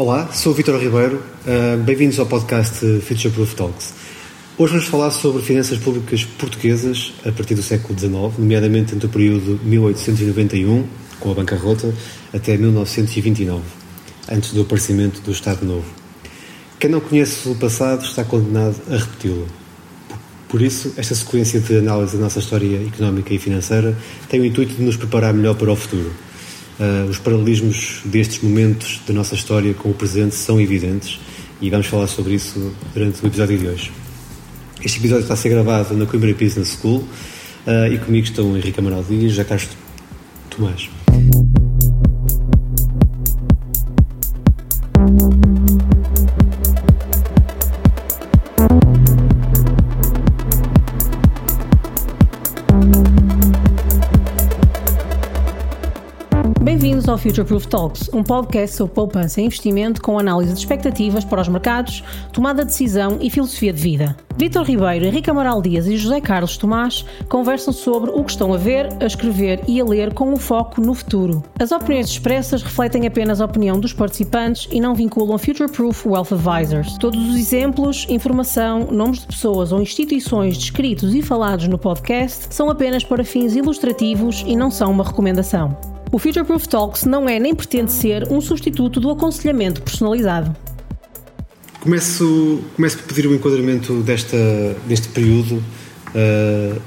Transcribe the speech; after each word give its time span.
Olá, 0.00 0.28
sou 0.32 0.52
o 0.52 0.54
Vitor 0.54 0.80
Ribeiro. 0.80 1.20
Uh, 1.44 1.76
Bem-vindos 1.82 2.20
ao 2.20 2.26
podcast 2.26 2.78
Future 3.00 3.34
Proof 3.34 3.54
Talks. 3.54 3.92
Hoje 4.56 4.74
vamos 4.74 4.86
falar 4.86 5.10
sobre 5.10 5.42
finanças 5.42 5.76
públicas 5.76 6.22
portuguesas 6.24 7.12
a 7.26 7.32
partir 7.32 7.56
do 7.56 7.64
século 7.64 7.98
XIX, 7.98 8.38
nomeadamente 8.38 8.94
entre 8.94 9.08
o 9.08 9.10
período 9.10 9.58
1891, 9.64 10.86
com 11.18 11.32
a 11.32 11.34
bancarrota, 11.34 11.92
até 12.32 12.56
1929, 12.56 13.60
antes 14.30 14.52
do 14.52 14.62
aparecimento 14.62 15.20
do 15.20 15.32
Estado 15.32 15.66
Novo. 15.66 15.90
Quem 16.78 16.90
não 16.90 17.00
conhece 17.00 17.48
o 17.48 17.56
passado 17.56 18.04
está 18.04 18.22
condenado 18.22 18.76
a 18.88 18.98
repeti-lo. 18.98 19.48
Por 20.48 20.62
isso, 20.62 20.94
esta 20.96 21.16
sequência 21.16 21.58
de 21.58 21.76
análise 21.76 22.16
da 22.16 22.22
nossa 22.22 22.38
história 22.38 22.86
económica 22.86 23.34
e 23.34 23.38
financeira 23.40 23.98
tem 24.28 24.38
o 24.38 24.44
intuito 24.44 24.74
de 24.74 24.82
nos 24.82 24.96
preparar 24.96 25.34
melhor 25.34 25.56
para 25.56 25.72
o 25.72 25.74
futuro 25.74 26.27
Uh, 26.78 27.10
os 27.10 27.18
paralelismos 27.18 28.02
destes 28.04 28.40
momentos 28.40 29.00
da 29.06 29.12
nossa 29.12 29.34
história 29.34 29.74
com 29.74 29.90
o 29.90 29.94
presente 29.94 30.36
são 30.36 30.60
evidentes 30.60 31.18
e 31.60 31.70
vamos 31.70 31.86
falar 31.88 32.06
sobre 32.06 32.34
isso 32.34 32.72
durante 32.94 33.22
o 33.22 33.26
episódio 33.26 33.58
de 33.58 33.66
hoje. 33.66 33.92
Este 34.84 34.98
episódio 34.98 35.22
está 35.22 35.34
a 35.34 35.36
ser 35.36 35.48
gravado 35.48 35.96
na 35.96 36.06
Coimbra 36.06 36.32
Business 36.32 36.78
School 36.80 36.98
uh, 37.66 37.92
e 37.92 37.98
comigo 37.98 38.24
estão 38.24 38.56
Henrique 38.56 38.78
Amaral 38.78 39.02
Dias 39.02 39.32
e 39.32 39.34
Jacques 39.34 39.68
Tomás. 40.50 40.88
Ao 57.18 57.22
Future 57.22 57.44
Proof 57.44 57.66
Talks, 57.66 58.08
um 58.12 58.22
podcast 58.22 58.76
sobre 58.76 58.94
poupança 58.94 59.40
e 59.40 59.44
investimento 59.44 60.00
com 60.00 60.18
análise 60.18 60.52
de 60.52 60.58
expectativas 60.60 61.24
para 61.24 61.40
os 61.40 61.48
mercados, 61.48 62.04
tomada 62.32 62.64
de 62.64 62.70
decisão 62.70 63.18
e 63.20 63.28
filosofia 63.28 63.72
de 63.72 63.82
vida. 63.82 64.16
Vítor 64.36 64.64
Ribeiro, 64.64 65.04
Henrique 65.04 65.28
Amaral 65.28 65.60
Dias 65.60 65.88
e 65.88 65.96
José 65.96 66.20
Carlos 66.20 66.56
Tomás 66.56 67.04
conversam 67.28 67.72
sobre 67.72 68.10
o 68.10 68.22
que 68.22 68.30
estão 68.30 68.54
a 68.54 68.56
ver, 68.56 68.88
a 69.00 69.04
escrever 69.04 69.60
e 69.66 69.80
a 69.80 69.84
ler 69.84 70.14
com 70.14 70.32
um 70.32 70.36
foco 70.36 70.80
no 70.80 70.94
futuro. 70.94 71.42
As 71.58 71.72
opiniões 71.72 72.08
expressas 72.08 72.62
refletem 72.62 73.04
apenas 73.04 73.40
a 73.40 73.46
opinião 73.46 73.80
dos 73.80 73.92
participantes 73.92 74.68
e 74.70 74.80
não 74.80 74.94
vinculam 74.94 75.38
Future 75.38 75.70
Proof 75.70 76.06
Wealth 76.06 76.32
Advisors. 76.32 76.96
Todos 76.98 77.28
os 77.28 77.36
exemplos, 77.36 78.06
informação, 78.08 78.86
nomes 78.92 79.20
de 79.20 79.26
pessoas 79.26 79.72
ou 79.72 79.82
instituições 79.82 80.56
descritos 80.56 81.12
e 81.14 81.20
falados 81.20 81.66
no 81.66 81.78
podcast 81.78 82.54
são 82.54 82.70
apenas 82.70 83.02
para 83.02 83.24
fins 83.24 83.56
ilustrativos 83.56 84.44
e 84.46 84.54
não 84.54 84.70
são 84.70 84.92
uma 84.92 85.02
recomendação. 85.02 85.97
O 86.10 86.18
Future 86.18 86.44
Proof 86.44 86.66
Talks 86.66 87.04
não 87.04 87.28
é 87.28 87.38
nem 87.38 87.54
pretende 87.54 87.92
ser 87.92 88.32
um 88.32 88.40
substituto 88.40 88.98
do 88.98 89.10
aconselhamento 89.10 89.82
personalizado. 89.82 90.56
Começo, 91.80 92.64
começo 92.74 92.98
por 92.98 93.08
pedir 93.08 93.26
o 93.26 93.34
enquadramento 93.34 94.00
desta, 94.00 94.36
deste 94.86 95.08
período, 95.08 95.62
uh, 96.14 96.80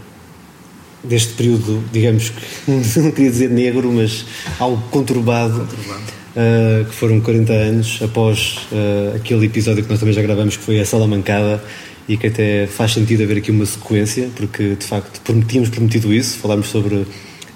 deste 1.03 1.33
período, 1.33 1.83
digamos 1.91 2.29
que 2.29 2.71
não 2.99 3.11
queria 3.11 3.29
dizer 3.29 3.49
negro, 3.51 3.91
mas 3.91 4.25
algo 4.59 4.81
conturbado, 4.89 5.59
conturbado. 5.59 6.21
Uh, 6.31 6.85
que 6.85 6.95
foram 6.95 7.21
40 7.21 7.53
anos 7.53 7.99
após 8.01 8.57
uh, 8.71 9.15
aquele 9.17 9.45
episódio 9.45 9.83
que 9.83 9.89
nós 9.89 9.99
também 9.99 10.15
já 10.15 10.21
gravamos, 10.21 10.57
que 10.57 10.63
foi 10.63 10.79
a 10.79 10.85
Sala 10.85 11.05
Mancada, 11.07 11.63
e 12.07 12.17
que 12.17 12.27
até 12.27 12.65
faz 12.65 12.93
sentido 12.93 13.23
haver 13.23 13.37
aqui 13.37 13.51
uma 13.51 13.65
sequência, 13.67 14.29
porque 14.35 14.75
de 14.75 14.85
facto 14.85 15.21
tínhamos 15.47 15.69
prometido 15.69 16.11
isso, 16.11 16.39
falámos 16.39 16.67
sobre 16.67 17.05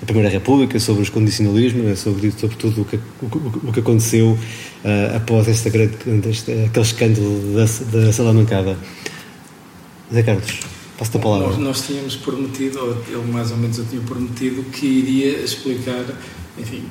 a 0.01 0.05
Primeira 0.05 0.29
República, 0.29 0.79
sobre 0.79 1.03
os 1.03 1.09
condicionalismos, 1.09 1.85
é 1.85 1.95
sobre, 1.95 2.31
sobre 2.31 2.55
tudo 2.57 2.81
o 2.81 2.85
que, 2.85 2.97
o, 2.97 3.69
o 3.69 3.73
que 3.73 3.79
aconteceu 3.79 4.31
uh, 4.31 5.15
após 5.15 5.47
esta 5.47 5.69
grande, 5.69 5.95
este, 6.29 6.51
aquele 6.51 6.85
escândalo 6.85 7.53
da, 7.53 7.65
da 7.99 8.13
Salamancada. 8.13 8.77
Zé 10.13 10.21
Carlos, 10.21 10.59
passo-te 10.97 11.17
a 11.17 11.19
palavra. 11.19 11.47
Nós, 11.47 11.57
nós 11.57 11.87
tínhamos 11.87 12.15
prometido, 12.17 12.79
ou 12.79 12.91
ele 13.07 13.31
mais 13.31 13.51
ou 13.51 13.57
menos 13.57 13.77
eu 13.77 13.85
tinha 13.85 14.01
prometido, 14.01 14.63
que 14.63 14.85
iria 14.85 15.39
explicar, 15.39 16.03
enfim, 16.57 16.83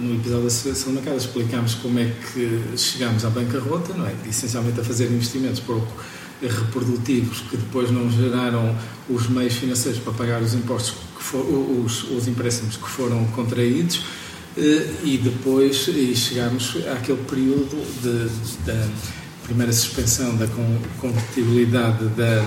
no 0.00 0.14
episódio 0.14 0.44
da 0.44 0.50
Salamancada 0.50 1.16
explicámos 1.16 1.74
como 1.74 1.98
é 1.98 2.10
que 2.32 2.76
chegámos 2.76 3.24
à 3.24 3.30
bancarrota, 3.30 3.94
não 3.94 4.06
é? 4.06 4.14
Essencialmente 4.28 4.80
a 4.80 4.84
fazer 4.84 5.06
investimentos 5.06 5.60
pouco 5.60 5.92
reprodutivos 6.40 7.40
que 7.50 7.56
depois 7.56 7.90
não 7.90 8.08
geraram 8.10 8.76
os 9.08 9.28
meios 9.28 9.54
financeiros 9.54 10.00
para 10.00 10.12
pagar 10.12 10.40
os 10.40 10.54
impostos 10.54 11.07
que 11.18 11.24
for, 11.24 11.44
os, 11.44 12.04
os 12.04 12.28
empréstimos 12.28 12.76
que 12.76 12.88
foram 12.88 13.24
contraídos 13.26 14.02
eh, 14.56 14.86
e 15.04 15.18
depois 15.18 15.88
e 15.88 16.14
chegámos 16.14 16.76
àquele 16.92 17.22
período 17.24 17.76
da 18.64 18.88
primeira 19.42 19.72
suspensão 19.72 20.36
da 20.36 20.46
convertibilidade 21.00 22.04
da, 22.08 22.44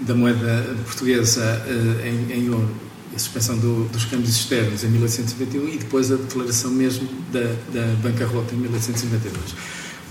da 0.00 0.14
moeda 0.14 0.76
portuguesa 0.84 1.64
eh, 1.66 2.08
em, 2.08 2.44
em 2.44 2.50
ouro 2.50 2.90
a 3.14 3.18
suspensão 3.18 3.58
do, 3.58 3.88
dos 3.88 4.04
câmbios 4.04 4.30
externos 4.36 4.84
em 4.84 4.88
1821 4.88 5.68
e 5.68 5.78
depois 5.78 6.12
a 6.12 6.16
declaração 6.16 6.70
mesmo 6.70 7.08
da, 7.32 7.40
da 7.72 7.86
bancarrota 8.02 8.54
em 8.54 8.58
1892. 8.58 9.54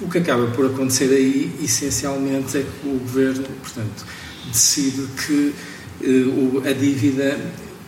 O 0.02 0.10
que 0.10 0.18
acaba 0.18 0.48
por 0.48 0.66
acontecer 0.66 1.14
aí, 1.14 1.54
essencialmente, 1.62 2.58
é 2.58 2.62
que 2.62 2.88
o 2.88 3.00
governo, 3.00 3.46
portanto, 3.62 4.06
decide 4.48 5.08
que 5.26 5.54
eh, 6.02 6.70
a 6.70 6.74
dívida, 6.74 7.38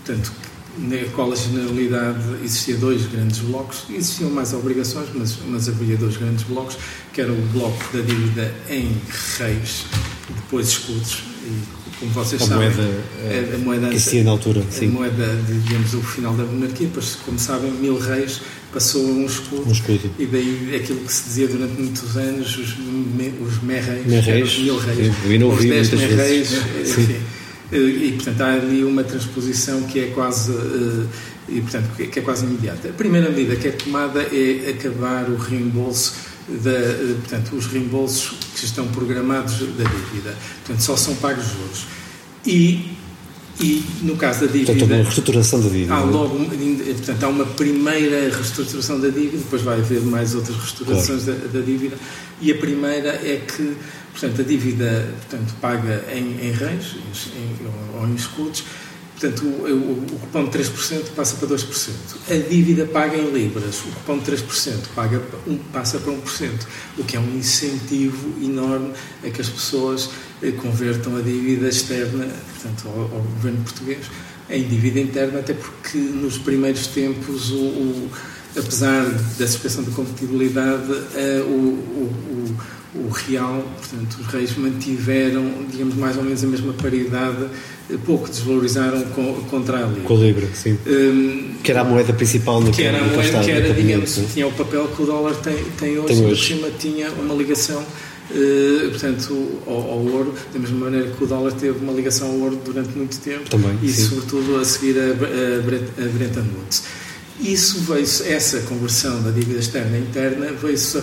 portanto, 0.06 0.32
na 0.78 0.98
qual 1.14 1.32
a 1.32 1.36
generalidade 1.36 2.24
existia 2.44 2.78
dois 2.78 3.06
grandes 3.08 3.40
blocos, 3.40 3.84
existiam 3.90 4.30
mais 4.30 4.54
obrigações, 4.54 5.10
mas, 5.14 5.38
mas 5.48 5.68
havia 5.68 5.98
dois 5.98 6.18
grandes 6.18 6.44
blocos, 6.44 6.78
que 7.14 7.22
era 7.22 7.32
o 7.32 7.42
bloco 7.54 7.84
da 7.96 8.02
dívida 8.02 8.54
em 8.70 8.96
reis, 9.38 9.86
depois 10.36 10.70
escudos, 10.70 11.24
e 11.46 11.82
como 12.00 12.12
vocês 12.14 12.42
a 12.42 12.46
sabem, 12.46 12.70
moeda, 12.70 12.90
a, 13.52 13.56
a 13.56 13.58
moeda 13.60 13.90
que 13.90 13.96
existia 13.96 14.24
na 14.24 14.32
altura, 14.32 14.62
a 14.62 14.86
moeda, 14.86 15.38
digamos, 15.48 15.92
do 15.92 16.02
final 16.02 16.34
da 16.36 16.46
monarquia, 16.46 16.90
pois, 16.94 17.16
como 17.26 17.38
sabem, 17.38 17.72
mil 17.72 18.00
reis 18.00 18.42
passou 18.74 19.06
a 19.06 19.10
um 19.10 19.26
escudo, 19.26 19.68
um 19.68 19.72
escudo. 19.72 20.10
e 20.18 20.26
daí 20.26 20.74
aquilo 20.82 21.02
que 21.02 21.12
se 21.12 21.24
dizia 21.26 21.48
durante 21.48 21.74
muitos 21.80 22.16
anos, 22.16 22.58
os, 22.58 22.78
me, 22.78 23.34
os 23.42 23.62
merreis, 23.62 24.08
merreis 24.08 24.60
mil 24.60 24.78
reis, 24.78 24.98
sim, 24.98 25.44
os 25.44 25.66
dez 25.66 25.92
merreis, 25.92 26.54
enfim. 26.82 27.41
E, 27.72 28.12
portanto, 28.16 28.42
há 28.42 28.54
ali 28.54 28.84
uma 28.84 29.04
transposição 29.04 29.84
que 29.84 30.00
é 30.00 30.08
quase, 30.08 30.52
e, 31.48 31.62
portanto, 31.62 31.96
que 31.96 32.20
é 32.20 32.22
quase 32.22 32.46
imediata. 32.46 32.90
A 32.90 32.94
primeira 32.94 33.30
medida 33.30 33.56
que 33.56 33.68
é 33.68 33.72
tomada 33.72 34.22
é 34.24 34.72
acabar 34.72 35.30
o 35.30 35.38
reembolso 35.38 36.14
da, 36.50 37.16
portanto, 37.22 37.56
os 37.56 37.68
reembolsos 37.68 38.38
que 38.56 38.66
estão 38.66 38.88
programados 38.88 39.60
da 39.60 39.84
dívida. 39.84 40.36
Portanto, 40.66 40.82
só 40.82 40.98
são 40.98 41.16
pagos 41.16 41.46
juros. 41.46 41.86
E 42.46 42.92
e 43.62 43.84
no 44.02 44.16
caso 44.18 44.42
da 44.42 44.48
dívida. 44.48 44.74
Portanto, 44.74 44.92
uma 44.92 45.04
reestruturação 45.04 45.62
da 45.62 45.70
dívida. 45.70 45.94
Há 45.94 46.04
logo, 46.04 46.46
portanto, 46.46 47.24
há 47.24 47.28
uma 47.28 47.46
primeira 47.46 48.36
reestruturação 48.36 49.00
da 49.00 49.10
dívida, 49.10 49.38
depois 49.38 49.62
vai 49.62 49.80
haver 49.80 50.02
mais 50.02 50.34
outras 50.34 50.58
reestruturações 50.58 51.24
claro. 51.26 51.40
da, 51.40 51.60
da, 51.60 51.66
dívida, 51.66 51.96
e 52.42 52.52
a 52.52 52.56
primeira 52.56 53.10
é 53.10 53.44
que, 53.46 53.76
portanto, 54.12 54.42
a 54.42 54.44
dívida 54.44 55.14
portanto, 55.30 55.54
paga 55.62 56.04
em, 56.12 56.48
em 56.48 56.52
reis 56.52 56.96
em, 57.36 58.00
ou 58.00 58.08
em 58.08 58.16
escudos, 58.16 58.64
portanto, 59.22 59.46
o, 59.46 60.20
cupom 60.20 60.46
de 60.46 60.58
3% 60.58 61.12
passa 61.16 61.36
para 61.36 61.48
2%. 61.50 61.92
A 62.28 62.50
dívida 62.50 62.86
paga 62.88 63.16
em 63.16 63.32
libras, 63.32 63.80
o 63.82 63.92
cupom 63.92 64.18
de 64.18 64.32
3% 64.32 64.88
paga, 64.96 65.22
passa 65.72 66.00
para 66.00 66.12
1%, 66.12 66.52
o 66.98 67.04
que 67.04 67.16
é 67.16 67.20
um 67.20 67.38
incentivo 67.38 68.34
enorme 68.44 68.92
a 69.24 69.30
que 69.30 69.40
as 69.40 69.50
pessoas 69.50 70.10
convertam 70.62 71.16
a 71.18 71.22
dívida 71.22 71.70
externa, 71.70 72.26
portanto, 72.26 72.88
ao, 72.88 73.02
ao, 73.02 73.22
governo 73.22 73.64
português, 73.64 74.06
em 74.50 74.68
dívida 74.68 75.00
interna, 75.00 75.40
até 75.40 75.54
porque 75.54 75.98
nos 75.98 76.40
primeiros 76.40 76.88
tempos, 76.88 77.52
o, 77.52 77.56
o 77.56 78.12
apesar 78.58 79.06
da 79.38 79.48
suspensão 79.48 79.84
da 79.84 79.92
compatibilidade, 79.92 80.92
uh, 80.92 81.46
o, 81.48 82.58
o, 82.94 83.10
real, 83.10 83.64
portanto, 83.78 84.18
os 84.20 84.28
reis 84.28 84.58
mantiveram, 84.58 85.50
digamos, 85.70 85.96
mais 85.96 86.18
ou 86.18 86.24
menos 86.24 86.44
a 86.44 86.48
mesma 86.48 86.74
paridade, 86.74 87.46
eh, 87.90 87.98
pouco 88.06 88.28
desvalorizaram 88.28 89.02
com, 89.16 89.34
contra 89.50 89.78
a 89.78 89.88
Libra. 89.88 90.04
Com 90.04 90.16
a 90.16 90.20
Libra, 90.20 90.48
sim. 90.54 90.78
Um, 90.86 91.56
que 91.64 91.72
era 91.72 91.82
a 91.82 91.84
moeda 91.86 92.12
principal 92.12 92.60
no 92.60 92.72
que 92.72 92.84
era 92.84 93.00
a 93.00 93.04
moeda, 93.04 93.40
que 93.40 93.52
era, 93.52 93.74
digamos, 93.74 94.20
tinha 94.34 94.46
o 94.46 94.52
papel 94.52 94.88
que 94.90 95.02
o 95.02 95.06
dólar 95.06 95.36
tem, 95.36 95.56
tem 95.80 95.98
hoje, 95.98 96.16
tem 96.16 96.26
hoje. 96.26 96.56
cima 96.56 96.70
tinha 96.78 97.10
uma 97.12 97.34
ligação 97.34 97.84
Uh, 98.34 98.90
portanto, 98.92 99.62
ao, 99.68 99.74
ao, 99.74 100.06
ouro, 100.06 100.34
da 100.54 100.60
mesma 100.60 100.86
maneira 100.86 101.10
que 101.10 101.22
o 101.22 101.28
dólar 101.28 101.52
teve 101.52 101.78
uma 101.80 101.92
ligação 101.92 102.30
ao 102.30 102.36
ouro 102.36 102.62
durante 102.64 102.98
muito 102.98 103.20
tempo 103.20 103.50
Também, 103.50 103.78
e, 103.84 103.90
sim. 103.90 104.06
sobretudo, 104.06 104.56
a 104.56 104.64
seguir 104.64 104.98
a, 104.98 105.04
a, 105.04 106.06
a 106.06 106.10
Bretton 106.10 106.46
Woods. 106.56 106.84
Isso 107.42 107.80
veio 107.80 108.04
essa 108.04 108.62
conversão 108.62 109.22
da 109.22 109.32
dívida 109.32 109.60
externa 109.60 109.98
e 109.98 110.02
interna 110.02 110.54
veio-se 110.54 110.98
a, 110.98 111.02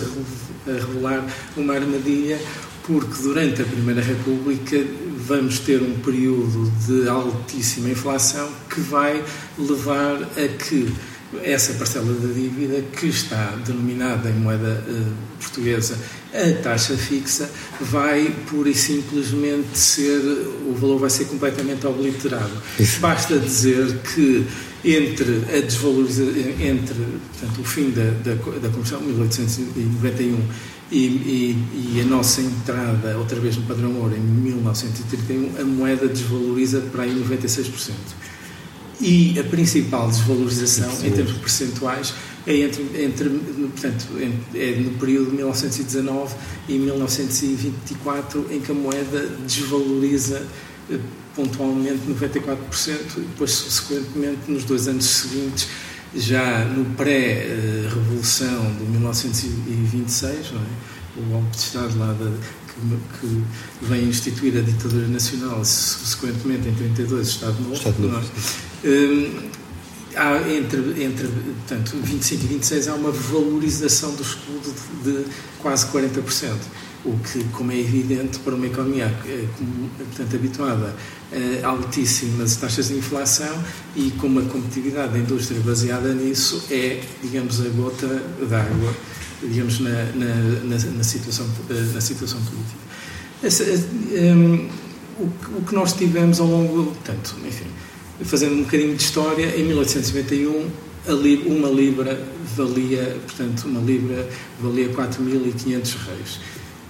a 0.71 0.73
revelar 0.73 1.25
uma 1.57 1.73
armadilha, 1.73 2.39
porque 2.83 3.21
durante 3.21 3.61
a 3.61 3.65
Primeira 3.65 4.01
República 4.01 4.77
vamos 5.27 5.59
ter 5.59 5.81
um 5.81 5.99
período 5.99 6.71
de 6.85 7.07
altíssima 7.07 7.89
inflação 7.89 8.49
que 8.69 8.79
vai 8.81 9.23
levar 9.57 10.23
a 10.23 10.47
que 10.57 10.91
essa 11.43 11.73
parcela 11.73 12.11
da 12.13 12.33
dívida 12.33 12.81
que 12.81 13.07
está 13.07 13.55
denominada 13.65 14.29
em 14.29 14.33
moeda 14.33 14.83
uh, 14.87 15.13
portuguesa 15.39 15.97
a 16.33 16.61
taxa 16.61 16.95
fixa 16.95 17.49
vai 17.81 18.33
pura 18.47 18.69
e 18.69 18.75
simplesmente 18.75 19.77
ser 19.77 20.19
o 20.67 20.75
valor 20.79 20.99
vai 20.99 21.09
ser 21.09 21.25
completamente 21.25 21.85
obliterado. 21.87 22.51
Isso. 22.79 22.99
Basta 22.99 23.39
dizer 23.39 23.99
que 24.13 24.45
entre 24.83 25.43
a 25.55 25.61
desvalorização 25.61 26.33
entre 26.59 26.95
portanto, 26.95 27.61
o 27.61 27.63
fim 27.63 27.89
da, 27.89 28.03
da, 28.23 28.35
da 28.35 28.69
Constituição 28.69 29.01
1891 29.01 30.39
e, 30.91 30.97
e, 30.97 31.95
e, 31.95 32.01
a 32.01 32.05
nossa 32.05 32.41
entrada 32.41 33.15
outra 33.17 33.39
vez 33.39 33.55
no 33.57 33.63
padrão 33.63 33.93
ouro 33.95 34.15
em 34.15 34.19
1931 34.19 35.61
a 35.61 35.63
moeda 35.63 36.07
desvaloriza 36.07 36.81
para 36.91 37.03
aí 37.03 37.11
96% 37.11 37.91
e 39.01 39.39
a 39.39 39.43
principal 39.43 40.09
desvalorização 40.09 40.91
em 41.05 41.11
termos 41.11 41.33
percentuais 41.33 42.13
é 42.47 42.55
entre, 42.57 42.83
entre 43.03 43.29
portanto, 43.29 44.07
é 44.55 44.75
no 44.79 44.91
período 44.91 45.31
de 45.31 45.37
1919 45.37 46.35
e 46.67 46.77
1924 46.77 48.47
em 48.51 48.59
que 48.61 48.71
a 48.71 48.75
moeda 48.75 49.27
desvaloriza 49.45 50.45
eh, 50.89 50.99
pontualmente 51.35 51.99
94% 52.07 52.57
e 53.17 53.21
depois 53.21 53.51
subsequentemente 53.51 54.51
nos 54.51 54.63
dois 54.63 54.87
anos 54.87 55.05
seguintes 55.05 55.67
já 56.15 56.65
no 56.65 56.85
pré-revolução 56.95 58.73
de 58.77 58.83
1926 58.83 60.51
não 60.51 60.61
é? 60.61 61.19
o 61.19 61.21
golpe 61.29 61.51
de 61.51 61.57
Estado 61.57 61.99
lá 61.99 62.13
da, 62.13 62.31
que, 63.19 63.43
vem 63.81 64.05
instituir 64.05 64.57
a 64.57 64.61
ditadura 64.61 65.07
nacional 65.07 65.63
subsequentemente 65.63 66.69
em 66.69 66.73
32 66.73 67.11
o 67.11 67.21
Estado 67.29 67.61
Novo, 67.61 67.73
Estado 67.73 67.99
Novo 67.99 68.29
Hum, 68.81 69.49
há 70.19 70.51
entre, 70.51 71.03
entre 71.03 71.27
portanto, 71.27 71.95
25 72.03 72.43
e 72.43 72.47
26 72.47 72.87
há 72.89 72.95
uma 72.95 73.11
valorização 73.11 74.13
do 74.15 74.21
escudo 74.21 74.73
de, 75.03 75.23
de 75.23 75.25
quase 75.59 75.85
40%, 75.87 76.55
o 77.05 77.17
que, 77.19 77.43
como 77.53 77.71
é 77.71 77.79
evidente, 77.79 78.39
para 78.39 78.53
uma 78.53 78.67
economia 78.67 79.05
eh, 79.25 79.45
portanto, 79.97 80.35
habituada 80.35 80.93
a 81.63 81.67
altíssimas 81.67 82.55
taxas 82.55 82.87
de 82.87 82.95
inflação 82.95 83.63
e 83.95 84.11
com 84.11 84.27
uma 84.27 84.41
competitividade 84.41 85.13
da 85.13 85.19
indústria 85.19 85.61
baseada 85.61 86.11
nisso, 86.13 86.63
é, 86.71 87.01
digamos, 87.21 87.61
a 87.61 87.69
gota 87.69 88.07
d'água, 88.49 88.93
digamos, 89.43 89.79
na, 89.79 90.05
na, 90.15 90.75
na, 90.97 91.03
situação, 91.03 91.45
eh, 91.69 91.93
na 91.93 92.01
situação 92.01 92.39
política. 92.41 92.79
Essa, 93.41 93.63
um, 93.63 94.69
o 95.57 95.61
que 95.65 95.73
nós 95.73 95.93
tivemos 95.93 96.39
ao 96.39 96.47
longo, 96.47 96.85
portanto, 96.85 97.35
enfim, 97.47 97.67
fazendo 98.23 98.55
um 98.55 98.63
bocadinho 98.63 98.95
de 98.95 99.03
história, 99.03 99.55
em 99.55 99.63
1891 99.63 100.89
uma 101.47 101.69
libra 101.69 102.21
valia, 102.55 103.17
portanto, 103.25 103.65
uma 103.65 103.79
libra 103.79 104.27
valia 104.61 104.89
4.500 104.89 105.95
reis. 106.07 106.39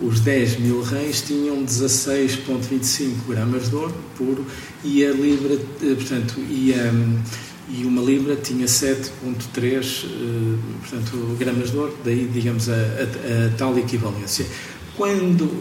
Os 0.02 0.22
10 0.22 0.60
mil 0.60 0.82
reis 0.82 1.22
tinham 1.22 1.64
16,25 1.64 3.28
gramas 3.28 3.70
de 3.70 3.76
ouro 3.76 3.94
puro 4.18 4.46
e 4.84 5.06
a 5.06 5.12
libra, 5.12 5.54
eh, 5.54 5.96
portanto, 5.96 6.36
e, 6.40 6.74
um, 6.74 7.20
e 7.70 7.86
uma 7.86 8.02
libra 8.02 8.36
tinha 8.38 8.66
7,3 8.66 10.06
eh, 10.06 10.58
portanto, 10.80 11.36
gramas 11.38 11.72
de 11.72 11.78
ouro, 11.78 11.98
daí, 12.04 12.30
digamos, 12.32 12.70
a, 12.70 12.74
a, 12.74 12.76
a 12.76 13.58
tal 13.58 13.78
equivalência. 13.78 14.46
Quando 14.96 15.60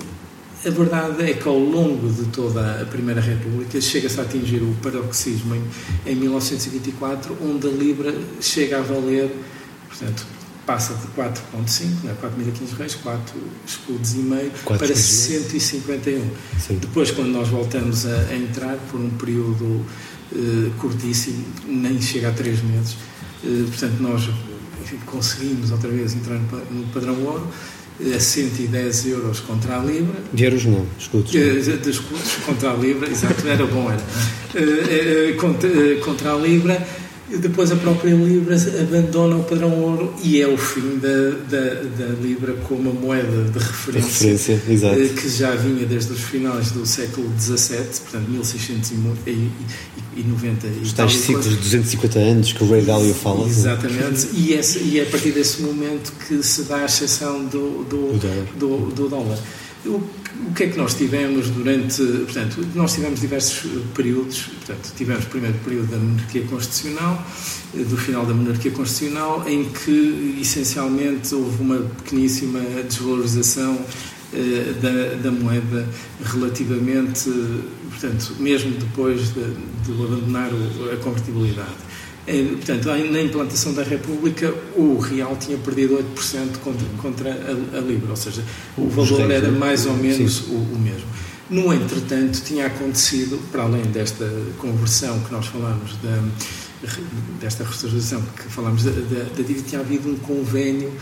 a 0.65 0.71
verdade 0.71 1.31
é 1.31 1.35
que 1.35 1.49
ao 1.49 1.59
longo 1.59 2.09
de 2.11 2.27
toda 2.27 2.83
a 2.83 2.85
Primeira 2.85 3.21
República 3.21 3.81
chega-se 3.81 4.19
a 4.19 4.25
atingir 4.25 4.63
o 4.63 4.75
paroxismo 4.83 5.55
em, 5.55 5.63
em 6.05 6.17
1924, 6.17 7.37
onde 7.41 7.67
a 7.67 7.71
Libra 7.71 8.15
chega 8.41 8.79
a 8.79 8.83
valer, 8.83 9.31
portanto, 9.89 10.27
passa 10.67 10.95
de 10.95 11.07
4,5, 11.17 12.05
né, 12.05 12.15
4.500 12.21 12.77
reais, 12.77 12.95
4 12.97 13.35
escudos 13.67 14.15
e 14.15 14.19
meio, 14.19 14.51
para 14.67 14.95
151. 14.95 16.31
Sim. 16.59 16.79
Depois, 16.79 17.11
quando 17.11 17.29
nós 17.29 17.49
voltamos 17.49 18.05
a, 18.05 18.15
a 18.31 18.37
entrar 18.37 18.77
por 18.91 19.01
um 19.01 19.11
período 19.11 19.87
eh, 20.31 20.71
curtíssimo, 20.79 21.43
nem 21.67 21.99
chega 22.03 22.29
a 22.29 22.33
3 22.33 22.63
meses, 22.65 22.97
eh, 23.45 23.65
portanto, 23.67 24.01
nós 24.01 24.29
enfim, 24.83 24.99
conseguimos 25.07 25.71
outra 25.71 25.89
vez 25.89 26.15
entrar 26.15 26.39
no 26.39 26.87
padrão 26.93 27.19
ouro, 27.25 27.49
a 28.01 28.21
110 28.21 29.07
euros 29.07 29.41
contra 29.41 29.81
a 29.81 29.85
Libra. 29.85 30.15
De 30.33 30.45
euros 30.45 30.65
não, 30.65 30.87
escudos. 30.99 31.31
De, 31.31 31.61
de 31.61 31.91
escudos 31.91 32.37
contra 32.47 32.71
a 32.71 32.75
Libra, 32.75 33.09
exato, 33.09 33.47
era 33.47 33.67
bom, 33.67 33.91
era. 33.91 34.03
Uh, 34.55 35.37
contra, 35.37 35.69
uh, 35.69 36.01
contra 36.01 36.33
a 36.33 36.37
Libra 36.37 36.87
depois 37.37 37.71
a 37.71 37.77
própria 37.77 38.15
Libra 38.15 38.57
abandona 38.81 39.37
o 39.37 39.45
padrão 39.45 39.71
ouro 39.83 40.15
e 40.23 40.41
é 40.41 40.49
o 40.49 40.57
fim 40.57 40.99
da, 40.99 41.31
da, 41.51 41.75
da 41.83 42.07
Libra 42.23 42.55
como 42.67 42.91
moeda 42.93 43.45
de 43.45 43.59
referência, 43.59 44.55
referência 44.55 44.87
eh, 44.87 45.09
que 45.09 45.29
já 45.29 45.55
vinha 45.55 45.85
desde 45.85 46.13
os 46.13 46.21
finais 46.21 46.71
do 46.71 46.87
século 46.87 47.31
XVII, 47.39 47.85
portanto 48.03 48.31
1690 48.31 49.31
Os 50.83 50.93
tais 50.95 51.13
ciclos 51.13 51.49
de 51.49 51.57
250 51.57 52.19
anos 52.19 52.53
que 52.53 52.65
o 52.65 52.71
Ray 52.71 52.83
Dalio 52.83 53.15
fala. 53.15 53.47
Exatamente, 53.47 54.29
e, 54.33 54.55
esse, 54.55 54.79
e 54.79 54.99
é 54.99 55.03
a 55.03 55.07
partir 55.07 55.33
desse 55.33 55.61
momento 55.61 56.13
que 56.27 56.43
se 56.43 56.63
dá 56.63 56.79
a 56.79 56.85
exceção 56.87 57.45
do, 57.45 57.85
do, 57.85 58.19
do, 58.59 58.91
do 58.91 59.09
dólar. 59.09 59.39
O, 59.87 60.03
o 60.49 60.55
que 60.55 60.65
é 60.65 60.69
que 60.69 60.79
nós 60.79 60.95
tivemos 60.95 61.51
durante. 61.51 62.03
Portanto, 62.03 62.67
nós 62.75 62.95
tivemos 62.95 63.21
diversos 63.21 63.71
períodos. 63.95 64.43
Portanto, 64.43 64.93
tivemos 64.97 65.25
o 65.25 65.29
primeiro 65.29 65.59
período 65.59 65.91
da 65.91 65.97
monarquia 65.97 66.43
constitucional, 66.43 67.27
eh, 67.75 67.83
do 67.85 67.97
final 67.97 68.27
da 68.27 68.35
monarquia 68.35 68.71
constitucional, 68.71 69.45
em 69.49 69.65
que 69.65 70.39
essencialmente 70.41 71.35
houve 71.35 71.63
uma 71.63 71.79
pequeníssima 71.79 72.61
desvalorização 72.89 73.79
eh, 74.33 74.75
da, 74.83 75.23
da, 75.23 75.31
moeda 75.31 75.89
relativamente, 76.23 77.31
portanto, 77.89 78.37
mesmo 78.39 78.73
depois 78.73 79.33
de, 79.33 79.41
de 79.87 79.93
abandonar 79.93 80.51
a 80.93 80.97
convertibilidade. 80.97 81.88
Portanto, 82.29 82.89
na 83.11 83.23
implantação 83.23 83.73
da 83.73 83.83
República, 83.83 84.53
o 84.77 84.99
real 84.99 85.35
tinha 85.37 85.57
perdido 85.57 85.97
8% 86.15 86.59
contra, 86.59 86.87
contra 87.01 87.31
a, 87.31 87.79
a, 87.79 87.81
Libra, 87.81 88.11
ou 88.11 88.17
seja, 88.17 88.45
o 88.77 88.87
valor 88.89 89.31
era 89.31 89.51
mais 89.51 89.87
ou 89.87 89.95
menos 89.95 90.41
o, 90.49 90.53
o, 90.53 90.79
mesmo. 90.79 91.07
No 91.49 91.73
entretanto, 91.73 92.43
tinha 92.45 92.67
acontecido, 92.67 93.41
para 93.51 93.63
além 93.63 93.83
desta 93.85 94.31
conversão 94.59 95.19
que 95.21 95.33
nós 95.33 95.47
falamos, 95.47 95.97
da, 96.03 96.23
desta 97.41 97.65
restauração 97.65 98.23
que 98.37 98.43
falamos 98.51 98.85
da, 98.85 98.91
da, 98.91 99.25
da 99.25 99.43
dívida, 99.43 99.63
tinha 99.67 99.81
havido 99.81 100.11
um 100.11 100.17
convênio 100.17 100.93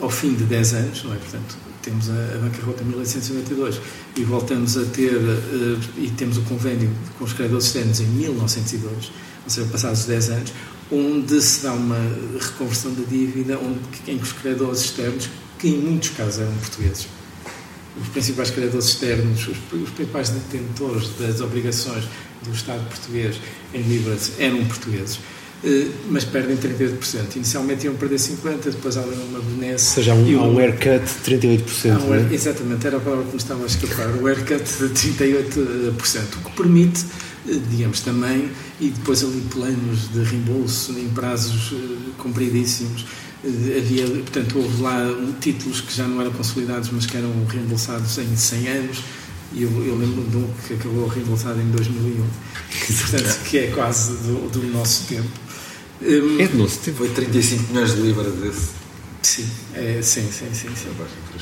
ao 0.00 0.08
fim 0.08 0.32
de 0.32 0.44
10 0.44 0.74
anos, 0.74 1.04
não 1.04 1.12
é? 1.12 1.16
Portanto, 1.16 1.58
temos 1.82 2.08
a, 2.08 2.12
a 2.12 2.38
bancarrota 2.38 2.82
em 2.82 2.86
1892 2.86 3.80
e 4.16 4.24
voltamos 4.24 4.78
a 4.78 4.84
ter, 4.86 5.14
uh, 5.14 5.78
e 5.98 6.10
temos 6.16 6.38
o 6.38 6.42
convênio 6.42 6.90
com 7.18 7.24
os 7.24 7.34
credores 7.34 7.66
externos 7.66 8.00
em 8.00 8.06
1902 8.06 9.12
ou 9.44 9.50
seja, 9.50 9.68
passados 9.70 10.04
10 10.04 10.30
anos, 10.30 10.52
onde 10.90 11.40
se 11.40 11.62
dá 11.62 11.72
uma 11.72 11.98
reconversão 12.40 12.92
da 12.94 13.02
dívida 13.08 13.58
onde, 13.58 13.78
em 14.10 14.18
que 14.18 14.24
os 14.24 14.32
credores 14.32 14.80
externos, 14.80 15.28
que 15.58 15.68
em 15.68 15.78
muitos 15.78 16.10
casos 16.10 16.40
eram 16.40 16.52
portugueses, 16.54 17.06
os 18.00 18.08
principais 18.08 18.50
credores 18.50 18.86
externos, 18.86 19.48
os, 19.48 19.56
os 19.72 19.90
principais 19.90 20.30
detentores 20.30 21.10
das 21.18 21.40
obrigações 21.40 22.04
do 22.42 22.52
Estado 22.52 22.86
português 22.88 23.36
em 23.72 23.82
libras 23.82 24.32
eram 24.38 24.64
portugueses, 24.66 25.20
eh, 25.64 25.86
mas 26.10 26.24
perdem 26.24 26.56
38%. 26.56 27.36
Inicialmente 27.36 27.86
iam 27.86 27.94
perder 27.94 28.16
50%, 28.16 28.70
depois 28.72 28.96
há 28.96 29.00
uma 29.00 29.40
benesse. 29.40 29.84
Ou 29.84 29.94
seja, 29.94 30.12
há 30.12 30.14
um, 30.14 30.40
há 30.40 30.46
um 30.46 30.58
haircut 30.58 31.04
de 31.04 31.38
38%. 31.38 32.00
Um, 32.00 32.10
né? 32.10 32.28
Exatamente, 32.32 32.86
era 32.86 32.96
a 32.96 33.00
palavra 33.00 33.24
que 33.24 33.30
me 33.30 33.36
estava 33.36 33.62
a 33.62 33.66
escapar. 33.66 34.08
O 34.20 34.26
haircut 34.26 34.62
de 34.62 34.88
38%, 34.88 36.36
o 36.36 36.50
que 36.50 36.56
permite 36.56 37.04
digamos, 37.44 38.00
também, 38.00 38.50
e 38.80 38.88
depois 38.88 39.22
ali 39.22 39.42
planos 39.50 40.12
de 40.12 40.22
reembolso 40.22 40.92
em 40.92 41.08
prazos 41.10 41.72
uh, 41.72 41.96
compridíssimos. 42.18 43.02
Uh, 43.44 43.78
havia, 43.78 44.06
portanto, 44.06 44.58
houve 44.58 44.82
lá 44.82 45.00
títulos 45.40 45.80
que 45.80 45.94
já 45.94 46.06
não 46.06 46.20
eram 46.20 46.32
consolidados, 46.32 46.90
mas 46.92 47.06
que 47.06 47.16
eram 47.16 47.30
reembolsados 47.46 48.16
em 48.18 48.36
100 48.36 48.68
anos, 48.68 48.98
e 49.52 49.62
eu, 49.62 49.70
eu 49.86 49.96
lembro 49.96 50.24
de 50.24 50.36
um 50.36 50.50
que 50.66 50.74
acabou 50.74 51.06
reembolsado 51.06 51.60
em 51.60 51.70
2001, 51.70 52.24
portanto, 53.10 53.44
que 53.44 53.58
é 53.58 53.66
quase 53.68 54.12
do, 54.14 54.50
do 54.50 54.62
nosso 54.72 55.06
tempo. 55.06 55.28
Um, 56.02 56.40
é 56.40 56.48
do 56.48 56.58
nosso 56.58 56.78
tempo. 56.78 56.98
Foi 56.98 57.08
35 57.10 57.72
milhões 57.72 57.94
de 57.94 58.00
libras 58.00 58.34
desse. 58.34 58.83
Sim, 59.24 59.48
é, 59.74 60.02
sim, 60.02 60.30
sim, 60.30 60.52
sim, 60.52 60.68
sim. 60.76 60.90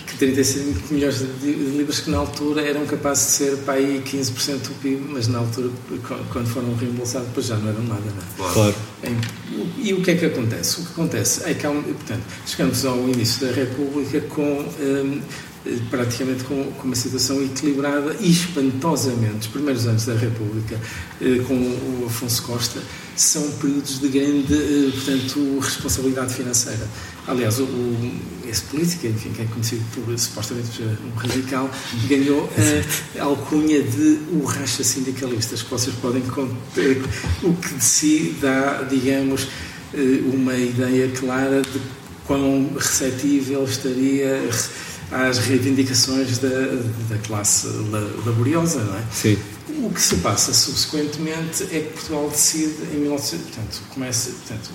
Que 0.07 0.17
35 0.17 0.95
milhões 0.95 1.19
de 1.19 1.53
libras 1.53 1.99
que 1.99 2.11
na 2.11 2.19
altura 2.19 2.63
eram 2.63 2.87
capazes 2.87 3.27
de 3.27 3.33
ser 3.33 3.57
para 3.65 3.75
aí 3.75 4.01
15% 4.07 4.69
do 4.69 4.75
PIB, 4.81 5.05
mas 5.09 5.27
na 5.27 5.41
altura, 5.41 5.69
quando 6.33 6.47
foram 6.47 6.77
reembolsados, 6.77 7.27
depois 7.27 7.47
já 7.47 7.57
não 7.57 7.71
eram 7.71 7.83
nada. 7.83 8.03
Não 8.39 8.49
é? 8.49 8.53
Claro. 8.53 8.75
E 9.79 9.93
o 9.95 10.01
que 10.01 10.13
é 10.13 10.17
que 10.17 10.27
acontece? 10.27 10.81
O 10.81 10.85
que 10.85 10.93
acontece 10.93 11.43
é 11.45 11.55
que, 11.55 11.67
há 11.67 11.71
um, 11.71 11.83
portanto, 11.83 12.23
chegamos 12.47 12.85
ao 12.85 12.99
início 13.09 13.49
da 13.49 13.53
República 13.53 14.21
com 14.21 14.61
um, 14.61 15.21
praticamente 15.91 16.45
com, 16.45 16.65
com, 16.73 16.85
uma 16.85 16.97
situação 16.97 17.43
equilibrada 17.43 18.17
e 18.21 18.31
espantosamente. 18.31 19.41
Os 19.41 19.47
primeiros 19.47 19.87
anos 19.87 20.05
da 20.05 20.15
República, 20.15 20.79
eh, 21.21 21.39
com 21.47 21.55
o 21.55 22.07
Afonso 22.07 22.43
Costa, 22.43 22.81
são 23.17 23.49
períodos 23.53 24.01
de 24.01 24.09
grande, 24.09 24.55
eh, 24.55 24.91
portanto, 24.93 25.59
responsabilidade 25.61 26.35
financeira. 26.35 26.89
Aliás, 27.29 27.61
o, 27.61 27.65
o, 27.65 28.21
esse 28.49 28.63
político, 28.63 29.07
enfim, 29.07 29.31
que 29.31 29.43
é 29.43 29.45
conhecido 29.45 29.85
por 29.95 30.19
supostamente 30.19 30.83
um 30.83 31.17
radical, 31.17 31.71
ganhou 32.09 32.51
a 33.19 33.23
alcunha 33.23 33.83
de 33.83 34.19
o 34.33 34.45
racha 34.45 34.83
sindicalistas, 34.83 35.63
que 35.63 35.71
vocês 35.71 35.95
podem 35.97 36.23
conter, 36.23 37.03
o 37.43 37.55
que 37.55 37.75
de 37.75 37.85
si 37.85 38.37
dá, 38.41 38.83
digamos, 38.83 39.47
eh, 39.95 40.23
uma 40.33 40.55
ideia 40.55 41.09
clara 41.11 41.63
de 41.63 41.81
quão 42.27 42.73
receptível 42.77 43.65
estaria 43.65 44.41
às 45.13 45.39
reivindicações 45.39 46.39
da, 46.39 46.49
da 47.09 47.19
classe 47.19 47.69
laboriosa, 48.25 48.83
não 48.83 48.97
é? 48.97 49.03
Sim. 49.13 49.39
O 49.83 49.91
que 49.91 50.01
se 50.01 50.17
passa 50.17 50.53
subsequentemente 50.53 51.65
é 51.65 51.81
que 51.81 51.93
Portugal 51.93 52.29
decide 52.31 52.75
em 52.93 53.01
1900, 53.01 53.47
portanto, 53.47 53.83
começa, 53.91 54.31
portanto, 54.31 54.71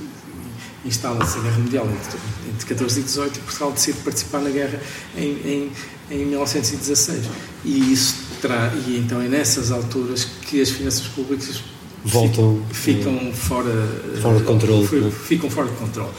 instala-se 0.86 1.38
a 1.38 1.41
Guerra 1.41 1.58
Mundial 1.60 1.86
entre, 1.86 2.20
entre 2.53 2.65
14 2.67 3.00
e 3.00 3.03
18 3.03 3.38
e 3.38 3.41
Portugal 3.41 3.72
decide 3.72 3.98
participar 4.00 4.39
na 4.39 4.50
guerra 4.50 4.79
em, 5.15 5.29
em, 5.29 5.72
em 6.12 6.25
1916. 6.25 7.25
E 7.65 7.91
isso 7.91 8.15
terá, 8.41 8.74
e 8.88 8.98
então 8.98 9.22
é 9.22 9.27
nessas 9.27 9.72
alturas 9.72 10.24
que 10.24 10.62
as 10.62 10.70
finanças 10.70 11.08
públicas 11.08 11.62
voltam 12.06 12.62
ficam, 12.72 13.13
ficam 13.13 13.34
fora, 13.34 13.74
fora 14.22 14.38
de 14.38 14.44
controle, 14.44 15.12
ficam 15.12 15.50
fora 15.50 15.67
de 15.67 15.75
controle. 15.75 16.12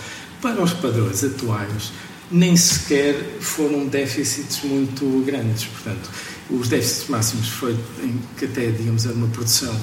Para 0.43 0.63
os 0.63 0.73
padrões 0.73 1.25
atuais, 1.25 1.93
nem 2.31 2.57
sequer 2.57 3.15
foram 3.41 3.87
déficits 3.87 4.63
muito 4.63 5.25
grandes. 5.25 5.65
Portanto, 5.65 6.11
os 6.51 6.69
déficits 6.69 7.09
máximos 7.09 7.49
foi 7.49 7.73
em, 8.03 8.19
que 8.37 8.45
até, 8.45 8.71
digamos, 8.71 9.05
era 9.05 9.15
uma 9.15 9.29
produção 9.29 9.75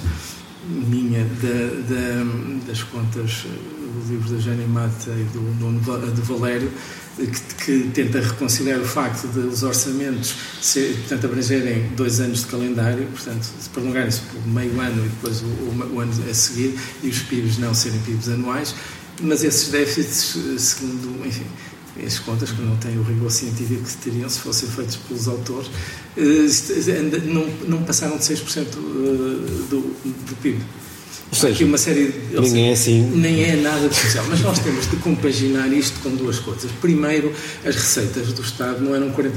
minha 0.68 1.24
da, 1.24 1.94
da, 1.94 2.68
das 2.68 2.82
contas 2.84 3.44
do 3.44 4.12
livro 4.12 4.36
da 4.36 4.42
Jane 4.42 4.66
Mata 4.66 5.12
e 5.12 5.24
do, 5.32 5.40
do, 5.60 6.12
do 6.12 6.24
Valério, 6.24 6.72
que, 7.16 7.56
que, 7.66 7.90
tenta 7.94 8.20
reconciliar 8.20 8.80
o 8.80 8.86
facto 8.86 9.28
de 9.28 9.40
os 9.40 9.64
orçamentos 9.64 10.36
ser, 10.62 10.96
portanto, 10.98 11.26
abrangerem 11.26 11.90
dois 11.96 12.20
anos 12.20 12.40
de 12.40 12.48
calendário, 12.48 13.08
portanto, 13.08 13.44
se 13.44 13.70
prolongarem-se 13.70 14.22
por 14.22 14.48
meio 14.48 14.80
ano 14.82 15.06
e 15.06 15.10
depois 15.10 15.42
o, 15.42 15.46
o, 15.46 15.92
o, 15.96 16.00
ano 16.02 16.12
a 16.30 16.34
seguir, 16.34 16.78
e 17.04 17.08
os 17.08 17.20
PIBs 17.20 17.58
não 17.58 17.74
serem 17.74 18.00
PIBs 18.00 18.28
anuais, 18.30 18.76
mas 19.22 19.44
esses 19.44 19.70
déficits, 19.70 20.36
segundo, 20.62 21.26
enfim, 21.26 21.46
as 22.04 22.20
contas 22.20 22.52
que 22.52 22.62
não 22.62 22.76
têm 22.78 22.98
o 22.98 23.04
rigor 23.04 23.32
científico 23.32 23.84
que 23.84 23.98
teriam 23.98 24.28
se 24.30 24.40
fossem 24.40 24.68
feitos 24.70 24.96
pelos 24.98 25.28
autores, 25.28 25.70
eh, 26.18 27.22
não, 27.26 27.46
não 27.68 27.84
passaram 27.84 28.18
de 28.18 28.24
6% 28.24 28.60
eh, 28.60 28.66
do, 29.70 29.96
do 30.04 30.36
PIB. 30.42 30.60
Ou 31.32 31.36
seja, 31.36 31.54
aqui 31.54 31.64
uma 31.64 31.78
série 31.78 32.08
de, 32.08 32.36
nem 32.36 32.46
seja, 32.46 32.60
é 32.60 32.72
assim. 32.72 33.12
Nem 33.16 33.44
é 33.44 33.56
nada 33.56 33.88
de 33.88 33.96
especial. 33.96 34.26
Mas 34.30 34.42
nós 34.42 34.60
temos 34.60 34.90
de 34.90 34.96
compaginar 34.98 35.68
isto 35.74 36.00
com 36.02 36.16
duas 36.16 36.40
coisas. 36.40 36.70
Primeiro, 36.80 37.34
as 37.66 37.76
receitas 37.76 38.32
do 38.34 38.42
Estado 38.42 38.82
não 38.84 38.96
eram 38.96 39.12
40% 39.12 39.36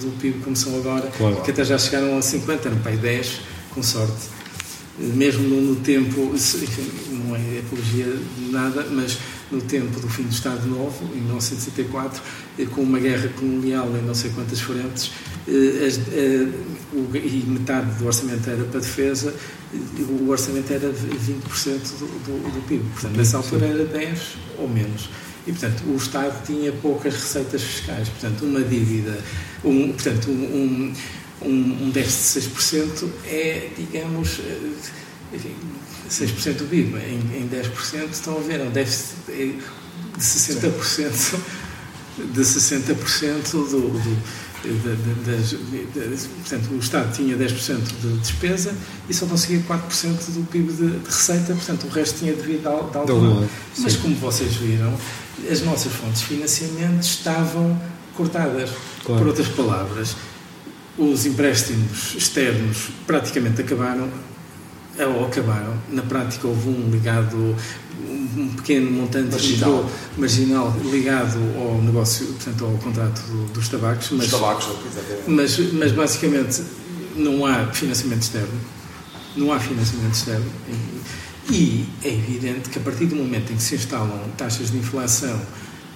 do 0.00 0.18
PIB 0.20 0.38
como 0.40 0.56
são 0.56 0.76
agora, 0.76 1.10
claro. 1.16 1.36
que 1.42 1.50
até 1.50 1.64
já 1.64 1.76
chegaram 1.76 2.16
a 2.16 2.20
50%, 2.20 2.66
eram 2.66 2.78
para 2.78 2.92
aí 2.92 2.98
10%, 2.98 3.40
com 3.74 3.82
sorte 3.82 4.38
mesmo 4.98 5.48
no, 5.48 5.76
tempo, 5.76 6.32
enfim, 6.34 6.90
não 7.12 7.36
é 7.36 7.60
apologia 7.60 8.04
de 8.04 8.50
nada, 8.50 8.84
mas 8.90 9.16
no 9.50 9.60
tempo 9.62 9.98
do 10.00 10.08
fim 10.08 10.24
do 10.24 10.32
Estado 10.32 10.66
Novo, 10.66 11.04
em 11.14 11.20
1974, 11.20 12.22
eh, 12.58 12.66
com 12.66 12.82
uma 12.82 12.98
guerra 12.98 13.28
colonial 13.30 13.88
em 13.96 14.02
não 14.02 14.14
sei 14.14 14.30
quantas 14.30 14.60
frentes, 14.60 15.10
eh, 15.46 15.88
eh, 16.12 16.48
e 17.14 17.44
metade 17.46 17.90
do 17.98 18.06
orçamento 18.06 18.48
era 18.48 18.64
para 18.64 18.78
a 18.78 18.82
defesa, 18.82 19.34
o 19.72 20.28
orçamento 20.28 20.72
era 20.72 20.90
20% 20.90 21.98
do, 21.98 22.06
do, 22.06 22.52
do, 22.54 22.66
PIB. 22.66 22.82
Portanto, 22.92 23.16
nessa 23.16 23.36
altura 23.36 23.66
era 23.66 23.84
10 23.84 24.36
ou 24.58 24.68
menos. 24.68 25.10
E, 25.46 25.52
portanto, 25.52 25.82
o 25.86 25.96
Estado 25.96 26.44
tinha 26.44 26.72
poucas 26.72 27.14
receitas 27.14 27.62
fiscais. 27.62 28.08
Portanto, 28.08 28.44
uma 28.44 28.60
dívida, 28.60 29.18
um, 29.64 29.92
portanto, 29.92 30.30
um, 30.30 30.94
um, 31.42 31.48
um 31.48 31.90
déficit 31.90 32.48
de 32.48 32.56
6% 32.56 33.08
é, 33.26 33.68
digamos, 33.76 34.40
enfim, 35.32 35.54
6% 36.10 36.56
do 36.56 36.64
PIB 36.64 36.96
em, 36.98 37.42
em 37.42 37.48
10%, 37.48 38.10
estão 38.10 38.36
a 38.36 38.40
ver, 38.40 38.60
é 38.60 38.64
um 38.64 38.70
déficit 38.70 39.16
de 39.26 39.62
60%, 40.18 41.38
de 42.32 42.40
60% 42.40 43.52
do, 43.52 43.88
do 43.90 44.38
de, 44.62 44.70
de, 44.70 46.16
de, 46.16 46.28
portanto, 46.28 46.72
o 46.72 46.78
Estado 46.78 47.12
tinha 47.12 47.36
10% 47.36 47.78
de 48.00 48.18
despesa 48.18 48.74
e 49.08 49.14
só 49.14 49.26
conseguia 49.26 49.60
4% 49.60 50.32
do 50.32 50.46
PIB 50.46 50.72
de, 50.72 51.06
receita, 51.06 51.54
portanto, 51.54 51.84
o 51.86 51.88
resto 51.90 52.18
tinha 52.18 52.34
de 52.34 52.42
vir 52.42 52.58
de, 52.58 52.64
lado. 52.64 53.48
Mas, 53.78 53.96
como 53.96 54.14
vocês 54.16 54.54
viram, 54.56 54.98
as 55.50 55.62
nossas 55.62 55.92
fontes 55.92 56.22
de 56.22 56.26
financiamento 56.26 57.02
estavam 57.02 57.80
cortadas. 58.14 58.70
Claro. 59.04 59.20
Por 59.20 59.28
outras 59.28 59.48
palavras, 59.48 60.16
os 60.96 61.24
empréstimos 61.24 62.14
externos 62.16 62.88
praticamente 63.06 63.60
acabaram, 63.60 64.10
acabaram. 65.24 65.74
Na 65.90 66.02
prática, 66.02 66.46
houve 66.46 66.68
um 66.68 66.90
ligado, 66.90 67.56
um 68.36 68.48
pequeno 68.56 68.90
montante 68.90 69.30
marginal, 69.30 69.90
marginal 70.16 70.76
ligado 70.90 71.38
ao 71.58 71.80
negócio, 71.82 72.26
portanto, 72.26 72.64
ao 72.64 72.72
contrato 72.72 73.20
do, 73.22 73.52
dos 73.52 73.68
tabacos. 73.68 74.10
Mas, 74.12 74.30
tabacos, 74.30 74.68
mas, 75.26 75.58
mas 75.72 75.92
basicamente 75.92 76.62
não 77.16 77.44
há 77.44 77.66
financiamento 77.72 78.22
externo. 78.22 78.60
Não 79.36 79.52
há 79.52 79.60
financiamento 79.60 80.14
externo. 80.14 80.46
E 81.50 81.86
é 82.04 82.08
evidente 82.08 82.68
que 82.68 82.78
a 82.78 82.82
partir 82.82 83.06
do 83.06 83.16
momento 83.16 83.52
em 83.52 83.56
que 83.56 83.62
se 83.62 83.74
instalam 83.74 84.20
taxas 84.36 84.70
de 84.70 84.76
inflação 84.76 85.40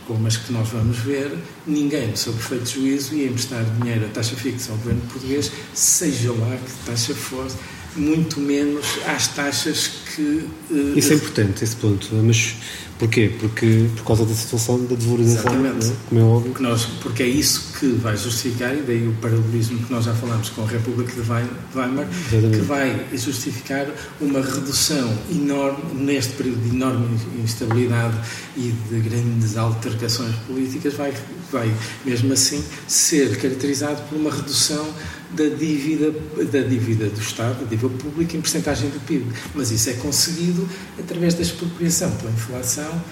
como 0.07 0.27
as 0.27 0.37
que 0.37 0.53
nós 0.53 0.69
vamos 0.69 0.99
ver, 0.99 1.37
ninguém, 1.67 2.15
sob 2.17 2.37
perfeito 2.37 2.71
juízo, 2.71 3.15
ia 3.15 3.29
emprestar 3.29 3.65
dinheiro 3.65 4.07
a 4.07 4.09
taxa 4.09 4.35
fixa 4.37 4.73
ao 4.73 4.79
governo 4.79 5.01
português, 5.03 5.51
seja 5.73 6.33
lá 6.33 6.57
que 6.57 6.91
taxa 6.91 7.15
for, 7.15 7.47
muito 7.97 8.41
menos 8.41 8.87
às 9.07 9.29
taxas 9.29 9.91
que. 10.15 10.49
Uh, 10.71 10.93
Isso 10.97 11.13
é 11.13 11.17
importante, 11.17 11.65
esse 11.65 11.77
ponto. 11.77 12.09
Mas 12.15 12.57
porquê? 12.99 13.33
Porque 13.41 13.89
por 13.97 14.05
causa 14.05 14.25
da 14.25 14.35
situação 14.35 14.85
da 14.85 14.95
desvalorização, 14.95 15.53
Exatamente. 15.53 15.87
É? 15.87 15.93
como 16.09 16.21
é 16.21 16.25
óbvio. 16.25 16.53
Porque, 16.53 16.63
nós, 16.63 16.85
porque 17.03 17.23
é 17.25 17.27
isso 17.27 17.73
que 17.79 17.87
vai 17.95 18.17
justificar, 18.17 18.77
e 18.77 18.83
daí 18.83 19.09
o 19.09 19.13
paralelismo 19.15 19.85
que 19.85 19.93
nós 19.93 20.05
já 20.05 20.15
falamos 20.15 20.51
com 20.51 20.63
a 20.63 20.67
República 20.67 21.13
de 21.13 21.29
Weimar, 21.29 22.09
Exatamente. 22.31 22.59
que 22.59 22.65
vai 22.65 23.07
justificar 23.15 23.87
uma 24.21 24.41
redução 24.41 25.13
enorme, 25.31 25.83
neste 25.95 26.35
período 26.35 26.63
de 26.63 26.77
enorme 26.77 27.19
instabilidade 27.43 28.17
e 28.57 28.73
de 28.89 29.01
grandes 29.01 29.57
altercações 29.57 30.35
políticas, 30.47 30.95
vai, 30.95 31.13
vai 31.51 31.75
mesmo 32.05 32.33
assim 32.33 32.63
ser 32.87 33.37
caracterizado 33.39 34.01
por 34.09 34.17
uma 34.17 34.31
redução 34.31 34.87
da 35.33 35.45
dívida, 35.45 36.11
da 36.45 36.61
dívida 36.61 37.09
do 37.09 37.21
Estado, 37.21 37.61
da 37.61 37.71
dívida 37.71 37.89
pública 37.99 38.37
em 38.37 38.41
percentagem 38.41 38.91
do 38.91 39.01
PIB. 39.01 39.33
Mas 39.55 39.71
isso 39.71 39.91
é 39.91 39.95
conseguido 39.95 40.69
através 40.99 41.35
da 41.35 41.43
expropriação 41.43 42.11
pela 42.17 42.31
inflação 42.31 43.03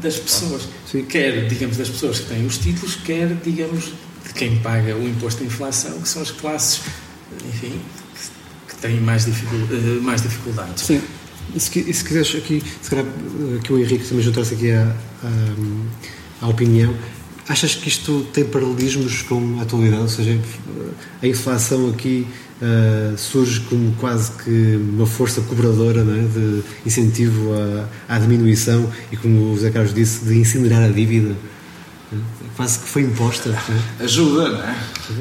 das 0.00 0.16
pessoas. 0.16 0.68
Sim. 0.90 1.04
Quer, 1.04 1.46
digamos, 1.48 1.76
das 1.76 1.88
pessoas 1.88 2.20
que 2.20 2.28
têm 2.28 2.46
os 2.46 2.58
títulos, 2.58 2.96
quer, 2.96 3.34
digamos, 3.44 3.92
de 4.26 4.34
quem 4.34 4.58
paga 4.58 4.96
o 4.96 5.06
imposto 5.06 5.40
da 5.40 5.46
inflação, 5.46 6.00
que 6.00 6.08
são 6.08 6.22
as 6.22 6.30
classes, 6.30 6.80
enfim, 7.46 7.80
que, 8.14 8.74
que 8.74 8.80
têm 8.80 9.00
mais, 9.00 9.24
dificul, 9.24 9.58
eh, 9.70 10.00
mais 10.00 10.22
dificuldades. 10.22 10.84
Sim. 10.84 11.00
E 11.54 11.60
se, 11.60 11.78
e 11.78 11.94
se 11.94 12.04
quiseres 12.04 12.34
aqui, 12.34 12.62
se 12.82 12.90
calhar 12.90 13.06
que 13.62 13.72
o 13.72 13.78
Henrique 13.78 14.04
também 14.06 14.24
juntasse 14.24 14.54
aqui 14.54 14.72
a, 14.72 14.82
a, 14.82 16.44
a 16.44 16.48
opinião, 16.48 16.94
Achas 17.48 17.76
que 17.76 17.88
isto 17.88 18.26
tem 18.32 18.44
paralelismos 18.44 19.22
com 19.22 19.58
a 19.60 19.62
atualidade? 19.62 20.02
Ou 20.02 20.08
seja, 20.08 20.40
a 21.22 21.26
inflação 21.26 21.88
aqui 21.90 22.26
uh, 22.60 23.16
surge 23.16 23.60
como 23.60 23.92
quase 23.96 24.32
que 24.32 24.76
uma 24.76 25.06
força 25.06 25.40
cobradora 25.42 26.00
é? 26.00 26.02
de 26.02 26.62
incentivo 26.84 27.52
à, 28.08 28.16
à, 28.16 28.18
diminuição 28.18 28.90
e, 29.12 29.16
como 29.16 29.52
o 29.52 29.58
Zé 29.58 29.70
Carlos 29.70 29.94
disse, 29.94 30.24
de 30.24 30.36
incinerar 30.38 30.82
a 30.82 30.88
dívida. 30.88 31.36
Quase 32.56 32.80
que 32.80 32.88
foi 32.88 33.02
imposta. 33.02 33.50
É? 34.00 34.04
Ajuda, 34.04 34.48
não 34.48 34.62
é? 34.62 34.76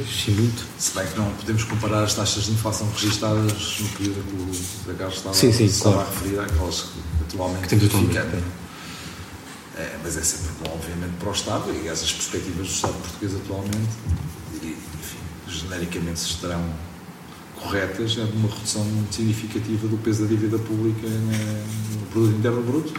Sim, 0.08 0.32
muito. 0.32 0.63
Se 0.79 0.96
bem 0.96 1.05
que 1.05 1.17
não 1.17 1.29
podemos 1.32 1.63
comparar 1.63 2.03
as 2.03 2.13
taxas 2.15 2.46
de 2.46 2.51
inflação 2.51 2.89
registadas 2.96 3.77
no 3.82 3.88
período 3.89 4.24
que 4.24 4.36
o 4.36 4.53
Zé 4.53 4.94
Carlos 4.98 5.17
estava, 5.17 5.36
sim, 5.36 5.51
sim, 5.51 5.65
estava 5.65 5.96
claro. 5.96 6.10
a 6.10 6.13
referir 6.13 6.39
àquelas 6.39 6.82
que 6.82 7.34
atualmente 7.34 7.62
que 7.63 7.70
temos 7.70 7.86
atualmente. 7.86 8.64
É, 9.77 9.98
mas 10.01 10.15
é 10.15 10.22
sempre 10.22 10.51
bom, 10.63 10.74
obviamente, 10.74 11.17
para 11.20 11.29
o 11.29 11.34
Estado 11.34 11.72
e 11.72 11.88
essas 11.89 12.12
perspectivas 12.13 12.67
do 12.67 12.74
Estado 12.74 12.94
português 12.94 13.36
atualmente, 13.36 13.89
e, 14.62 14.67
enfim, 14.67 15.17
genericamente 15.48 16.20
se 16.20 16.27
estarão 16.27 16.63
corretas, 17.55 18.17
é 18.17 18.24
de 18.24 18.38
uma 18.38 18.50
redução 18.50 18.84
muito 18.86 19.13
significativa 19.13 19.88
do 19.88 19.98
peso 19.98 20.24
da 20.24 20.29
dívida 20.29 20.58
pública 20.60 21.08
no 21.08 22.05
produto 22.08 22.38
interno 22.38 22.63
bruto. 22.63 22.94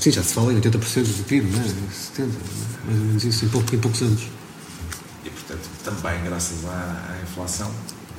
Sim, 0.00 0.10
já 0.10 0.22
se 0.22 0.34
fala 0.34 0.52
em 0.52 0.60
80% 0.60 1.04
do 1.04 1.24
PIB, 1.24 1.50
não 1.50 1.60
é? 1.60 1.64
70%, 1.64 2.28
mais 2.86 2.98
ou 2.98 3.06
menos 3.06 3.24
isso, 3.24 3.44
em, 3.44 3.48
pouco, 3.48 3.74
em 3.74 3.78
poucos 3.78 4.02
anos. 4.02 4.22
E, 5.24 5.30
portanto, 5.30 5.68
também 5.84 6.24
graças 6.24 6.64
à, 6.64 6.70
à 6.70 7.22
inflação, 7.22 7.70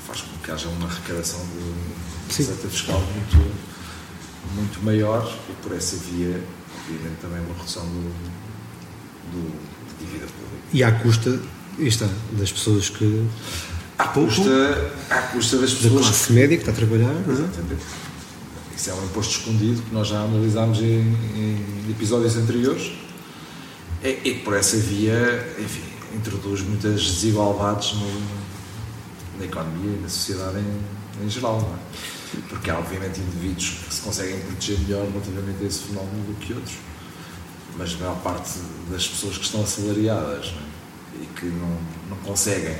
faz 0.07 0.21
com 0.21 0.37
que 0.37 0.51
haja 0.51 0.69
uma 0.69 0.87
arrecadação 0.87 1.39
de 1.39 2.33
receita 2.37 2.69
fiscal 2.69 3.01
muito, 3.01 3.51
muito 4.55 4.85
maior 4.85 5.37
e, 5.49 5.53
por 5.63 5.75
essa 5.75 5.97
via, 5.97 6.41
obviamente, 6.89 7.19
também 7.21 7.39
uma 7.45 7.55
redução 7.55 7.83
do, 7.85 8.11
do, 9.31 9.51
de 9.99 10.05
dívida 10.05 10.25
pública. 10.27 10.63
E 10.73 10.83
à 10.83 10.91
custa, 10.91 11.39
está, 11.79 12.07
das 12.33 12.51
pessoas 12.51 12.89
que. 12.89 13.25
À 13.97 14.05
custa, 14.07 14.91
à 15.09 15.21
custa 15.23 15.57
das 15.57 15.73
da 15.73 15.77
pessoas 15.81 16.05
classe 16.07 16.33
média 16.33 16.57
que 16.57 16.63
está 16.63 16.71
a 16.71 16.75
trabalhar, 16.75 17.11
é? 17.11 17.31
Exatamente. 17.31 17.81
Isso 18.75 18.89
é 18.89 18.93
um 18.95 19.05
imposto 19.05 19.37
escondido 19.37 19.81
que 19.83 19.93
nós 19.93 20.07
já 20.07 20.21
analisámos 20.21 20.79
em, 20.79 21.01
em 21.35 21.85
episódios 21.91 22.35
anteriores 22.35 22.93
e, 24.03 24.19
e 24.29 24.33
por 24.43 24.55
essa 24.55 24.75
via, 24.77 25.55
enfim, 25.59 25.83
introduz 26.15 26.61
muitas 26.61 26.99
desigualdades 27.03 27.93
no- 27.93 28.41
na 29.37 29.45
economia 29.45 29.97
e 29.97 30.01
na 30.01 30.09
sociedade 30.09 30.57
em, 30.57 31.25
em 31.25 31.29
geral, 31.29 31.61
não 31.61 31.75
é? 31.75 31.79
Porque 32.49 32.69
há, 32.69 32.77
obviamente, 32.77 33.19
indivíduos 33.19 33.69
que 33.87 33.93
se 33.93 34.01
conseguem 34.01 34.39
proteger 34.39 34.79
melhor 34.79 35.07
relativamente 35.07 35.63
a 35.63 35.67
esse 35.67 35.79
fenómeno 35.79 36.23
do 36.25 36.33
que 36.35 36.53
outros, 36.53 36.75
mas 37.77 37.93
a 37.93 37.97
maior 37.97 38.15
parte 38.21 38.59
das 38.89 39.07
pessoas 39.07 39.37
que 39.37 39.45
estão 39.45 39.61
assalariadas 39.61 40.47
é? 40.47 41.23
e 41.23 41.25
que 41.35 41.45
não, 41.45 41.77
não 42.09 42.17
conseguem 42.17 42.77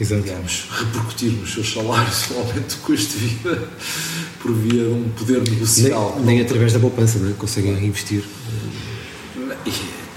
Exato. 0.00 0.22
digamos, 0.22 0.64
repercutir 0.70 1.32
nos 1.32 1.52
seus 1.52 1.72
salários 1.72 2.30
o 2.32 2.38
aumento 2.38 2.76
do 2.76 2.82
custo 2.82 3.18
de 3.18 3.26
vida 3.26 3.68
por 4.40 4.52
via 4.52 4.84
de 4.84 4.90
um 4.90 5.08
poder 5.10 5.48
negocial. 5.48 6.14
Nem, 6.16 6.26
nem 6.26 6.40
através 6.40 6.72
da 6.72 6.80
poupança, 6.80 7.18
não 7.18 7.30
é? 7.30 7.32
Conseguem 7.34 7.74
reinvestir. 7.74 8.24
E 9.64 9.70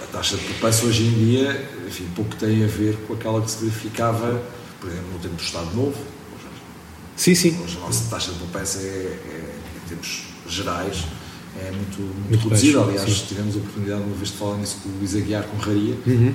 a 0.03 0.07
taxa 0.11 0.37
de 0.37 0.43
poupança 0.43 0.85
hoje 0.85 1.03
em 1.03 1.11
dia, 1.11 1.69
enfim, 1.87 2.07
pouco 2.15 2.35
tem 2.35 2.63
a 2.63 2.67
ver 2.67 2.95
com 3.07 3.13
aquela 3.13 3.41
que 3.41 3.51
se 3.51 3.63
verificava, 3.63 4.41
por 4.79 4.89
exemplo, 4.89 5.13
no 5.13 5.19
tempo 5.19 5.35
do 5.35 5.43
Estado 5.43 5.75
Novo. 5.75 6.14
Sim, 7.15 7.33
sim. 7.35 7.57
hoje 7.63 7.77
a 7.77 7.81
nossa 7.87 8.09
taxa 8.09 8.31
de 8.31 8.39
poupança, 8.39 8.79
é, 8.79 8.83
é, 8.83 9.55
em 9.85 9.87
termos 9.89 10.23
gerais, 10.47 11.03
é 11.59 11.71
muito, 11.71 12.01
muito, 12.01 12.29
Muito 12.29 12.49
reduzida. 12.49 12.79
baixo, 12.79 12.91
Aliás, 12.99 13.17
sim. 13.19 13.25
tivemos 13.27 13.55
a 13.55 13.59
oportunidade 13.59 14.01
uma 14.03 14.15
vez 14.15 14.29
de 14.29 14.37
falar 14.37 14.57
nisso 14.57 14.77
com 14.83 14.89
o 14.89 14.97
Luís 14.97 15.15
Aguiar 15.15 15.43
Conraria, 15.43 15.95
Uhum. 16.05 16.33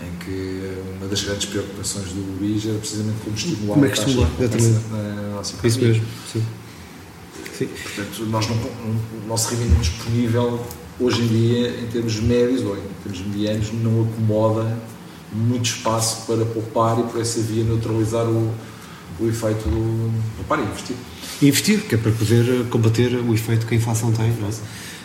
em 0.00 0.24
que 0.24 0.72
uma 0.96 1.06
das 1.08 1.22
grandes 1.22 1.46
preocupações 1.46 2.08
do 2.08 2.38
Luís 2.40 2.64
era 2.66 2.78
precisamente 2.78 3.16
como 3.24 3.36
estimular 3.36 3.74
Como 3.74 3.84
é 3.84 3.88
a 3.88 3.90
que 3.92 3.96
taxa 4.00 4.10
de 4.10 4.16
poupança 4.26 4.82
na 4.90 5.34
nossa 5.34 5.54
Isso 5.54 5.78
economia. 5.78 5.88
mesmo, 6.00 6.06
sim. 6.32 6.42
Sim. 7.58 7.66
Portanto, 7.66 8.26
nós 8.30 8.46
não, 8.48 8.56
o 8.56 9.26
nosso 9.26 9.50
rendimento 9.50 9.80
disponível 9.80 10.64
hoje 11.00 11.22
em 11.22 11.26
dia, 11.26 11.80
em 11.80 11.86
termos 11.88 12.18
médios 12.20 12.62
ou 12.62 12.76
em 12.76 12.82
termos 13.02 13.20
medianos, 13.26 13.72
não 13.72 14.02
acomoda 14.04 14.78
muito 15.32 15.66
espaço 15.66 16.24
para 16.26 16.44
poupar 16.46 16.98
e 17.00 17.02
por 17.02 17.20
essa 17.20 17.40
via 17.40 17.64
neutralizar 17.64 18.24
o, 18.26 18.54
o 19.20 19.28
efeito 19.28 19.68
do 19.68 20.10
e 20.60 20.62
investir. 20.62 20.96
Investir, 21.42 21.80
que 21.82 21.94
é 21.94 21.98
para 21.98 22.12
poder 22.12 22.44
eh, 22.48 22.64
combater 22.70 23.14
o 23.14 23.34
efeito 23.34 23.66
que 23.66 23.74
a 23.74 23.76
inflação 23.76 24.12
tem, 24.12 24.30
não 24.40 24.48
é? 24.48 24.52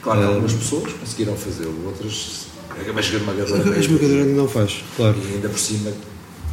Claro 0.02 0.22
Ah, 0.22 0.28
algumas 0.28 0.54
pessoas 0.54 0.94
conseguiram 0.94 1.36
fazê-lo, 1.36 1.86
outras, 1.86 2.48
a 3.14 3.18
esmagadora 3.18 3.54
A 3.62 3.66
maioria- 3.66 3.80
esmagadora 3.80 4.22
ainda 4.24 4.34
não 4.42 4.48
faz, 4.48 4.84
claro. 4.96 5.16
E 5.24 5.34
ainda 5.36 5.50
por 5.50 5.60
cima, 5.60 5.92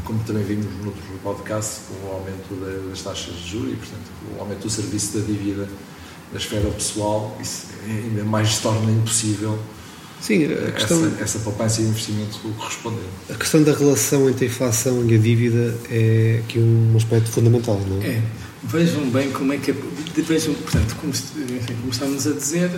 como 0.05 0.19
também 0.25 0.45
vimos 0.45 0.67
no 0.81 0.87
outro 0.87 1.03
podcast, 1.23 1.81
com 1.89 2.09
o 2.09 2.13
aumento 2.13 2.55
da- 2.65 2.89
das 2.91 3.03
taxas 3.03 3.35
de 3.35 3.51
juros 3.51 3.73
e, 3.73 3.77
portanto, 3.77 4.11
o 4.37 4.41
aumento 4.41 4.61
do 4.61 4.71
serviço 4.71 5.19
da 5.19 5.25
dívida 5.27 5.69
da 6.33 6.39
esfera 6.39 6.69
pessoal, 6.71 7.37
isso 7.41 7.67
ainda 7.87 8.23
mais 8.25 8.59
torna 8.59 8.91
impossível 8.93 9.59
Sim, 10.21 10.45
a 10.45 10.53
essa, 10.53 10.73
questão, 10.73 11.13
essa 11.21 11.39
poupança 11.39 11.81
e 11.81 11.85
investimento 11.85 12.39
correspondente. 12.59 13.05
a 13.31 13.35
questão 13.35 13.63
da 13.63 13.73
relação 13.73 14.29
entre 14.29 14.45
a 14.45 14.49
inflação 14.49 15.05
e 15.09 15.15
a 15.15 15.19
dívida 15.19 15.75
é 15.91 16.41
aqui 16.45 16.59
um 16.59 16.93
aspecto 16.97 17.31
fundamental, 17.31 17.81
não 17.89 18.03
é? 18.03 18.07
É, 18.09 18.23
vejam 18.65 19.09
bem 19.11 19.31
como 19.31 19.53
é 19.53 19.57
que. 19.59 19.71
é- 19.71 19.75
Vejam, 20.23 20.53
portanto, 20.55 20.97
como, 21.01 21.13
enfim, 21.13 21.75
como 21.81 21.91
estávamos 21.91 22.27
a 22.27 22.33
dizer, 22.33 22.71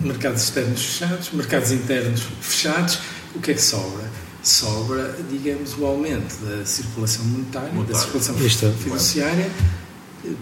mercados 0.00 0.42
externos 0.44 0.82
fechados, 0.82 1.30
mercados 1.32 1.72
internos 1.72 2.22
fechados, 2.40 2.98
o 3.34 3.40
que 3.40 3.50
é 3.50 3.54
que 3.54 3.62
sobra? 3.62 4.04
Sobra, 4.42 5.14
digamos, 5.30 5.76
o 5.78 5.84
aumento 5.84 6.34
da 6.44 6.64
circulação 6.64 7.24
monetária, 7.26 7.68
da 7.68 7.74
Monetária. 7.74 8.00
circulação 8.02 8.36
Aí 8.38 8.46
está. 8.46 8.70
fiduciária, 8.70 9.50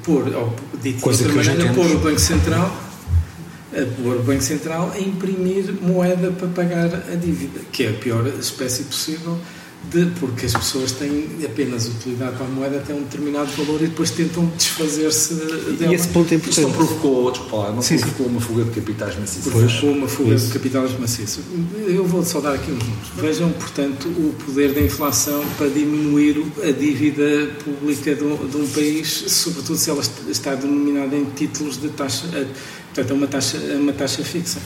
pôr, 0.04 0.28
ou, 0.34 0.54
dito 0.82 0.96
de 0.96 1.02
Coisa 1.02 1.24
outra 1.24 1.38
que 1.38 1.44
já 1.44 1.52
maneira, 1.54 1.74
pôr 1.74 1.90
o 1.90 1.98
Banco 1.98 2.20
Central 2.20 2.89
pôr 4.02 4.16
o 4.16 4.22
Banco 4.22 4.42
Central 4.42 4.92
a 4.94 5.00
imprimir 5.00 5.72
moeda 5.80 6.30
para 6.32 6.48
pagar 6.48 6.86
a 7.12 7.14
dívida, 7.14 7.60
que 7.72 7.84
é 7.84 7.90
a 7.90 7.92
pior 7.94 8.26
espécie 8.26 8.84
possível, 8.84 9.38
de, 9.90 10.06
porque 10.20 10.46
as 10.46 10.52
pessoas 10.52 10.92
têm 10.92 11.26
apenas 11.44 11.88
utilidade 11.88 12.36
para 12.36 12.44
a 12.44 12.48
moeda 12.48 12.76
até 12.76 12.92
um 12.94 13.02
determinado 13.02 13.50
valor 13.52 13.80
e 13.82 13.86
depois 13.86 14.10
tentam 14.10 14.46
desfazer-se 14.56 15.34
dela. 15.78 15.92
E 15.92 15.94
esse 15.94 16.08
ponto 16.08 16.32
é 16.32 16.36
Isto 16.36 16.60
não 16.60 16.68
importante. 16.68 16.76
provocou, 16.76 17.30
desculpa 17.32 17.56
lá, 17.56 17.72
não 17.72 17.82
Sim, 17.82 17.96
sim. 17.96 18.02
provocou 18.04 18.26
uma 18.26 18.40
fuga 18.40 18.64
de 18.64 18.70
capitais 18.70 19.18
maciça. 19.18 19.50
Provocou 19.50 19.90
uma 19.92 20.06
fuga 20.08 20.34
isso. 20.34 20.46
de 20.48 20.52
capitais 20.52 20.98
maciços. 21.00 21.42
Eu 21.88 22.04
vou 22.06 22.22
só 22.24 22.40
dar 22.40 22.54
aqui 22.54 22.70
uns 22.70 22.78
números. 22.82 23.08
Vejam, 23.16 23.50
portanto, 23.52 24.06
o 24.08 24.34
poder 24.44 24.74
da 24.74 24.80
inflação 24.82 25.42
para 25.56 25.68
diminuir 25.68 26.44
a 26.62 26.70
dívida 26.70 27.50
pública 27.64 28.14
de 28.14 28.22
um, 28.22 28.36
de 28.48 28.56
um 28.58 28.66
país, 28.68 29.08
sobretudo 29.28 29.76
se 29.78 29.88
ela 29.90 30.00
est- 30.00 30.28
está 30.30 30.54
denominada 30.54 31.16
em 31.16 31.24
títulos 31.24 31.80
de 31.80 31.88
taxa, 31.88 32.26
eh, 32.34 32.46
portanto, 32.94 33.10
é 33.10 33.14
uma 33.14 33.26
taxa, 33.26 33.56
é 33.56 33.76
uma 33.76 33.92
taxa 33.92 34.22
fixa. 34.22 34.58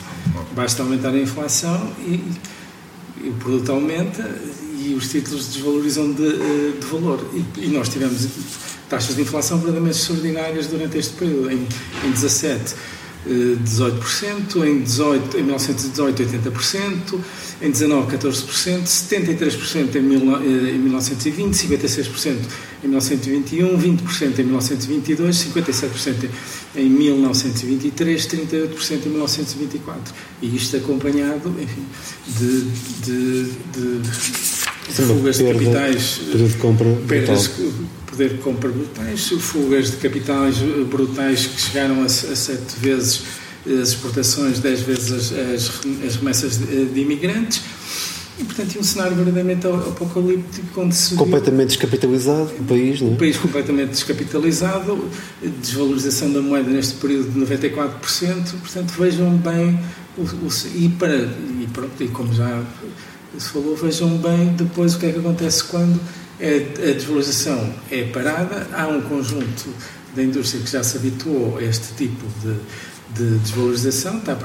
Basta 0.55 0.83
aumentar 0.83 1.11
a 1.11 1.19
inflação 1.19 1.93
e, 2.01 2.21
e 3.25 3.29
o 3.29 3.33
produto 3.35 3.71
aumenta 3.73 4.23
e 4.85 4.95
os 4.95 5.09
títulos 5.09 5.49
desvalorizam 5.49 6.13
de, 6.13 6.27
eh, 6.27 6.73
de 6.81 6.87
valor. 6.87 7.25
E, 7.33 7.65
e 7.65 7.69
nós 7.69 7.89
tivemos 7.89 8.29
taxas 8.89 9.17
de 9.17 9.23
inflação 9.23 9.59
verdadeiramente 9.59 9.99
extraordinárias 9.99 10.67
durante 10.67 10.99
este 10.99 11.15
período. 11.15 11.51
Em, 11.51 11.67
em 12.05 12.11
17, 12.11 12.75
eh, 13.27 13.57
18%, 13.65 14.65
em, 14.65 14.83
18, 14.83 15.39
em 15.39 15.43
1918, 15.43 16.23
80%, 16.23 17.21
em 17.63 17.71
19, 17.71 18.17
14%, 18.17 18.87
73% 18.87 19.97
em, 19.97 20.03
mil, 20.03 20.37
eh, 20.37 20.73
em 20.73 20.79
1920, 20.79 21.55
56% 21.55 22.37
em 22.83 22.89
1921, 22.89 23.79
20% 23.79 24.39
em 24.39 24.45
1922, 24.45 25.37
57% 25.37 26.29
em 26.77 26.91
1923, 26.91 28.27
38% 28.27 29.07
em 29.07 29.09
1924. 29.09 30.15
E 30.43 30.57
isto 30.57 30.77
acompanhado, 30.77 31.55
enfim, 31.59 31.87
de, 32.27 32.61
de, 33.01 33.45
de 33.73 34.64
Fugas 34.91 35.39
de 35.39 35.45
capitais 35.45 36.21
Poder 36.31 36.49
de 36.49 36.55
compra 36.59 36.87
perdas, 37.09 37.47
brutal. 37.49 37.73
poder 38.07 38.29
de 38.31 38.39
compra 38.39 38.69
brutais, 38.71 39.29
fugas 39.41 39.91
de 39.91 39.97
capitais 39.97 40.57
eh, 40.61 40.85
brutais 40.85 41.47
que 41.47 41.61
chegaram 41.61 42.03
a, 42.03 42.07
a 42.07 42.09
sete 42.09 42.79
vezes 42.81 43.23
as 43.67 43.89
exportações, 43.89 44.59
dez 44.61 44.81
vezes 44.83 45.11
as, 45.11 45.33
as, 45.33 45.81
as 46.07 46.17
remessas 46.17 46.59
de, 46.59 46.85
de 46.87 47.01
imigrantes. 47.01 47.63
E, 48.39 48.43
portanto, 48.45 48.77
é 48.77 48.81
um 48.81 48.83
cenário 48.83 49.15
verdadeiramente 49.17 49.65
apocalíptico 49.67 50.81
onde 50.81 50.95
se 50.97 51.15
Completamente 51.15 51.69
descapitalizado 51.69 52.51
o 52.59 52.65
país, 52.65 53.01
não 53.01 53.13
é? 53.13 53.17
país 53.17 53.37
completamente 53.37 53.91
descapitalizado, 53.91 55.09
desvalorização 55.63 56.33
da 56.33 56.41
moeda 56.43 56.69
neste 56.69 56.95
período 56.95 57.31
de 57.31 57.41
94%, 57.41 58.51
portanto 58.61 58.91
vejam 58.99 59.31
bem 59.39 59.79
o, 60.19 60.23
o- 60.23 60.77
e, 60.77 60.89
para, 60.99 61.15
e, 61.17 61.69
pronto, 61.73 61.93
e 62.03 62.09
como 62.09 62.35
já 62.35 62.61
se 63.39 63.49
falou, 63.51 63.77
vejam 63.77 64.17
bem 64.19 64.49
depois 64.55 64.95
o 64.95 64.99
que 64.99 65.07
é 65.07 65.13
que 65.13 65.19
acontece 65.19 65.65
quando 65.65 66.01
é- 66.41 66.67
a 66.91 66.93
desvalorização 66.93 67.73
é 67.91 68.05
parada, 68.05 68.67
há 68.73 68.87
um 68.89 69.01
conjunto 69.03 69.69
da 70.15 70.23
indústria 70.23 70.63
que 70.63 70.71
já 70.71 70.83
se 70.83 70.97
habituou 70.97 71.59
a 71.59 71.63
este 71.63 71.93
tipo 71.97 72.25
de, 72.43 72.55
de 73.21 73.39
desvalorização, 73.39 74.19
está 74.19 74.33
a 74.33 74.39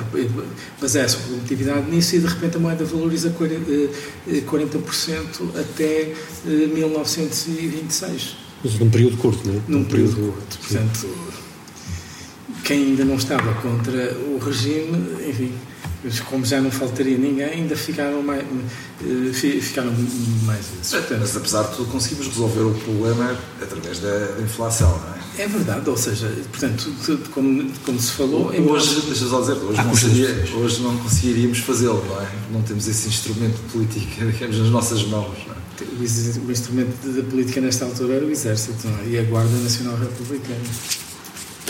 basear 0.81 1.05
a 1.05 1.09
sua 1.09 1.21
produtividade 1.21 1.89
nisso 1.89 2.15
e 2.15 2.19
de 2.19 2.27
repente 2.27 2.57
a 2.57 2.59
moeda 2.59 2.83
valoriza 2.85 3.29
40%, 3.31 3.89
eh, 4.27 4.41
40% 4.41 5.59
até 5.59 6.13
eh, 6.47 6.67
1926 6.73 8.35
Mas 8.63 8.73
num 8.79 8.89
período 8.89 9.17
curto, 9.17 9.47
não 9.47 9.55
é? 9.55 9.61
num 9.67 9.83
período 9.85 10.15
curto. 10.33 10.57
Portanto, 10.59 11.07
quem 12.63 12.83
ainda 12.87 13.05
não 13.05 13.15
estava 13.15 13.53
contra 13.61 14.13
o 14.15 14.37
regime, 14.39 14.97
enfim, 15.27 15.51
como 16.29 16.45
já 16.45 16.61
não 16.61 16.71
faltaria 16.71 17.17
ninguém, 17.17 17.45
ainda 17.45 17.75
ficaram 17.75 18.21
mais, 18.23 18.41
eh, 18.41 19.33
fi- 19.33 19.59
ficaram 19.61 19.91
mais 20.45 20.65
vezes. 20.65 20.91
Mas 20.93 21.05
Portanto, 21.05 21.37
apesar 21.37 21.63
de 21.63 21.75
tudo, 21.75 21.91
conseguimos 21.91 22.27
resolver 22.27 22.61
o 22.61 22.73
problema 22.73 23.37
através 23.61 23.99
da, 23.99 24.09
da 24.27 24.41
inflação, 24.41 24.89
não 24.89 25.13
é? 25.15 25.19
é 25.43 25.47
verdade, 25.47 25.89
ou 25.89 25.95
seja, 25.97 26.27
portanto, 26.51 26.91
tudo 27.05 27.29
como, 27.29 27.71
como 27.85 27.99
se 27.99 28.11
falou, 28.11 28.53
embora- 28.53 28.81
Hoje, 28.81 29.01
deixa 29.07 29.25
só 29.27 29.39
dizer, 29.41 29.53
hoje 29.53 29.79
Há 29.79 29.83
não, 29.85 29.95
seria, 29.95 30.45
hoje 30.55 30.81
não 30.81 30.97
conseguiríamos 30.97 31.59
fazê-lo, 31.59 32.03
não 32.07 32.21
é? 32.21 32.27
Não 32.51 32.61
temos 32.61 32.87
esse 32.87 33.07
instrumento 33.07 33.57
político, 33.71 34.05
digamos, 34.31 34.57
nas 34.59 34.69
nossas 34.69 35.03
mãos, 35.05 35.37
não 35.47 35.53
é? 35.55 35.59
o 35.81 36.47
o 36.47 36.51
instrumento 36.51 37.07
da 37.09 37.23
política 37.23 37.61
nesta 37.61 37.85
altura 37.85 38.15
era 38.15 38.25
o 38.25 38.29
Exército 38.31 38.85
não 38.85 38.99
é? 38.99 39.07
e 39.07 39.17
a 39.19 39.23
Guarda 39.23 39.55
Nacional 39.59 39.95
Republicana. 39.97 40.59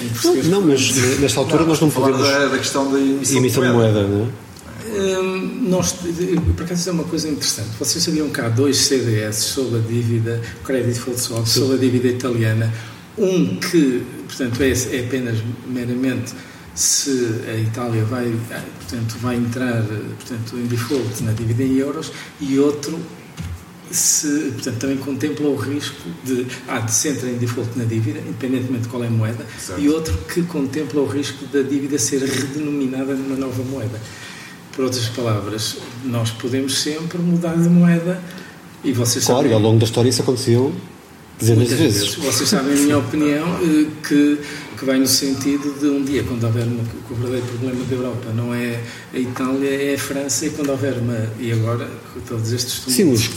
Não, 0.01 0.09
português, 0.09 0.47
não, 0.47 0.61
mas 0.61 1.19
nesta 1.19 1.39
altura 1.39 1.65
nós 1.65 1.79
não 1.79 1.89
podemos 1.89 2.21
da, 2.21 2.47
da 2.47 2.57
questão 2.57 2.91
da 2.91 2.99
emissão, 2.99 3.37
emissão 3.37 3.63
de 3.63 3.69
moeda, 3.69 4.03
não 4.03 4.25
é? 4.25 4.49
Hum, 4.91 5.67
nós, 5.69 5.93
por 5.93 6.65
acaso, 6.65 6.89
é 6.89 6.91
uma 6.91 7.03
coisa 7.03 7.29
interessante. 7.29 7.69
Vocês 7.77 8.03
sabiam 8.03 8.29
que 8.29 8.41
há 8.41 8.49
dois 8.49 8.77
CDS 8.77 9.35
sobre 9.35 9.79
a 9.79 9.81
dívida, 9.81 10.41
Credit 10.63 10.93
Default 10.93 11.19
Swap, 11.19 11.45
sobre 11.45 11.75
a 11.75 11.79
dívida 11.79 12.07
italiana. 12.07 12.73
Um 13.17 13.57
que, 13.57 14.03
portanto, 14.27 14.61
é, 14.61 14.71
é 14.71 15.05
apenas 15.05 15.37
meramente 15.67 16.33
se 16.73 17.41
a 17.47 17.55
Itália 17.55 18.03
vai, 18.05 18.33
portanto, 18.77 19.15
vai 19.19 19.35
entrar 19.35 19.83
portanto, 19.83 20.57
em 20.57 20.65
default 20.65 21.23
na 21.23 21.33
dívida 21.33 21.63
em 21.63 21.77
euros 21.77 22.11
e 22.39 22.57
outro 22.57 22.97
se, 23.91 24.51
portanto, 24.53 24.77
também 24.77 24.97
contempla 24.97 25.47
o 25.47 25.55
risco 25.55 26.01
de, 26.23 26.45
ah, 26.67 26.79
de 26.79 26.91
se 26.91 27.09
entrar 27.09 27.29
em 27.29 27.37
default 27.37 27.77
na 27.77 27.85
dívida, 27.85 28.19
independentemente 28.19 28.83
de 28.83 28.89
qual 28.89 29.03
é 29.03 29.07
a 29.07 29.11
moeda, 29.11 29.45
certo. 29.59 29.81
e 29.81 29.89
outro 29.89 30.17
que 30.31 30.43
contempla 30.43 31.01
o 31.01 31.05
risco 31.07 31.45
da 31.47 31.61
dívida 31.61 31.97
ser 31.97 32.21
redenominada 32.21 33.13
numa 33.13 33.35
nova 33.35 33.63
moeda. 33.63 33.99
Por 34.75 34.85
outras 34.85 35.07
palavras, 35.09 35.77
nós 36.05 36.31
podemos 36.31 36.79
sempre 36.79 37.17
mudar 37.17 37.55
de 37.55 37.67
moeda 37.67 38.21
e 38.83 38.91
vocês 38.93 39.25
Claro, 39.25 39.41
sabem, 39.41 39.53
ao 39.53 39.59
longo 39.59 39.79
da 39.79 39.85
história 39.85 40.09
isso 40.09 40.21
aconteceu 40.21 40.73
dezenas 41.39 41.67
de 41.69 41.75
vezes. 41.75 42.01
vezes. 42.01 42.15
Vocês 42.15 42.49
sabem 42.49 42.73
a 42.73 42.77
minha 42.77 42.97
opinião 42.97 43.47
eh, 43.61 43.87
que, 44.07 44.37
que 44.77 44.85
vai 44.85 44.99
no 44.99 45.07
sentido 45.07 45.77
de 45.79 45.87
um 45.87 46.03
dia, 46.03 46.23
quando 46.23 46.43
houver 46.45 46.63
uma, 46.65 46.83
o 47.09 47.13
verdadeiro 47.15 47.45
problema 47.47 47.83
da 47.85 47.95
Europa 47.95 48.29
não 48.35 48.53
é 48.53 48.79
a 49.13 49.17
Itália, 49.17 49.69
é 49.69 49.95
a 49.95 49.99
França, 49.99 50.45
e 50.45 50.49
quando 50.51 50.69
houver 50.69 50.93
uma. 50.97 51.27
E 51.39 51.51
agora, 51.51 51.89
com 52.13 52.19
todos 52.21 52.51
estes 52.53 52.81
Sim, 52.93 53.11
os, 53.11 53.29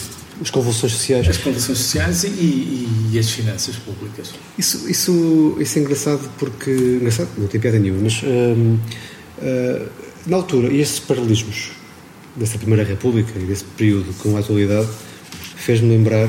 as 0.43 0.51
convulsões 0.51 0.93
sociais. 0.93 1.29
As 1.29 1.39
convulsões 1.39 1.79
sociais 1.79 2.25
e, 2.25 2.29
e, 2.29 3.11
e, 3.13 3.19
as 3.19 3.31
finanças 3.31 3.77
públicas. 3.77 4.35
Isso, 4.59 4.91
isso, 4.91 5.57
isso 5.61 5.79
é 5.79 5.83
engraçado 5.83 6.29
porque. 6.39 6.71
Engraçado, 6.71 7.29
não 7.39 7.47
tem 7.47 7.61
piada 7.61 7.79
nenhuma, 7.79 8.03
mas. 8.03 8.23
Hum, 8.25 8.79
hum, 9.43 9.87
na 10.27 10.37
altura, 10.37 10.73
e 10.73 10.81
esses 10.81 11.01
paralelismos 11.01 11.73
dessa 12.37 12.57
Primeira 12.57 12.85
República 12.85 13.33
e 13.37 13.45
desse 13.45 13.65
período 13.65 14.13
com 14.19 14.37
a 14.37 14.41
atualidade 14.41 14.89
fez-me 15.57 15.89
lembrar 15.89 16.29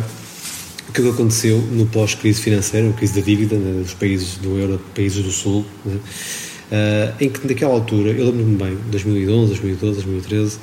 o 0.89 0.91
que 0.91 1.07
aconteceu 1.07 1.59
no 1.59 1.85
pós-crise 1.85 2.41
financeira, 2.41 2.89
a 2.89 2.93
crise 2.93 3.19
da 3.19 3.21
dívida 3.21 3.55
né, 3.55 3.81
dos 3.81 3.93
países 3.93 4.37
do 4.37 4.57
euro, 4.57 4.81
países 4.95 5.23
do 5.23 5.31
Sul, 5.31 5.65
né, 5.85 5.95
uh, 5.95 7.23
em 7.23 7.29
que 7.29 7.47
naquela 7.47 7.73
altura, 7.73 8.11
eu 8.11 8.25
lembro-me 8.25 8.57
bem, 8.57 8.77
2011, 8.89 9.47
2012, 9.49 9.93
2013, 10.01 10.59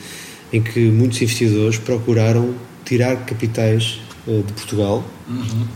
em 0.53 0.63
que 0.63 0.81
muitos 0.91 1.23
investidores 1.23 1.79
procuraram 1.79 2.55
tirar 2.91 3.15
capitais 3.25 4.01
uh, 4.27 4.43
de 4.43 4.53
Portugal. 4.53 5.05
Uhum. 5.29 5.67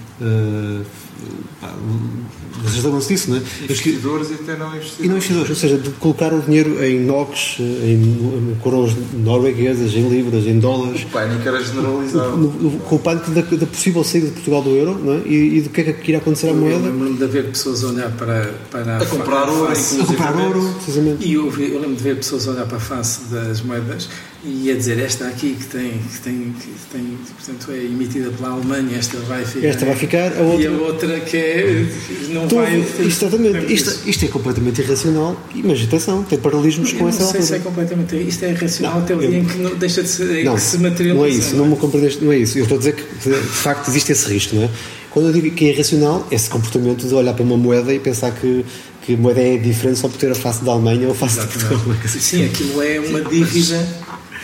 Vocês 2.62 2.84
lembram-se 2.84 3.08
disso, 3.08 3.30
não 3.30 3.36
é? 3.36 3.40
Investidores 3.64 4.30
e 4.30 4.34
até 4.34 4.56
não 4.56 4.68
investidores. 4.68 5.04
E 5.04 5.08
não 5.08 5.16
investidores, 5.16 5.50
ou 5.50 5.56
seja, 5.56 5.76
de 5.76 5.90
colocar 5.90 6.32
o 6.32 6.40
dinheiro 6.40 6.82
em 6.82 7.00
NOCs, 7.00 7.56
em 7.60 8.56
coroas 8.62 8.92
norueguesas, 9.12 9.92
em 9.94 10.08
libras, 10.08 10.46
em 10.46 10.58
dólares. 10.58 11.02
O 11.02 11.06
pânico 11.08 11.46
era 11.46 11.62
generalizado. 11.62 12.52
com 12.88 12.96
o 12.96 12.98
pânico 12.98 13.30
da, 13.32 13.42
da, 13.42 13.66
possível 13.66 14.04
saída 14.04 14.28
de 14.28 14.32
Portugal 14.32 14.62
do 14.62 14.70
euro 14.70 14.98
não 14.98 15.14
é? 15.14 15.22
e, 15.26 15.58
e 15.58 15.60
do 15.62 15.70
que 15.70 15.80
é 15.82 15.92
que 15.92 16.10
irá 16.10 16.18
acontecer 16.18 16.48
à 16.48 16.54
moeda. 16.54 16.76
Eu 16.76 16.92
lembro-me 16.92 17.18
de 17.18 17.24
haver 17.24 17.44
pessoas 17.50 17.84
a 17.84 17.88
olhar 17.88 18.10
para, 18.12 18.54
para 18.70 18.96
a, 18.96 19.02
a 19.02 19.06
comprar 19.06 19.48
ouro, 19.48 19.72
a 19.72 20.06
comprar 20.06 20.36
ouro, 20.36 20.74
precisamente. 20.76 21.26
E 21.26 21.34
eu, 21.34 21.46
eu 21.46 21.80
lembro 21.80 21.96
de 21.96 22.02
ver 22.02 22.16
pessoas 22.16 22.48
a 22.48 22.52
olhar 22.52 22.66
para 22.66 22.76
a 22.76 22.80
face 22.80 23.24
das 23.30 23.60
moedas 23.60 24.08
e 24.46 24.70
a 24.70 24.74
dizer 24.74 24.98
esta 24.98 25.26
aqui 25.26 25.54
que 25.54 25.64
tem, 25.64 25.92
que 25.92 26.20
tem, 26.20 26.54
que 26.60 26.92
tem 26.92 27.18
portanto 27.34 27.72
é 27.72 27.84
emitida 27.84 28.30
pela 28.30 28.50
Alemanha, 28.50 28.98
esta 28.98 29.16
vai 29.20 29.42
ficar. 29.44 29.66
Esta 29.66 29.86
vai 29.86 29.96
ficar, 29.96 30.36
a 30.36 30.42
outra. 30.42 30.62
E 30.62 30.66
a 30.66 30.70
outra 31.04 31.20
que 31.20 31.36
é. 31.36 31.86
não 32.30 32.48
Tô, 32.48 32.56
vai. 32.56 32.84
Exatamente, 33.00 33.72
isto, 33.72 34.08
isto 34.08 34.24
é 34.24 34.28
completamente 34.28 34.80
irracional, 34.80 35.36
mas 35.62 35.82
atenção, 35.82 36.22
tem 36.22 36.38
paralelismos 36.38 36.92
com 36.92 37.08
essa 37.08 37.24
altura. 37.24 37.40
Não 37.40 37.46
sei 37.46 37.56
se 37.58 37.62
é 37.62 37.64
completamente. 37.64 38.16
Isto 38.16 38.44
é 38.44 38.50
irracional 38.50 38.94
não, 38.94 39.02
até 39.02 39.14
o 39.14 39.18
dia 39.18 39.38
em 39.38 39.44
que 39.44 39.58
não, 39.58 39.74
deixa 39.76 40.02
de 40.02 40.08
ser, 40.08 40.44
não, 40.44 40.54
que 40.54 40.60
se 40.60 40.78
materializa. 40.78 41.14
Não 41.14 41.24
é 41.24 41.28
isso, 41.28 41.56
não, 41.56 41.66
me 41.66 41.76
compreendeste, 41.76 42.24
não 42.24 42.32
é 42.32 42.38
isso. 42.38 42.58
Eu 42.58 42.62
estou 42.64 42.76
a 42.76 42.78
dizer 42.78 42.94
que 42.94 43.30
de 43.30 43.36
facto 43.36 43.88
existe 43.88 44.12
esse 44.12 44.32
risco, 44.32 44.56
não 44.56 44.64
é? 44.64 44.70
Quando 45.10 45.26
eu 45.28 45.32
digo 45.32 45.50
que 45.54 45.66
é 45.66 45.72
irracional, 45.72 46.26
esse 46.30 46.50
comportamento 46.50 47.06
de 47.06 47.14
olhar 47.14 47.34
para 47.34 47.44
uma 47.44 47.56
moeda 47.56 47.92
e 47.94 47.98
pensar 47.98 48.32
que 48.32 48.64
que 49.04 49.12
a 49.12 49.16
moeda 49.18 49.38
é 49.38 49.58
diferente 49.58 49.98
só 49.98 50.08
por 50.08 50.16
ter 50.16 50.32
a 50.32 50.34
face 50.34 50.64
da 50.64 50.72
Alemanha 50.72 51.06
ou 51.06 51.12
a 51.12 51.14
face 51.14 51.38
Exatamente. 51.38 51.58
de 51.58 51.84
Portugal. 51.84 52.08
Sim, 52.08 52.46
aquilo 52.46 52.82
é 52.82 52.98
uma 53.00 53.20
dívida 53.20 53.86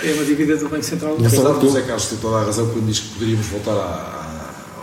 é 0.03 0.13
uma 0.15 0.25
dívida 0.25 0.57
do 0.57 0.69
Banco 0.69 0.85
Central. 0.85 1.17
Mas 1.19 1.33
o 1.33 1.61
José 1.61 1.83
Carlos 1.83 2.07
tem 2.07 2.19
toda 2.19 2.37
a 2.37 2.45
razão 2.45 2.67
quando 2.69 2.87
diz 2.87 3.01
que 3.01 3.09
poderíamos 3.09 3.47
voltar 3.47 3.73
a 3.73 4.20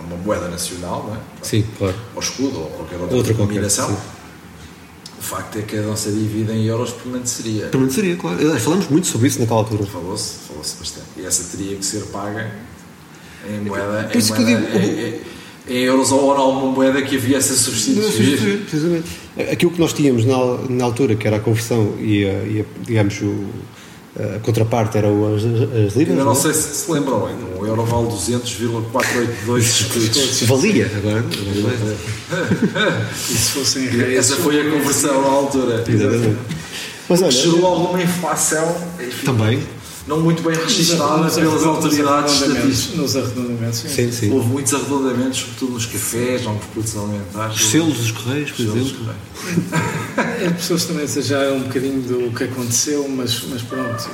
uma 0.08 0.18
moeda 0.18 0.48
nacional, 0.48 1.06
não 1.08 1.16
é? 1.16 1.20
Sim, 1.42 1.66
claro. 1.78 1.96
Ao 2.16 2.22
escudo 2.22 2.60
ou 2.60 2.66
qualquer 2.68 3.00
outra, 3.00 3.18
outra 3.18 3.34
denominação. 3.34 3.98
O 5.20 5.22
facto 5.22 5.60
é 5.60 5.62
que 5.62 5.78
a 5.78 5.82
nossa 5.82 6.12
dívida 6.12 6.54
em 6.54 6.66
euros 6.66 6.92
permaneceria. 6.92 7.68
Permaneceria, 7.68 8.16
claro. 8.16 8.60
Falamos 8.60 8.88
muito 8.88 9.08
sobre 9.08 9.28
isso 9.28 9.40
naquela 9.40 9.60
altura. 9.60 9.86
Falou-se, 9.86 10.36
falou-se 10.48 10.78
bastante. 10.78 11.08
E 11.18 11.26
essa 11.26 11.58
teria 11.58 11.76
que 11.76 11.86
ser 11.86 12.04
paga 12.06 12.52
em 13.50 13.60
moeda. 13.62 14.08
Por 14.10 14.18
isso 14.18 14.34
que 14.34 14.42
eu 14.42 14.46
digo. 14.46 14.62
Em, 14.78 15.22
em 15.70 15.84
euros 15.84 16.12
ou 16.12 16.34
uma 16.34 16.72
moeda 16.72 17.02
que 17.02 17.18
havia 17.18 17.38
essa 17.38 17.54
substituir. 17.54 18.62
Precisamente. 18.62 19.10
Aquilo 19.52 19.72
que 19.72 19.80
nós 19.80 19.92
tínhamos 19.92 20.24
na, 20.24 20.38
na 20.70 20.86
altura, 20.86 21.16
que 21.16 21.28
era 21.28 21.38
a 21.38 21.40
conversão 21.40 21.96
e, 22.00 22.26
a, 22.26 22.44
e 22.44 22.62
a, 22.62 22.84
digamos, 22.86 23.20
o, 23.22 23.50
a 24.20 24.40
contraparte 24.40 24.98
eram 24.98 25.36
as, 25.36 25.44
as 25.44 25.96
libras. 25.96 26.18
Eu 26.18 26.26
não, 26.26 26.32
é? 26.32 26.36
sei 26.36 26.52
se 26.54 26.76
se 26.76 26.92
lembram, 26.92 27.30
o 27.60 27.66
euro 27.66 27.86
vale 27.86 28.08
200,482 28.08 30.42
Valia 30.44 30.92
agora. 30.96 31.24
e 33.14 33.16
se 33.16 33.52
fossem 33.52 33.88
reais. 33.88 34.18
Essa 34.18 34.38
foi 34.38 34.60
a 34.60 34.64
conversão 34.72 35.22
na 35.22 35.28
altura. 35.28 35.84
Exatamente. 35.88 36.40
Mas 37.08 37.22
olha, 37.22 37.32
gerou 37.32 37.64
alguma 37.66 38.02
inflação. 38.02 38.76
Enfim, 39.00 39.26
também 39.26 39.62
não 40.08 40.22
muito 40.22 40.42
bem 40.42 40.56
registrada 40.56 41.30
pelas 41.30 41.64
autoridades 41.64 42.42
estatísticas. 42.42 42.96
Nos 42.96 43.16
arredondamentos, 43.16 43.80
sim. 43.80 43.90
Sim, 43.90 44.12
sim. 44.12 44.32
Houve 44.32 44.48
muitos 44.48 44.74
arredondamentos, 44.74 45.40
sobretudo 45.40 45.74
nos 45.74 45.86
cafés, 45.86 46.44
nos 46.44 46.66
produtos 46.66 46.98
alimentares. 46.98 47.56
Os 47.56 47.70
selos 47.70 47.98
dos 47.98 48.12
correios, 48.12 48.52
por 48.52 48.62
exemplo. 48.62 49.16
As 50.48 50.54
pessoas 50.54 50.86
também 50.86 51.04
exageram 51.04 51.58
um 51.58 51.64
bocadinho 51.64 52.02
do 52.02 52.34
que 52.34 52.46
aconteceu, 52.46 53.08
mas, 53.10 53.44
mas 53.50 53.62
pronto. 53.62 54.10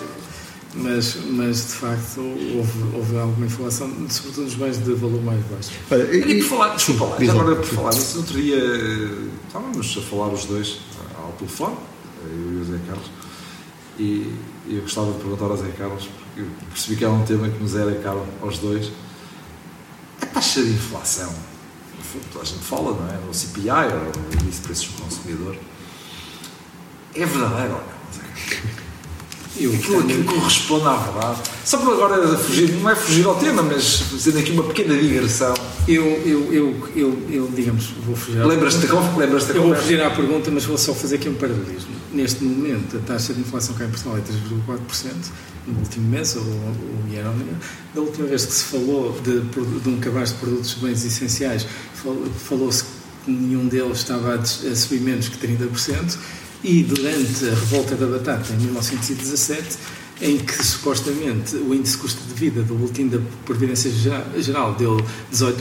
Mas, 0.75 1.17
mas 1.29 1.67
de 1.67 1.73
facto 1.73 2.19
houve, 2.19 2.95
houve 2.95 3.17
alguma 3.19 3.45
inflação, 3.45 3.91
sobretudo 4.09 4.45
nos 4.45 4.55
bens 4.55 4.83
de 4.83 4.93
valor 4.95 5.21
mais 5.21 5.39
baixo. 5.45 5.69
Olha, 5.91 6.03
e, 6.11 6.39
e 6.39 6.41
por 6.41 6.49
falar, 6.49 6.75
desculpa 6.75 7.05
lá, 7.05 7.15
agora 7.15 7.55
por 7.57 7.65
falar 7.65 7.93
nisso, 7.93 8.17
outro 8.17 8.41
dia 8.41 8.57
estávamos 9.45 9.95
a 9.95 10.01
falar 10.01 10.33
os 10.33 10.45
dois 10.45 10.79
ao 11.15 11.31
telefone, 11.33 11.75
eu 12.25 12.53
e 12.53 12.61
o 12.61 12.65
Zé 12.65 12.79
Carlos, 12.87 13.11
e 13.99 14.31
eu 14.67 14.81
gostava 14.81 15.11
de 15.11 15.19
perguntar 15.19 15.45
ao 15.45 15.57
Zé 15.57 15.71
Carlos, 15.77 16.07
porque 16.07 16.49
percebi 16.69 16.95
que 16.95 17.03
era 17.03 17.13
um 17.13 17.25
tema 17.25 17.49
que 17.49 17.59
nos 17.61 17.75
era 17.75 17.93
caro 18.01 18.25
aos 18.41 18.57
dois. 18.59 18.91
A 20.21 20.25
taxa 20.25 20.63
de 20.63 20.71
inflação, 20.71 21.33
a 22.39 22.43
gente 22.43 22.63
fala, 22.63 22.91
não 22.91 23.09
é? 23.09 23.17
No 23.25 23.33
CPI, 23.33 23.69
ou 23.69 24.21
no 24.21 24.41
índice 24.41 24.61
de 24.61 24.67
preços 24.67 24.87
do 24.87 25.01
consumidor, 25.01 25.57
é 27.15 27.25
verdadeiro 27.25 27.73
ou 27.73 27.79
não? 27.79 28.82
Eu 29.55 29.71
aquilo, 29.73 29.99
aquilo 29.99 30.23
corresponde 30.23 30.87
à 30.87 30.95
verdade. 30.95 31.41
Só 31.63 31.77
por 31.77 31.93
agora 31.93 32.37
fugir, 32.37 32.71
não 32.71 32.89
é 32.89 32.95
fugir 32.95 33.25
ao 33.25 33.35
tema, 33.35 33.61
mas 33.61 34.01
fazendo 34.01 34.39
aqui 34.39 34.51
uma 34.51 34.63
pequena 34.63 34.95
digressão. 34.97 35.53
Eu, 35.87 36.03
eu, 36.25 36.53
eu, 36.53 36.89
eu, 36.95 37.27
eu 37.29 37.51
digamos, 37.55 37.93
vou 38.05 38.15
fugir 38.15 38.43
Lembras-te 38.43 38.87
da, 38.87 38.99
lembras 39.15 39.47
Eu 39.49 39.63
vou 39.63 39.75
fugir 39.75 40.01
à 40.01 40.09
pergunta, 40.09 40.49
mas 40.49 40.65
vou 40.65 40.77
só 40.77 40.93
fazer 40.93 41.15
aqui 41.17 41.29
um 41.29 41.35
paralelismo. 41.35 41.91
Neste 42.11 42.43
momento, 42.43 42.97
a 42.97 42.99
taxa 43.01 43.33
de 43.33 43.41
inflação 43.41 43.75
cá 43.75 43.85
em 43.85 43.89
Portugal 43.89 44.17
é 44.17 44.21
3,4% 44.21 45.11
no 45.67 45.79
último 45.79 46.09
mês, 46.09 46.35
ou, 46.35 46.41
ou 46.41 47.11
year 47.11 47.27
on 47.27 47.37
year. 47.37 47.55
Da 47.93 48.01
última 48.01 48.27
vez 48.27 48.45
que 48.45 48.53
se 48.53 48.63
falou 48.63 49.19
de, 49.23 49.39
de 49.41 49.89
um 49.89 49.99
cabaz 49.99 50.29
de 50.29 50.35
produtos 50.35 50.75
de 50.75 50.85
bens 50.85 51.05
essenciais, 51.05 51.67
falou-se 52.37 52.83
que 52.83 53.31
nenhum 53.31 53.67
deles 53.67 53.99
estava 53.99 54.35
a, 54.35 54.39
a 54.39 54.75
subir 54.75 54.99
menos 54.99 55.29
que 55.29 55.47
30%. 55.47 56.17
E 56.63 56.81
durante 56.83 57.45
a 57.45 57.49
revolta 57.49 57.95
da 57.95 58.05
batata, 58.05 58.53
em 58.53 58.57
1917, 58.57 59.77
em 60.21 60.37
que 60.37 60.63
supostamente 60.63 61.57
o 61.57 61.73
índice 61.73 61.95
de 61.95 62.01
custo 62.01 62.21
de 62.25 62.33
vida 62.33 62.63
do 62.63 62.75
boletim 62.75 63.07
da 63.07 63.19
Previdência 63.45 63.91
Geral 64.37 64.73
deu 64.75 64.97
18%, 65.33 65.55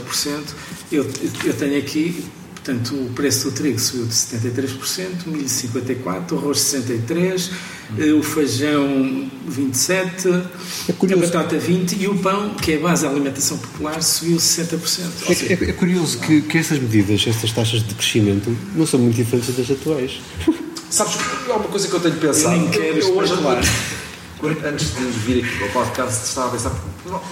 eu, 0.91 1.05
eu 1.43 1.53
tenho 1.53 1.77
aqui, 1.77 2.23
portanto, 2.53 2.95
o 2.95 3.09
preço 3.09 3.49
do 3.49 3.55
trigo 3.55 3.77
subiu 3.79 4.05
de 4.05 4.13
73%, 4.13 5.25
milho 5.25 5.45
54%, 5.45 6.31
o 6.31 6.37
arroz 6.37 6.59
63%, 6.59 7.49
hum. 7.97 8.19
o 8.19 8.23
feijão 8.23 9.29
27%, 9.51 10.45
é 10.87 11.13
a 11.13 11.17
batata 11.17 11.57
20% 11.57 11.99
e 11.99 12.07
o 12.07 12.17
pão, 12.19 12.53
que 12.53 12.71
é 12.71 12.77
a 12.77 12.79
base 12.79 13.03
da 13.03 13.09
alimentação 13.09 13.57
popular, 13.57 14.01
subiu 14.01 14.37
60%. 14.37 15.01
É, 15.27 15.53
é, 15.53 15.69
é 15.71 15.73
curioso 15.73 16.19
que, 16.19 16.41
que 16.43 16.57
essas 16.57 16.79
medidas, 16.79 17.25
essas 17.27 17.51
taxas 17.51 17.85
de 17.85 17.93
crescimento, 17.93 18.55
não 18.73 18.87
são 18.87 19.01
muito 19.01 19.15
diferentes 19.15 19.53
das 19.53 19.69
atuais. 19.69 20.21
Sabes, 20.93 21.15
é 21.49 21.53
uma 21.53 21.67
coisa 21.69 21.87
que 21.87 21.93
eu 21.95 21.99
tenho 21.99 22.17
pensado. 22.17 22.53
Eu 22.53 22.61
nem 22.61 22.69
quero 22.69 22.99
eu, 22.99 23.17
hoje, 23.17 23.33
antes 24.63 24.93
de 24.93 25.01
vir 25.05 25.43
aqui 25.43 25.63
ao 25.63 25.69
podcast, 25.69 26.23
estava 26.23 26.49
a 26.49 26.51
pensar. 26.51 26.71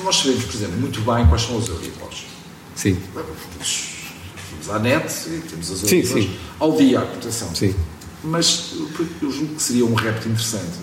Nós 0.04 0.16
sabemos, 0.16 0.46
por 0.46 0.56
exemplo, 0.56 0.80
muito 0.80 1.00
bem 1.02 1.28
quais 1.28 1.44
são 1.44 1.58
os 1.58 1.70
Euribors. 1.70 2.26
Sim. 2.76 3.00
Temos 3.14 4.68
a 4.68 4.80
net 4.80 5.14
e 5.28 5.42
temos 5.48 5.70
as 5.70 5.84
Euribors 5.84 6.30
ao 6.60 6.76
dia 6.76 7.02
a 7.02 7.06
cotação. 7.06 7.54
Sim. 7.54 7.76
Mas 8.24 8.74
eu 9.22 9.32
julgo 9.32 9.54
que 9.54 9.62
seria 9.62 9.86
um 9.86 9.94
repto 9.94 10.28
interessante 10.28 10.80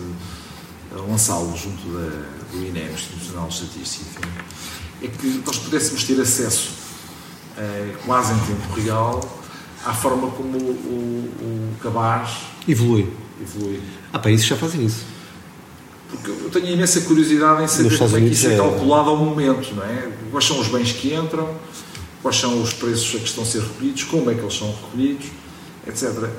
lançá-lo 1.05 1.53
junto 1.57 1.85
da, 1.85 2.27
do 2.53 2.65
INE, 2.65 2.93
Institucional 2.93 3.49
de 3.49 3.55
Estatística, 3.55 4.21
é 5.03 5.07
que 5.09 5.43
nós 5.45 5.57
pudéssemos 5.57 6.05
ter 6.05 6.21
acesso 6.21 6.69
eh, 7.57 7.93
quase 8.05 8.31
em 8.31 8.39
tempo 8.39 8.73
real 8.79 9.38
à 9.85 9.93
forma 9.93 10.29
como 10.31 10.57
o, 10.57 10.71
o, 10.71 11.73
o 11.73 11.75
cabaz 11.81 12.37
evolui. 12.67 13.07
evolui. 13.41 13.79
Há 14.11 14.19
países 14.19 14.45
que 14.45 14.49
já 14.49 14.57
fazem 14.57 14.85
isso. 14.85 15.03
Porque 16.09 16.31
eu 16.31 16.49
tenho 16.49 16.73
imensa 16.73 17.01
curiosidade 17.01 17.63
em 17.63 17.67
saber 17.67 17.97
como 17.97 18.17
é 18.17 18.19
que 18.19 18.27
isso 18.27 18.47
é, 18.47 18.53
é 18.53 18.57
calculado 18.57 19.09
ao 19.11 19.17
momento, 19.17 19.75
não 19.75 19.83
é? 19.83 20.09
Quais 20.31 20.45
são 20.45 20.59
os 20.59 20.67
bens 20.67 20.91
que 20.91 21.13
entram, 21.13 21.47
quais 22.21 22.37
são 22.37 22.61
os 22.61 22.73
preços 22.73 23.15
a 23.15 23.19
que 23.19 23.25
estão 23.25 23.43
a 23.43 23.47
ser 23.47 23.61
recolhidos, 23.61 24.03
como 24.03 24.29
é 24.29 24.33
que 24.33 24.41
eles 24.41 24.57
são 24.57 24.71
recolhidos, 24.71 25.27
etc. 25.87 26.29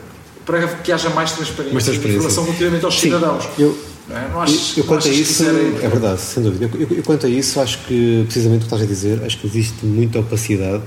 Para 0.45 0.67
que 0.67 0.91
haja 0.91 1.09
mais 1.11 1.33
transparência, 1.33 1.73
mais 1.73 1.85
transparência. 1.85 2.17
informação 2.17 2.45
relativamente 2.45 2.85
aos 2.85 2.95
Sim, 2.95 3.01
cidadãos. 3.01 3.49
Eu, 3.57 3.79
não 4.09 4.17
é? 4.17 4.29
não 4.29 4.45
eu, 4.45 4.61
eu 4.79 4.85
quanto 4.85 5.07
a 5.07 5.11
isso, 5.11 5.45
é, 5.45 5.89
verdade, 5.89 6.21
sem 6.21 6.43
dúvida. 6.43 6.65
Eu, 6.65 6.81
eu, 6.81 6.97
eu, 6.97 7.03
quanto 7.05 7.27
a 7.27 7.29
isso, 7.29 7.61
acho 7.61 7.79
que, 7.85 8.23
precisamente 8.25 8.59
o 8.59 8.61
que 8.61 8.67
estás 8.67 8.83
a 8.83 8.87
dizer, 8.87 9.23
acho 9.25 9.39
que 9.39 9.47
existe 9.47 9.87
muita 9.87 10.19
opacidade 10.19 10.83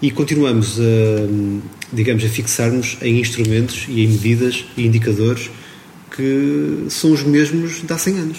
e 0.00 0.10
continuamos 0.10 0.78
a, 0.78 0.82
digamos, 1.92 2.24
a 2.24 2.28
fixar-nos 2.28 2.98
em 3.02 3.20
instrumentos 3.20 3.86
e 3.88 4.04
em 4.04 4.08
medidas 4.08 4.64
e 4.76 4.86
indicadores 4.86 5.50
que 6.14 6.86
são 6.88 7.12
os 7.12 7.22
mesmos 7.22 7.82
de 7.86 7.92
há 7.92 7.98
100 7.98 8.18
anos. 8.18 8.38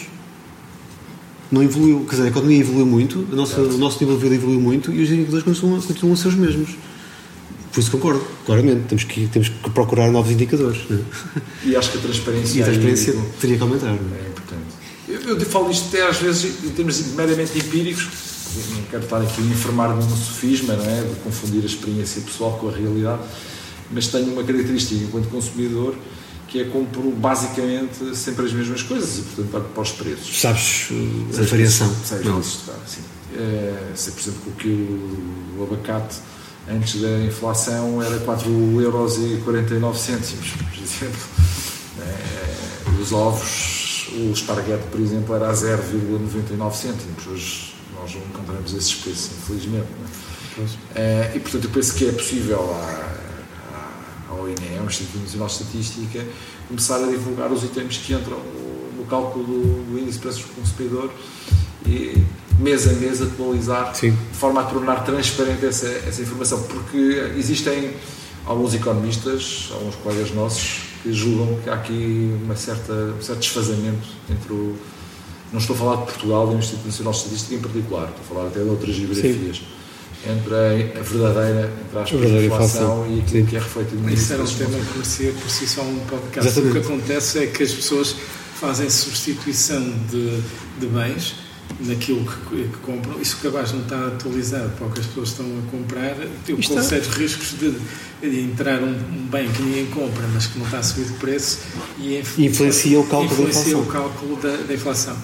Não 1.52 1.64
evoluiu, 1.64 2.06
quer 2.06 2.18
dizer, 2.18 2.24
a 2.24 2.28
economia 2.28 2.60
evoluiu 2.60 2.86
muito, 2.86 3.26
a 3.32 3.36
nossa, 3.36 3.62
o 3.62 3.78
nosso 3.78 4.00
nível 4.00 4.18
de 4.18 4.24
vida 4.24 4.36
evoluiu 4.36 4.60
muito 4.60 4.92
e 4.92 5.02
os 5.02 5.10
indicadores 5.10 5.44
continuam, 5.46 5.82
continuam 5.82 6.14
a 6.14 6.18
ser 6.18 6.28
os 6.30 6.36
mesmos. 6.36 6.72
Por 7.72 7.80
isso 7.80 7.92
concordo, 7.92 8.26
claramente, 8.46 8.86
temos 8.88 9.04
que, 9.04 9.28
temos 9.28 9.50
que 9.50 9.70
procurar 9.70 10.12
novos 10.12 10.32
indicadores. 10.32 10.80
É? 10.90 11.00
E 11.64 11.76
acho 11.76 11.92
que 11.92 11.98
a 12.00 12.02
transparência, 12.02 12.58
e 12.58 12.62
a 12.62 12.66
transparência 12.66 13.16
teria 13.40 13.56
que 13.56 13.64
aumentar. 13.64 13.88
É? 13.88 13.92
é 13.92 14.30
importante. 14.30 14.78
Eu, 15.08 15.38
eu 15.38 15.46
falo 15.46 15.70
isto 15.70 15.88
até 15.88 16.06
às 16.06 16.18
vezes 16.18 16.66
em 16.66 16.70
termos 16.70 17.14
meramente 17.14 17.58
empíricos, 17.58 18.08
não 18.76 18.84
quero 18.84 19.04
estar 19.04 19.22
aqui 19.22 19.42
a 19.42 19.46
informar-me 19.46 20.04
num 20.04 20.18
sofisma, 20.18 20.76
não 20.76 20.86
é? 20.86 21.02
de 21.02 21.16
confundir 21.22 21.64
a 21.64 21.66
experiência 21.66 22.22
pessoal 22.22 22.58
com 22.60 22.70
a 22.70 22.72
realidade, 22.72 23.22
mas 23.92 24.08
tenho 24.08 24.34
uma 24.34 24.44
característica 24.44 25.04
enquanto 25.04 25.30
consumidor 25.30 25.96
que 26.48 26.62
é 26.62 26.66
compro 26.66 27.12
basicamente 27.12 28.16
sempre 28.16 28.46
as 28.46 28.54
mesmas 28.54 28.82
coisas 28.82 29.18
e, 29.20 29.22
portanto, 29.22 29.52
para, 29.52 29.62
para 29.62 29.82
os 29.82 29.92
preços. 29.92 30.40
Sabes 30.40 30.88
a 31.38 31.44
variação? 31.44 31.94
Sei, 32.06 32.20
não. 32.20 32.42
Sim. 32.42 33.02
É, 33.36 33.92
sei, 33.96 34.14
por 34.14 34.22
exemplo, 34.22 34.52
que 34.58 34.68
o, 34.70 35.60
o 35.60 35.64
abacate 35.64 36.18
antes 36.70 37.02
da 37.02 37.20
inflação 37.20 38.02
era 38.02 38.20
4,49 38.20 38.82
euros, 38.82 39.18
por 39.44 39.56
exemplo. 39.56 41.22
É, 42.00 43.02
os 43.02 43.12
ovos, 43.12 44.10
o 44.14 44.32
esparguete, 44.32 44.84
por 44.90 45.00
exemplo, 45.00 45.36
era 45.36 45.50
a 45.50 45.54
0,99 45.54 46.74
cêntimos. 46.74 47.28
Hoje 47.28 47.77
nós 48.00 48.14
não 48.16 48.22
encontramos 48.22 48.74
esses 48.74 48.94
preços, 48.96 49.32
infelizmente. 49.38 49.88
É? 50.96 51.34
e, 51.36 51.40
portanto, 51.40 51.66
eu 51.66 51.70
penso 51.70 51.94
que 51.94 52.08
é 52.08 52.12
possível 52.12 52.60
à, 52.74 53.18
ao 54.30 54.50
INE, 54.50 54.78
ao 54.80 54.86
Instituto 54.86 55.20
Nacional 55.20 55.48
de 55.48 55.54
Estatística, 55.54 56.26
começar 56.68 56.96
a 56.96 57.08
divulgar 57.08 57.52
os 57.52 57.64
itens 57.64 57.98
que 57.98 58.14
entram 58.14 58.40
no 58.98 59.06
cálculo 59.06 59.46
do 59.46 60.00
índice 60.00 60.14
de 60.14 60.20
preços 60.20 60.42
do 60.44 60.56
consumidor 60.56 61.12
e 61.86 62.24
mês 62.60 62.88
a 62.88 62.94
mês 62.94 63.22
atualizar 63.22 63.96
Sim. 63.96 64.12
de 64.12 64.38
forma 64.38 64.62
a 64.62 64.64
tornar 64.64 65.04
transparente 65.04 65.66
essa, 65.66 65.88
essa 65.88 66.22
informação, 66.22 66.64
porque 66.64 67.32
existem 67.38 67.94
alguns 68.46 68.74
economistas, 68.74 69.70
alguns 69.74 69.96
colegas 69.96 70.32
nossos 70.32 70.82
que 71.04 71.14
julgam 71.14 71.60
que 71.64 71.70
há 71.70 71.76
aqui 71.76 72.36
uma 72.44 72.56
certa, 72.56 72.94
um 72.94 73.22
certo 73.22 73.40
desfazamento 73.40 74.08
entre 74.30 74.54
o. 74.54 74.76
Não 75.52 75.60
estou 75.60 75.76
a 75.76 75.80
falar 75.80 75.96
de 75.98 76.04
Portugal 76.04 76.48
e 76.48 76.54
do 76.54 76.60
Instituto 76.60 76.86
Nacional 76.86 77.14
de 77.14 77.20
Estatística 77.20 77.56
em 77.56 77.60
particular, 77.60 78.10
estou 78.10 78.22
a 78.22 78.28
falar 78.28 78.48
até 78.48 78.64
de 78.64 78.70
outras 78.70 78.96
geografias. 78.96 79.58
Sim 79.58 79.78
entre 80.26 80.54
a 81.00 81.02
verdadeira, 81.04 81.72
entre 81.86 82.00
aspas, 82.00 82.32
a 82.32 82.44
inflação 82.44 83.06
e 83.08 83.20
aquilo 83.20 83.42
Sim. 83.42 83.46
que 83.46 83.56
é 83.56 83.60
refletido 83.60 84.02
no 84.02 84.10
Isso 84.10 84.34
era 84.34 84.44
um 84.44 84.46
tema 84.46 84.72
que 84.72 84.94
merecia 84.94 85.32
por 85.32 85.50
si 85.50 85.68
só 85.68 85.82
um 85.82 86.00
podcast. 86.00 86.50
Exatamente. 86.50 86.78
O 86.78 86.82
que 86.82 86.88
acontece 86.88 87.40
é 87.40 87.48
que 87.48 87.64
as 87.64 87.72
pessoas 87.72 88.16
fazem 88.56 88.90
substituição 88.90 89.82
de, 90.10 90.42
de 90.80 90.88
bens 90.88 91.36
naquilo 91.80 92.26
que, 92.26 92.64
que, 92.64 92.78
compram, 92.78 93.20
e 93.22 93.26
se 93.26 93.36
o 93.36 93.38
cabaz 93.38 93.72
não 93.72 93.82
está 93.82 94.08
atualizado 94.08 94.70
para 94.72 94.88
o 94.88 94.92
que 94.92 95.00
as 95.00 95.06
pessoas 95.06 95.30
estão 95.30 95.46
a 95.46 95.72
comprar, 95.72 96.16
eu 96.48 96.58
corro 96.58 96.84
sérios 96.84 97.08
riscos 97.10 97.56
de, 97.60 97.76
de 98.22 98.40
entrar 98.42 98.82
um, 98.82 98.90
um, 98.90 99.28
bem 99.30 99.52
que 99.52 99.62
ninguém 99.62 99.86
compra, 99.88 100.28
mas 100.34 100.48
que 100.48 100.58
não 100.58 100.66
está 100.66 100.80
a 100.80 100.84
subir 100.84 101.06
de 101.06 101.14
preço 101.14 101.60
e 101.98 102.18
influencia 102.40 103.00
o 103.00 103.08
cálculo, 103.08 103.32
influencia 103.32 103.76
da, 103.76 103.80
inflação. 103.80 103.82
O 103.82 103.86
cálculo 103.86 104.36
da, 104.38 104.58
da 104.58 104.74
inflação. 104.74 105.18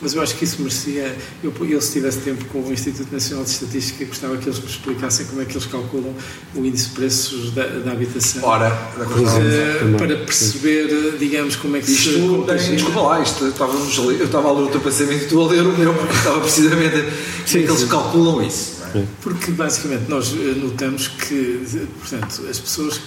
Mas 0.00 0.14
eu 0.14 0.22
acho 0.22 0.36
que 0.36 0.44
isso 0.44 0.60
merecia. 0.60 1.16
Eu, 1.42 1.52
eu, 1.68 1.80
se 1.80 1.92
tivesse 1.92 2.18
tempo 2.18 2.44
com 2.46 2.60
o 2.60 2.72
Instituto 2.72 3.12
Nacional 3.12 3.44
de 3.44 3.50
Estatística, 3.50 4.04
gostava 4.04 4.36
que 4.36 4.48
eles 4.48 4.58
me 4.60 4.66
explicassem 4.66 5.26
como 5.26 5.42
é 5.42 5.44
que 5.44 5.52
eles 5.52 5.66
calculam 5.66 6.14
o 6.54 6.64
índice 6.64 6.88
de 6.88 6.94
preços 6.94 7.50
da, 7.52 7.66
da 7.66 7.92
habitação. 7.92 8.44
Ora, 8.44 8.72
uh, 8.96 9.96
para 9.98 10.16
perceber, 10.18 11.16
digamos, 11.18 11.56
como 11.56 11.76
é 11.76 11.80
que 11.80 11.90
isto 11.90 12.10
se. 12.10 12.46
Tem, 12.46 12.76
desculpa 12.76 13.00
lá, 13.00 13.20
isto, 13.20 13.46
estávamos, 13.48 13.96
eu 13.98 14.24
estava 14.24 14.48
a 14.48 14.52
ler 14.52 14.62
o 14.62 14.68
teu 14.68 14.80
pensamento 14.80 15.24
e 15.24 15.26
tu 15.26 15.42
a 15.42 15.48
ler 15.48 15.62
o 15.62 15.76
meu, 15.76 15.94
porque 15.94 16.14
estava 16.14 16.40
precisamente. 16.40 16.96
Sim, 17.44 17.62
como 17.62 17.64
é 17.64 17.66
que 17.66 17.72
eles 17.72 17.84
calculam 17.84 18.42
isso? 18.42 18.78
É? 18.94 19.04
Porque, 19.20 19.50
basicamente, 19.50 20.08
nós 20.08 20.32
eh, 20.32 20.54
notamos 20.56 21.08
que, 21.08 21.86
portanto, 22.00 22.42
as 22.48 22.58
pessoas 22.58 23.00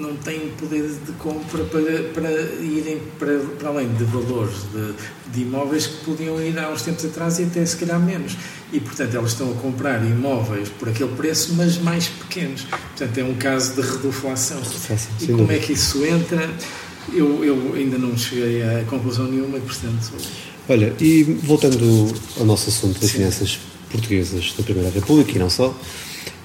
não 0.00 0.16
têm 0.16 0.48
poder 0.58 0.88
de 0.88 1.12
compra 1.12 1.64
para, 1.64 2.02
para 2.14 2.30
irem 2.62 3.00
para, 3.18 3.38
para 3.58 3.68
além 3.68 3.88
de 3.94 4.04
valores 4.04 4.56
de, 4.72 4.94
de, 5.32 5.42
imóveis 5.42 5.86
que 5.86 6.04
podiam 6.04 6.40
ir 6.42 6.58
há 6.58 6.70
uns 6.70 6.82
tempos 6.82 7.04
atrás 7.04 7.38
e 7.38 7.44
até 7.44 7.64
se 7.64 7.76
calhar 7.76 8.00
menos. 8.00 8.36
E, 8.72 8.80
portanto, 8.80 9.14
elas 9.14 9.32
estão 9.32 9.50
a 9.50 9.54
comprar 9.54 10.04
imóveis 10.04 10.68
por 10.68 10.88
aquele 10.88 11.14
preço, 11.14 11.54
mas 11.54 11.78
mais 11.78 12.08
pequenos. 12.08 12.62
Portanto, 12.62 13.18
é 13.18 13.24
um 13.24 13.34
caso 13.34 13.74
de 13.74 13.82
reduflação. 13.82 14.60
e 15.20 15.26
como 15.26 15.50
é 15.50 15.58
que 15.58 15.72
isso 15.72 16.04
entra? 16.04 16.48
Eu, 17.12 17.44
eu 17.44 17.74
ainda 17.74 17.98
não 17.98 18.16
cheguei 18.16 18.62
a 18.62 18.84
conclusão 18.84 19.26
nenhuma, 19.26 19.58
portanto. 19.58 20.12
Olha, 20.68 20.94
e 21.00 21.24
voltando 21.24 22.14
ao 22.38 22.44
nosso 22.44 22.68
assunto 22.68 23.00
das 23.00 23.10
Sim. 23.10 23.18
finanças 23.18 23.58
portuguesas 23.90 24.54
da 24.56 24.62
Primeira 24.62 24.90
República 24.90 25.32
e 25.32 25.38
não 25.38 25.50
só. 25.50 25.76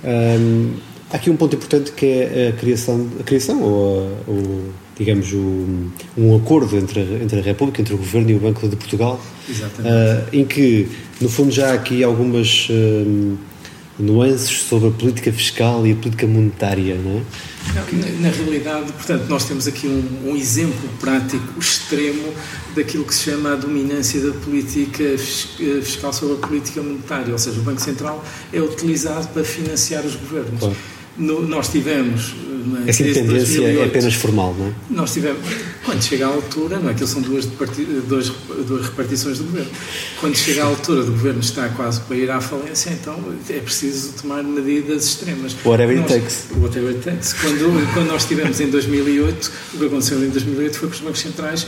Um, 0.03 0.73
Há 1.11 1.17
aqui 1.17 1.29
um 1.29 1.35
ponto 1.35 1.55
importante 1.55 1.91
que 1.91 2.05
é 2.05 2.49
a 2.49 2.59
criação, 2.59 3.07
a 3.19 3.23
criação 3.23 3.61
ou, 3.61 3.99
a, 3.99 4.31
ou 4.31 4.73
digamos, 4.97 5.33
um, 5.33 5.89
um 6.17 6.35
acordo 6.35 6.75
entre 6.77 6.99
a, 6.99 7.23
entre 7.23 7.39
a 7.39 7.43
República, 7.43 7.81
entre 7.81 7.93
o 7.93 7.97
Governo 7.97 8.29
e 8.29 8.35
o 8.35 8.39
Banco 8.39 8.67
de 8.67 8.75
Portugal, 8.75 9.21
uh, 9.49 10.27
em 10.33 10.45
que, 10.45 10.87
no 11.21 11.29
fundo, 11.29 11.51
já 11.51 11.71
há 11.71 11.73
aqui 11.73 12.03
algumas 12.03 12.67
uh, 12.69 13.37
nuances 13.99 14.49
sobre 14.49 14.89
a 14.89 14.91
política 14.91 15.31
fiscal 15.31 15.85
e 15.85 15.91
a 15.91 15.95
política 15.95 16.27
monetária, 16.27 16.95
não 16.95 17.19
é? 17.19 17.23
Na, 17.73 18.29
na 18.29 18.29
realidade, 18.29 18.91
portanto, 18.93 19.25
nós 19.27 19.45
temos 19.45 19.67
aqui 19.67 19.87
um, 19.87 20.29
um, 20.29 20.35
exemplo 20.35 20.87
prático 20.99 21.59
extremo 21.59 22.33
daquilo 22.75 23.03
que 23.03 23.13
se 23.13 23.31
chama 23.31 23.53
a 23.53 23.55
dominância 23.55 24.21
da 24.21 24.33
política 24.39 25.03
eh, 25.03 25.17
fiscal 25.17 26.13
sobre 26.13 26.35
a 26.35 26.47
política 26.47 26.81
monetária, 26.81 27.33
ou 27.33 27.39
seja, 27.39 27.59
o 27.59 27.63
Banco 27.63 27.81
Central 27.81 28.23
é 28.53 28.61
utilizado 28.61 29.27
para 29.29 29.43
financiar 29.43 30.05
os 30.05 30.15
governos. 30.15 30.59
Claro. 30.59 30.75
No, 31.17 31.47
nós 31.47 31.69
tivemos. 31.69 32.35
É, 32.85 32.89
Essa 32.89 33.03
independência 33.03 33.61
2008, 33.61 33.79
é 33.79 33.85
apenas 33.85 34.13
formal, 34.15 34.55
não 34.57 34.67
é? 34.67 34.71
Nós 34.89 35.13
tivemos. 35.13 35.39
Quando 35.83 36.01
chega 36.01 36.25
à 36.25 36.29
altura, 36.29 36.79
não 36.79 36.89
é? 36.89 36.91
Aquilo 36.91 37.07
são 37.07 37.21
duas, 37.21 37.45
duas, 37.45 38.29
duas 38.67 38.85
repartições 38.85 39.37
do 39.37 39.43
governo. 39.45 39.69
Quando 40.19 40.35
chega 40.35 40.63
à 40.63 40.65
altura 40.65 41.03
do 41.03 41.11
governo 41.11 41.39
está 41.39 41.69
quase 41.69 42.01
para 42.01 42.15
ir 42.17 42.29
à 42.29 42.41
falência, 42.41 42.89
então 42.89 43.17
é 43.49 43.59
preciso 43.59 44.13
tomar 44.13 44.43
medidas 44.43 45.05
extremas. 45.05 45.55
Whatever 45.63 45.97
it 45.97 46.07
takes. 46.07 46.47
Whatever 46.57 46.89
it 46.89 47.01
takes. 47.01 47.33
Quando, 47.33 47.93
quando 47.93 48.07
nós 48.07 48.25
tivemos 48.25 48.59
em 48.59 48.69
2008, 48.69 49.51
o 49.75 49.77
que 49.77 49.85
aconteceu 49.85 50.23
em 50.23 50.29
2008 50.29 50.77
foi 50.77 50.89
que 50.89 50.95
os 50.95 51.01
bancos 51.01 51.19
centrais 51.21 51.67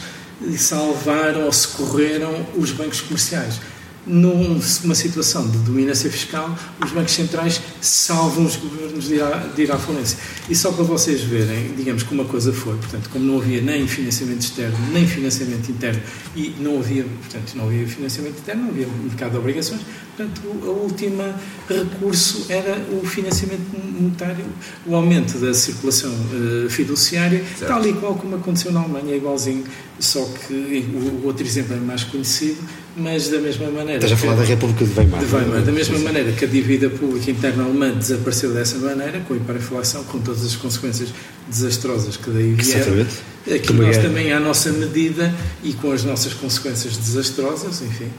salvaram 0.58 1.46
ou 1.46 1.54
socorreram 1.54 2.46
os 2.56 2.72
bancos 2.72 3.02
comerciais 3.02 3.60
numa 4.08 4.96
situação 4.96 5.48
de 5.50 5.58
dominância 5.60 6.10
fiscal, 6.10 6.58
os 6.84 6.92
bancos 6.92 7.14
centrais 7.14 7.62
salvam 7.82 8.46
os 8.46 8.56
governos 8.56 9.06
de 9.06 9.16
ir, 9.16 9.22
à, 9.22 9.50
de 9.54 9.62
ir 9.62 9.72
à 9.72 9.78
falência. 9.78 10.18
E 10.50 10.56
só 10.56 10.72
para 10.72 10.84
vocês 10.84 11.22
verem, 11.22 11.74
digamos, 11.76 12.04
como 12.04 12.22
a 12.22 12.26
coisa 12.26 12.54
foi, 12.54 12.78
portanto, 12.78 13.10
como 13.10 13.26
não 13.26 13.38
havia 13.40 13.62
nem 13.62 13.86
financiamento 13.88 14.42
externo, 14.42 14.78
nem 14.94 15.06
financiamento 15.06 15.70
interno, 15.70 16.02
e 16.36 16.56
não 16.60 16.80
havia, 16.80 17.04
portanto, 17.04 17.54
não 17.56 17.66
havia 17.66 17.88
financiamento 17.88 18.40
interno, 18.40 18.64
não 18.64 18.70
havia 18.70 18.88
mercado 18.88 19.32
de 19.32 19.38
obrigações, 19.38 19.82
portanto, 20.16 20.42
a 20.64 20.70
última 20.70 21.36
recurso 21.68 22.46
era 22.50 22.82
o 22.92 23.06
financiamento 23.06 23.66
monetário, 23.74 24.46
o 24.86 24.96
aumento 24.96 25.38
da 25.38 25.54
circulação 25.54 26.12
uh, 26.12 26.70
fiduciária, 26.70 27.44
certo. 27.58 27.68
tal 27.68 27.86
e 27.86 27.94
qual 27.94 28.16
como 28.16 28.36
aconteceu 28.36 28.72
na 28.72 28.80
Alemanha, 28.80 29.14
é 29.14 29.18
igualzinho, 29.18 29.66
só 30.00 30.24
que 30.24 30.54
o, 30.54 31.24
o 31.24 31.26
outro 31.26 31.46
exemplo 31.46 31.76
é 31.76 31.80
mais 31.80 32.04
conhecido, 32.04 32.58
mas 32.98 33.30
da 33.30 33.40
mesma 33.40 33.70
maneira. 33.70 34.04
Estás 34.04 34.12
a 34.12 34.18
falar 34.18 34.36
da 34.36 34.44
República 34.44 34.84
de 34.84 35.00
Weimar. 35.00 35.20
De 35.20 35.34
Weimar. 35.34 35.62
Da 35.62 35.72
mesma 35.72 36.00
maneira 36.00 36.32
que 36.32 36.46
a 36.46 36.48
dívida 36.48 36.90
pública 36.90 37.30
interna 37.30 37.64
alemã 37.64 37.92
desapareceu 37.92 38.52
dessa 38.54 38.78
maneira, 38.80 39.20
com 39.22 39.36
a 39.36 39.38
hiperinflação, 39.38 40.04
com 40.06 40.20
todas 40.20 40.44
as 40.44 40.56
consequências 40.56 41.10
desastrosas 41.48 42.18
que 42.18 42.30
daí 42.30 42.54
vieram. 42.54 42.82
Exatamente. 42.82 43.16
Aqui 43.54 43.68
Como 43.68 43.84
nós 43.84 43.98
é? 43.98 44.02
também, 44.02 44.34
à 44.34 44.40
nossa 44.40 44.72
medida 44.72 45.34
e 45.64 45.74
com 45.74 45.92
as 45.92 46.04
nossas 46.04 46.34
consequências 46.34 46.98
desastrosas, 46.98 47.82
enfim, 47.82 48.10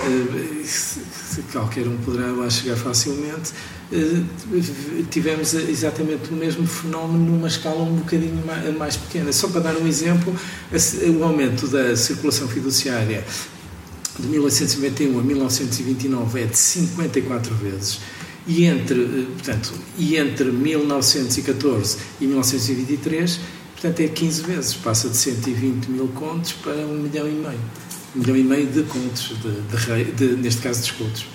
eh, 0.00 1.42
qualquer 1.52 1.86
um 1.86 1.96
poderá 1.98 2.26
lá 2.32 2.50
chegar 2.50 2.76
facilmente, 2.76 3.52
eh, 3.90 4.22
tivemos 5.08 5.54
exatamente 5.54 6.30
o 6.30 6.34
mesmo 6.34 6.66
fenómeno 6.66 7.24
numa 7.24 7.48
escala 7.48 7.82
um 7.82 7.94
bocadinho 7.96 8.42
mais 8.76 8.96
pequena. 8.96 9.32
Só 9.32 9.48
para 9.48 9.60
dar 9.60 9.76
um 9.76 9.86
exemplo, 9.86 10.34
o 11.18 11.24
aumento 11.24 11.68
da 11.68 11.96
circulação 11.96 12.48
fiduciária 12.48 13.24
de 14.18 14.26
1891 14.28 15.18
a 15.18 15.22
1929 15.22 16.40
é 16.42 16.46
de 16.46 16.56
54 16.56 17.54
vezes 17.54 18.00
e 18.46 18.64
entre, 18.64 19.02
eh, 19.02 19.26
portanto, 19.32 19.72
e 19.98 20.16
entre 20.16 20.50
1914 20.50 21.98
e 22.20 22.26
1923, 22.26 23.40
portanto, 23.72 24.00
é 24.00 24.08
15 24.08 24.42
vezes, 24.42 24.74
passa 24.74 25.08
de 25.08 25.16
120 25.16 25.86
mil 25.88 26.08
contos 26.08 26.52
para 26.52 26.76
um 26.86 27.02
milhão 27.02 27.26
e 27.26 27.32
meio. 27.32 27.60
Um 28.14 28.20
milhão 28.20 28.36
e 28.36 28.44
meio 28.44 28.66
de 28.66 28.82
contos, 28.84 29.34
de, 29.42 30.04
de, 30.04 30.12
de, 30.12 30.36
neste 30.36 30.62
caso 30.62 30.80
de 30.80 30.86
escudos. 30.86 31.26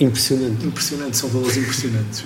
Impressionante. 0.00 0.66
Impressionante, 0.66 1.16
são 1.16 1.28
valores 1.28 1.56
impressionantes. 1.56 2.24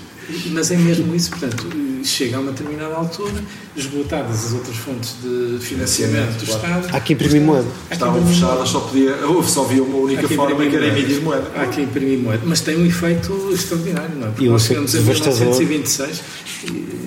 Mas 0.50 0.70
é 0.70 0.76
mesmo 0.76 1.14
isso, 1.14 1.30
portanto, 1.30 1.68
chega 2.04 2.36
a 2.36 2.40
uma 2.40 2.52
determinada 2.52 2.94
altura, 2.94 3.42
esgotadas 3.76 4.46
as 4.46 4.52
outras 4.52 4.76
fontes 4.76 5.14
de 5.22 5.58
financiamento 5.60 6.38
do 6.38 6.46
claro. 6.46 6.80
Estado. 6.80 6.96
Há 6.96 7.00
que 7.00 7.12
imprimir 7.12 7.42
moeda. 7.42 7.68
Estavam 7.90 8.26
fechadas, 8.26 8.68
só, 8.68 8.80
podia, 8.80 9.16
só 9.46 9.64
havia 9.64 9.82
uma 9.82 9.98
única 9.98 10.28
forma 10.28 10.66
que 10.66 10.76
era 10.76 10.86
emitir 10.86 11.22
moeda. 11.22 11.50
Há 11.56 11.66
que 11.66 11.80
imprimir 11.80 12.18
moeda. 12.18 12.42
Mas 12.44 12.60
tem 12.60 12.76
um 12.76 12.86
efeito 12.86 13.50
extraordinário, 13.52 14.16
não 14.16 14.28
é? 14.28 14.30
Porque 14.30 14.44
e 14.44 14.48
nós 14.48 14.62
chegamos 14.62 14.94
a 14.94 15.00
1926 15.00 16.20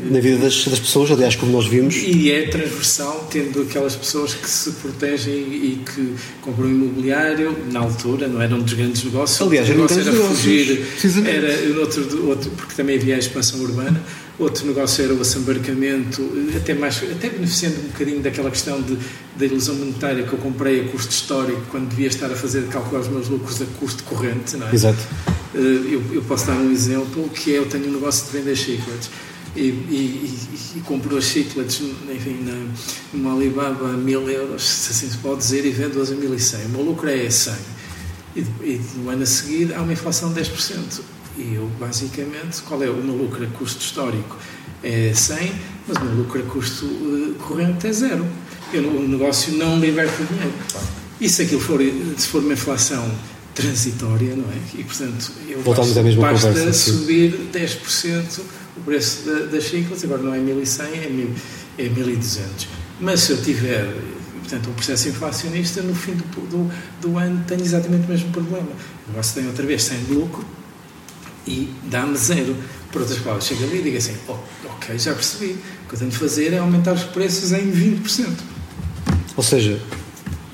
na 0.09 0.19
vida 0.19 0.37
das, 0.37 0.65
das, 0.65 0.79
pessoas, 0.79 1.11
aliás, 1.11 1.35
como 1.35 1.51
nós 1.51 1.67
vimos. 1.67 1.95
E 1.95 2.31
é 2.31 2.47
transversal, 2.47 3.27
tendo 3.31 3.61
aquelas 3.61 3.95
pessoas 3.95 4.33
que 4.33 4.49
se 4.49 4.71
protegem 4.71 5.33
e 5.33 5.83
que 5.85 6.15
compram 6.41 6.69
imobiliário, 6.69 7.57
na 7.71 7.79
altura, 7.79 8.27
não 8.27 8.41
era 8.41 8.53
um 8.55 8.61
dos 8.61 8.73
grandes 8.73 9.03
negócios. 9.03 9.41
Aliás, 9.41 9.69
o 9.69 9.71
negócio 9.71 10.01
era 10.01 10.11
fugir, 10.11 10.85
era 11.25 11.79
outro, 11.79 12.27
outro, 12.27 12.51
porque 12.51 12.75
também 12.75 12.97
havia 12.97 13.10
a 13.15 13.19
expansão 13.19 13.59
urbana. 13.61 14.01
Outro 14.39 14.65
negócio 14.65 15.03
era 15.03 15.13
o 15.13 15.21
assambarcamento, 15.21 16.21
até, 16.55 16.73
mais, 16.73 16.97
até 16.97 17.29
beneficiando 17.29 17.79
um 17.79 17.87
bocadinho 17.89 18.21
daquela 18.21 18.49
questão 18.49 18.81
de, 18.81 18.97
da 19.37 19.45
ilusão 19.45 19.75
monetária 19.75 20.23
que 20.23 20.33
eu 20.33 20.39
comprei 20.39 20.81
a 20.81 20.87
custo 20.89 21.11
histórico, 21.11 21.61
quando 21.69 21.89
devia 21.89 22.07
estar 22.07 22.31
a 22.31 22.35
fazer 22.35 22.67
calcular 22.67 23.01
os 23.01 23.07
meus 23.07 23.27
lucros 23.27 23.61
a 23.61 23.65
custo 23.79 24.03
corrente. 24.03 24.57
Não 24.57 24.67
é? 24.67 24.73
Exato. 24.73 24.99
Eh, 25.53 25.59
eu, 25.59 26.03
eu 26.13 26.21
posso 26.23 26.47
dar 26.47 26.53
um 26.53 26.71
exemplo 26.71 27.29
que 27.29 27.53
é 27.53 27.57
eu 27.59 27.65
tenho 27.65 27.87
um 27.87 27.93
negócio 27.93 28.25
de 28.25 28.37
vender 28.37 28.55
chicletes 28.55 29.09
e, 29.55 29.59
e, 29.59 29.63
e, 29.65 30.77
e 30.77 30.81
comprou 30.81 31.17
as 31.17 31.25
chicletes 31.25 31.81
enfim, 32.09 32.39
na, 32.43 32.67
numa 33.13 33.33
Alibaba 33.33 33.89
a 33.89 33.93
mil 33.93 34.29
euros, 34.29 34.63
se 34.63 34.91
assim 34.91 35.09
se 35.09 35.17
pode 35.17 35.39
dizer, 35.39 35.65
e 35.65 35.71
vendo-as 35.71 36.11
a 36.11 36.15
1100. 36.15 36.65
O 36.65 36.69
meu 36.69 36.81
lucro 36.83 37.09
é 37.09 37.29
100. 37.29 37.53
E, 38.35 38.39
e 38.39 38.81
no 38.95 39.09
ano 39.09 39.23
a 39.23 39.25
seguir 39.25 39.73
há 39.73 39.81
uma 39.81 39.91
inflação 39.91 40.31
de 40.31 40.41
10%. 40.41 41.01
E 41.37 41.55
eu, 41.55 41.69
basicamente, 41.79 42.61
qual 42.63 42.83
é 42.83 42.89
o 42.89 42.95
meu 42.95 43.15
lucro 43.15 43.43
a 43.43 43.47
custo 43.57 43.81
histórico? 43.81 44.37
É 44.83 45.13
100, 45.13 45.51
mas 45.87 45.97
o 45.97 46.05
meu 46.05 46.15
lucro 46.15 46.39
a 46.39 46.43
custo 46.43 46.85
uh, 46.85 47.35
corrente 47.39 47.87
é 47.87 47.93
zero. 47.93 48.25
Eu, 48.73 48.87
o 48.87 49.07
negócio 49.07 49.53
não 49.53 49.79
liberta 49.79 50.23
dinheiro. 50.23 50.53
E 51.19 51.29
se 51.29 51.43
aquilo 51.43 51.61
for, 51.61 51.79
se 52.17 52.27
for 52.27 52.41
uma 52.41 52.53
inflação 52.53 53.09
transitória, 53.53 54.35
não 54.35 54.45
é? 54.45 54.57
E, 54.79 54.83
portanto, 54.83 55.31
eu 55.47 55.61
Voltamos 55.61 55.97
à 55.97 56.03
mesma 56.03 56.21
basta 56.31 56.47
conversa, 56.47 56.91
subir 56.91 57.49
10% 57.53 58.41
o 58.77 58.81
preço 58.81 59.23
das 59.51 59.71
da 59.71 60.05
agora 60.05 60.23
não 60.23 60.33
é 60.33 60.39
1.100, 60.39 60.83
é, 61.03 61.09
1000, 61.09 61.29
é 61.77 61.83
1.200. 61.83 62.67
Mas 62.99 63.21
se 63.21 63.31
eu 63.31 63.41
tiver, 63.41 63.93
portanto, 64.39 64.69
um 64.69 64.73
processo 64.73 65.09
inflacionista, 65.09 65.81
no 65.81 65.93
fim 65.93 66.13
do, 66.13 66.23
do, 66.47 66.71
do 67.01 67.17
ano 67.17 67.43
tenho 67.47 67.61
exatamente 67.61 68.05
o 68.05 68.09
mesmo 68.09 68.31
problema. 68.31 68.69
O 69.07 69.11
negócio 69.11 69.35
tem 69.35 69.47
outra 69.47 69.65
vez 69.65 69.83
100 69.83 70.03
de 70.05 70.13
lucro 70.13 70.45
e 71.47 71.69
dá-me 71.83 72.17
zero. 72.17 72.55
Por 72.91 73.01
outras 73.01 73.19
palavras, 73.19 73.45
chego 73.45 73.63
ali 73.63 73.79
e 73.79 73.83
digo 73.83 73.97
assim, 73.97 74.13
oh, 74.27 74.35
ok, 74.65 74.97
já 74.99 75.13
percebi, 75.13 75.53
o 75.85 75.89
que 75.89 75.95
eu 75.95 75.99
tenho 75.99 76.11
de 76.11 76.17
fazer 76.17 76.53
é 76.53 76.57
aumentar 76.57 76.93
os 76.93 77.03
preços 77.03 77.51
em 77.53 77.71
20%. 77.71 78.27
Ou 79.37 79.43
seja, 79.43 79.79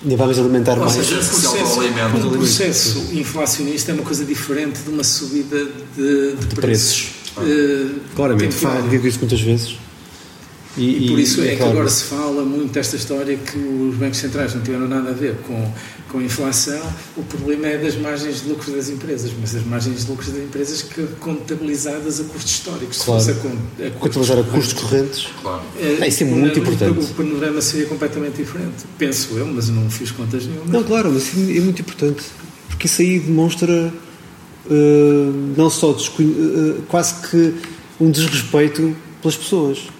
ainda 0.03 0.15
vamos 0.15 0.37
alimentar 0.37 0.77
Ou 0.77 0.85
mais. 0.85 0.93
Seja, 0.93 1.15
o 1.15 1.17
processo, 1.17 1.79
um 2.27 2.29
processo 2.29 3.09
inflacionista 3.13 3.91
é 3.91 3.95
uma 3.95 4.03
coisa 4.03 4.23
diferente 4.23 4.81
de 4.81 4.89
uma 4.89 5.03
subida 5.03 5.65
de, 5.65 6.35
de, 6.35 6.45
de 6.45 6.55
preços. 6.55 7.09
preços. 7.33 7.49
Uh, 7.49 7.99
Claramente, 8.15 8.55
digo 8.89 9.07
isso 9.07 9.19
muitas 9.19 9.41
vezes. 9.41 9.77
E, 10.77 11.05
e 11.05 11.09
por 11.09 11.19
isso 11.19 11.41
é, 11.41 11.47
é 11.47 11.49
que 11.51 11.57
claro. 11.57 11.71
agora 11.71 11.89
se 11.89 12.03
fala 12.03 12.43
muito 12.43 12.71
desta 12.71 12.95
história 12.95 13.35
que 13.35 13.57
os 13.57 13.95
bancos 13.95 14.19
centrais 14.19 14.53
não 14.53 14.61
tiveram 14.61 14.87
nada 14.87 15.09
a 15.09 15.13
ver 15.13 15.37
com, 15.37 15.71
com 16.09 16.19
a 16.19 16.23
inflação. 16.23 16.81
O 17.15 17.23
problema 17.23 17.67
é 17.67 17.77
das 17.77 17.95
margens 17.95 18.43
de 18.43 18.49
lucro 18.49 18.71
das 18.71 18.89
empresas, 18.89 19.31
mas 19.39 19.55
as 19.55 19.65
margens 19.65 20.05
de 20.05 20.11
lucro 20.11 20.31
das 20.31 20.41
empresas 20.41 20.81
que 20.83 21.03
contabilizadas 21.19 22.19
a 22.19 22.23
custos 22.25 22.51
históricos. 22.51 23.01
Claro. 23.01 23.21
Se 23.21 23.33
fosse 23.33 23.47
a, 23.81 23.87
a 23.87 23.91
Contabilizar 23.91 24.39
a 24.39 24.43
custos 24.43 24.81
correntes. 24.81 25.27
Claro. 25.41 25.63
É, 25.79 26.07
isso 26.07 26.23
é 26.23 26.27
muito 26.27 26.59
importante. 26.59 26.99
O 26.99 27.13
panorama 27.15 27.61
seria 27.61 27.87
completamente 27.87 28.37
diferente. 28.37 28.85
Penso 28.97 29.35
eu, 29.37 29.47
mas 29.47 29.69
não 29.69 29.89
fiz 29.89 30.11
contas 30.11 30.45
nenhuma. 30.45 30.65
Não, 30.71 30.83
claro, 30.83 31.11
mas 31.11 31.33
é 31.33 31.59
muito 31.59 31.81
importante. 31.81 32.23
Porque 32.69 32.85
isso 32.85 33.01
aí 33.01 33.19
demonstra 33.19 33.91
uh, 34.69 35.53
não 35.57 35.69
só 35.69 35.91
uh, 35.91 36.81
quase 36.87 37.27
que 37.27 37.55
um 37.99 38.11
desrespeito 38.11 38.95
pelas 39.21 39.35
pessoas. 39.35 39.96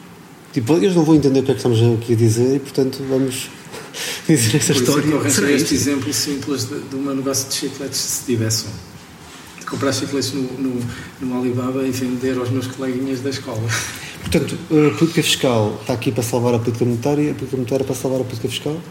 Tipo, 0.53 0.73
eles 0.73 0.95
não 0.95 1.03
vão 1.03 1.15
entender 1.15 1.39
o 1.39 1.43
que 1.43 1.51
é 1.51 1.53
que 1.53 1.59
estamos 1.59 1.79
aqui 1.99 2.13
a 2.13 2.15
dizer 2.15 2.55
e, 2.55 2.59
portanto, 2.59 3.03
vamos 3.07 3.49
dizer 4.27 4.57
esta 4.57 4.73
Por 4.73 4.81
história. 4.81 5.17
Por 5.17 5.27
isso 5.27 5.45
é 5.45 5.51
este 5.51 5.75
exemplo 5.75 6.13
simples 6.13 6.65
de, 6.65 6.79
de 6.79 6.95
um 6.95 7.13
negócio 7.13 7.49
de 7.49 7.55
chicletes 7.55 7.99
se 7.99 8.25
tivesse 8.25 8.65
um. 8.65 9.59
De 9.59 9.65
comprar 9.65 9.91
chicletes 9.91 10.33
no, 10.33 10.41
no, 10.41 10.81
no 11.21 11.39
Alibaba 11.39 11.85
e 11.85 11.91
vender 11.91 12.37
aos 12.37 12.49
meus 12.49 12.67
coleguinhas 12.67 13.21
da 13.21 13.29
escola. 13.29 13.61
Portanto, 14.21 14.57
a 14.65 14.97
política 14.97 15.23
fiscal 15.23 15.77
está 15.79 15.93
aqui 15.93 16.11
para 16.11 16.23
salvar 16.23 16.53
a 16.55 16.59
política 16.59 16.83
monetária, 16.83 17.31
a 17.31 17.33
política 17.33 17.57
monetária 17.57 17.85
para 17.85 17.95
salvar 17.95 18.21
a 18.21 18.23
política 18.23 18.49
fiscal? 18.49 18.81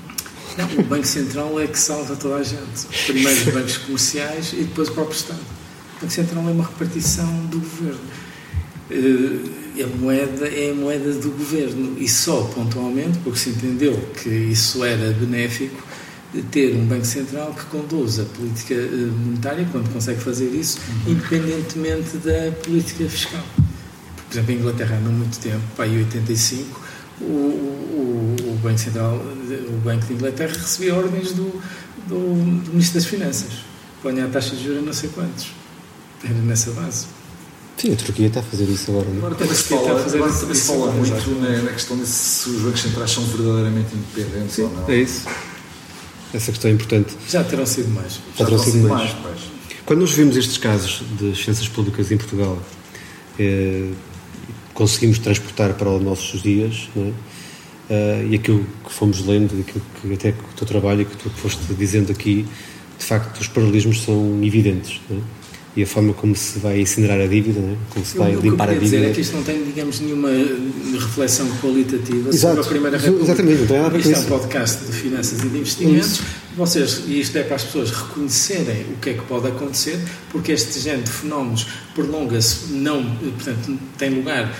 Não, 0.56 0.64
o 0.78 0.82
Banco 0.84 1.06
Central 1.06 1.60
é 1.60 1.66
que 1.66 1.78
salva 1.78 2.16
toda 2.16 2.36
a 2.36 2.42
gente. 2.42 2.86
Primeiro 3.06 3.38
os 3.38 3.52
bancos 3.52 3.76
comerciais 3.78 4.52
e 4.54 4.64
depois 4.64 4.88
o 4.88 4.92
próprio 4.92 5.14
Estado. 5.14 5.40
O 5.40 6.00
Banco 6.00 6.12
Central 6.12 6.48
é 6.48 6.52
uma 6.52 6.64
repartição 6.64 7.26
do 7.50 7.58
governo. 7.58 8.00
Eh, 8.90 9.65
a 9.82 9.86
moeda 9.86 10.48
é 10.48 10.70
a 10.70 10.74
moeda 10.74 11.12
do 11.14 11.30
governo 11.30 11.96
e 11.98 12.08
só 12.08 12.42
pontualmente, 12.54 13.18
porque 13.18 13.38
se 13.38 13.50
entendeu 13.50 13.94
que 14.22 14.28
isso 14.28 14.84
era 14.84 15.12
benéfico, 15.12 15.82
ter 16.50 16.76
um 16.76 16.84
Banco 16.86 17.04
Central 17.04 17.54
que 17.54 17.64
conduz 17.66 18.18
a 18.18 18.24
política 18.24 18.74
eh, 18.74 18.86
monetária, 19.24 19.66
quando 19.70 19.92
consegue 19.92 20.20
fazer 20.20 20.48
isso, 20.48 20.78
uhum. 21.06 21.12
independentemente 21.12 22.16
da 22.18 22.52
política 22.62 23.08
fiscal. 23.08 23.42
Por 23.56 24.34
exemplo, 24.34 24.52
em 24.52 24.56
Inglaterra, 24.56 24.96
há 24.96 25.00
não 25.00 25.12
muito 25.12 25.38
tempo, 25.38 25.62
para 25.76 25.86
em 25.86 25.98
85, 25.98 26.80
o, 27.20 27.24
o, 27.24 28.36
o, 28.40 28.58
Banco 28.62 28.78
Central, 28.78 29.14
o 29.16 29.80
Banco 29.84 30.06
de 30.06 30.12
Inglaterra 30.14 30.52
recebia 30.52 30.94
ordens 30.94 31.32
do, 31.32 31.62
do, 32.06 32.62
do 32.64 32.70
Ministro 32.70 33.00
das 33.00 33.06
Finanças. 33.06 33.64
Põe 34.02 34.20
a 34.20 34.28
taxa 34.28 34.54
de 34.54 34.64
juros 34.64 34.84
não 34.84 34.92
sei 34.92 35.08
quantos. 35.10 35.52
Era 36.22 36.34
nessa 36.34 36.70
base. 36.72 37.06
Sim, 37.76 37.92
a 37.92 37.96
Turquia 37.96 38.26
está 38.26 38.40
a 38.40 38.42
fazer 38.42 38.64
isso 38.64 38.90
agora. 38.90 39.06
Agora 39.08 39.34
também 39.34 39.54
se 39.54 39.64
fala, 39.64 39.90
agora 39.90 40.32
também 40.32 40.54
se 40.54 40.66
fala 40.66 40.92
muito 40.92 41.30
na, 41.40 41.62
na, 41.62 41.72
questão 41.72 41.96
de 41.98 42.06
se 42.06 42.48
os 42.48 42.62
bancos 42.62 42.80
centrais 42.80 43.10
são 43.10 43.24
verdadeiramente 43.24 43.88
independentes 43.94 44.54
Sim, 44.54 44.62
ou 44.62 44.70
não. 44.70 44.88
É 44.88 44.96
isso. 44.96 45.26
Essa 46.32 46.52
questão 46.52 46.70
é 46.70 46.74
importante. 46.74 47.14
Já 47.28 47.44
terão 47.44 47.66
sido 47.66 47.88
mais. 47.90 48.14
Já, 48.14 48.20
Já 48.38 48.44
terão 48.46 48.58
sido 48.58 48.88
mais. 48.88 49.14
mais 49.22 49.40
Quando 49.84 50.00
nós 50.00 50.12
vimos 50.12 50.36
estes 50.36 50.56
casos 50.56 51.02
de 51.18 51.34
finanças 51.34 51.68
públicas 51.68 52.10
em 52.10 52.16
Portugal, 52.16 52.58
eh, 53.38 53.90
conseguimos 54.76 55.18
transportar 55.18 55.74
para 55.74 55.90
os 55.90 56.02
nossos 56.02 56.42
dias, 56.42 56.88
não 56.94 57.06
é? 57.06 57.12
Uh, 57.88 58.32
e 58.32 58.34
aquilo 58.34 58.66
que 58.84 58.92
fomos 58.92 59.24
lendo, 59.24 59.60
aquilo 59.60 59.80
que 60.02 60.12
até 60.12 60.32
que 60.32 60.40
o 60.40 60.56
teu 60.56 60.66
trabalho 60.66 61.02
e 61.02 61.04
que 61.04 61.16
tu 61.16 61.30
foste 61.30 61.60
dizendo 61.78 62.10
aqui, 62.10 62.44
de 62.98 63.04
facto 63.04 63.40
os 63.40 63.46
paralelismos 63.46 64.02
são 64.02 64.40
evidentes. 64.42 65.00
Não 65.08 65.18
é? 65.18 65.20
E 65.76 65.82
a 65.82 65.86
forma 65.86 66.14
como 66.14 66.34
se 66.34 66.58
vai 66.58 66.80
incinerar 66.80 67.20
a 67.20 67.26
dívida, 67.26 67.60
não 67.60 67.74
é? 67.74 67.76
como 67.90 68.06
se 68.06 68.16
vai 68.16 68.34
eu, 68.34 68.40
limpar 68.40 68.70
a 68.70 68.72
dívida. 68.72 68.96
dizer 68.96 69.10
é 69.10 69.12
que 69.12 69.20
isto 69.20 69.36
não 69.36 69.42
tem, 69.42 69.62
digamos, 69.62 70.00
nenhuma 70.00 70.30
reflexão 70.94 71.46
qualitativa 71.60 72.30
Exato. 72.30 72.54
sobre 72.54 72.60
a 72.60 72.64
Primeira 72.64 72.96
República. 72.96 73.24
Exatamente, 73.24 73.60
não 73.60 73.66
tem 73.66 73.82
nada 73.82 73.98
Isto 73.98 74.12
é 74.12 74.18
um 74.18 74.24
podcast 74.24 74.86
de 74.86 74.92
finanças 74.92 75.44
e 75.44 75.48
de 75.48 75.58
investimentos. 75.58 76.22
vocês, 76.56 77.02
e 77.06 77.20
isto 77.20 77.36
é 77.36 77.42
para 77.42 77.56
as 77.56 77.64
pessoas 77.64 77.90
reconhecerem 77.90 78.86
o 78.94 79.00
que 79.00 79.10
é 79.10 79.14
que 79.14 79.22
pode 79.24 79.48
acontecer, 79.48 79.98
porque 80.30 80.52
este 80.52 80.80
género 80.80 81.02
de 81.02 81.10
fenómenos 81.10 81.66
prolonga-se, 81.94 82.72
não, 82.72 83.04
portanto, 83.04 83.78
tem 83.98 84.10
lugar 84.14 84.50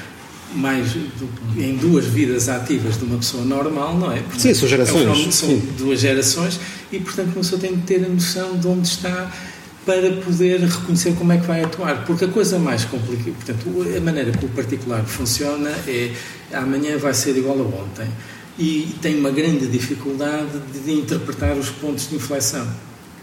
mais 0.54 0.92
do, 0.92 1.28
em 1.58 1.76
duas 1.76 2.04
vidas 2.04 2.48
ativas 2.50 2.98
de 2.98 3.04
uma 3.04 3.16
pessoa 3.16 3.42
normal, 3.42 3.96
não 3.96 4.12
é? 4.12 4.16
Portanto, 4.16 4.40
sim, 4.40 4.52
são 4.54 4.68
gerações. 4.68 5.06
É 5.06 5.10
um 5.10 5.32
são 5.32 5.56
duas 5.78 5.98
gerações 5.98 6.60
e, 6.92 6.98
portanto, 7.00 7.28
uma 7.28 7.36
pessoa 7.36 7.60
tem 7.60 7.74
de 7.74 7.82
ter 7.82 8.04
a 8.04 8.08
noção 8.08 8.56
de 8.58 8.66
onde 8.66 8.86
está 8.86 9.32
para 9.86 10.10
poder 10.16 10.60
reconhecer 10.60 11.14
como 11.14 11.32
é 11.32 11.38
que 11.38 11.46
vai 11.46 11.62
atuar. 11.62 12.04
Porque 12.04 12.24
a 12.24 12.28
coisa 12.28 12.58
mais 12.58 12.84
complicada, 12.84 13.30
portanto, 13.30 13.96
a 13.96 14.00
maneira 14.00 14.32
que 14.32 14.44
o 14.44 14.48
particular 14.48 15.04
funciona 15.04 15.70
é 15.86 16.12
amanhã 16.52 16.98
vai 16.98 17.14
ser 17.14 17.36
igual 17.36 17.56
a 17.60 17.62
ontem 17.62 18.08
e 18.58 18.94
tem 19.00 19.18
uma 19.18 19.30
grande 19.30 19.66
dificuldade 19.68 20.58
de 20.72 20.92
interpretar 20.92 21.56
os 21.56 21.70
pontos 21.70 22.08
de 22.08 22.16
inflexão. 22.16 22.66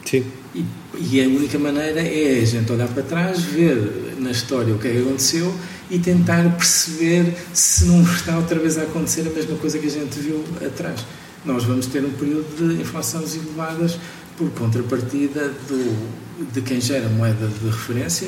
Sim. 0.06 0.24
E, 0.56 0.66
e, 0.96 1.24
a 1.24 1.28
única 1.28 1.58
maneira 1.58 2.00
é 2.00 2.40
a 2.40 2.46
gente 2.46 2.72
olhar 2.72 2.88
para 2.88 3.02
trás, 3.02 3.42
ver 3.42 4.16
na 4.20 4.30
história 4.30 4.74
o 4.74 4.78
que 4.78 4.88
é 4.88 4.92
que 4.92 5.00
aconteceu 5.00 5.54
e 5.90 5.98
tentar 5.98 6.44
perceber 6.56 7.34
se 7.52 7.86
não 7.86 8.04
está 8.04 8.38
outra 8.38 8.60
vez 8.60 8.78
a 8.78 8.84
acontecer 8.84 9.22
a 9.22 9.32
mesma 9.32 9.58
coisa 9.58 9.80
que 9.80 9.88
a 9.88 9.90
gente 9.90 10.20
viu 10.20 10.44
atrás. 10.64 11.04
Nós 11.44 11.64
vamos 11.64 11.88
ter 11.88 12.06
um 12.06 12.12
período 12.12 12.56
de 12.56 12.82
inflações 12.82 13.36
elevadas 13.36 13.98
por 14.38 14.50
contrapartida 14.52 15.50
do, 15.68 16.23
de 16.54 16.62
quem 16.62 16.80
gera 16.82 17.08
moeda 17.10 17.48
de 17.48 17.66
referência, 17.66 18.28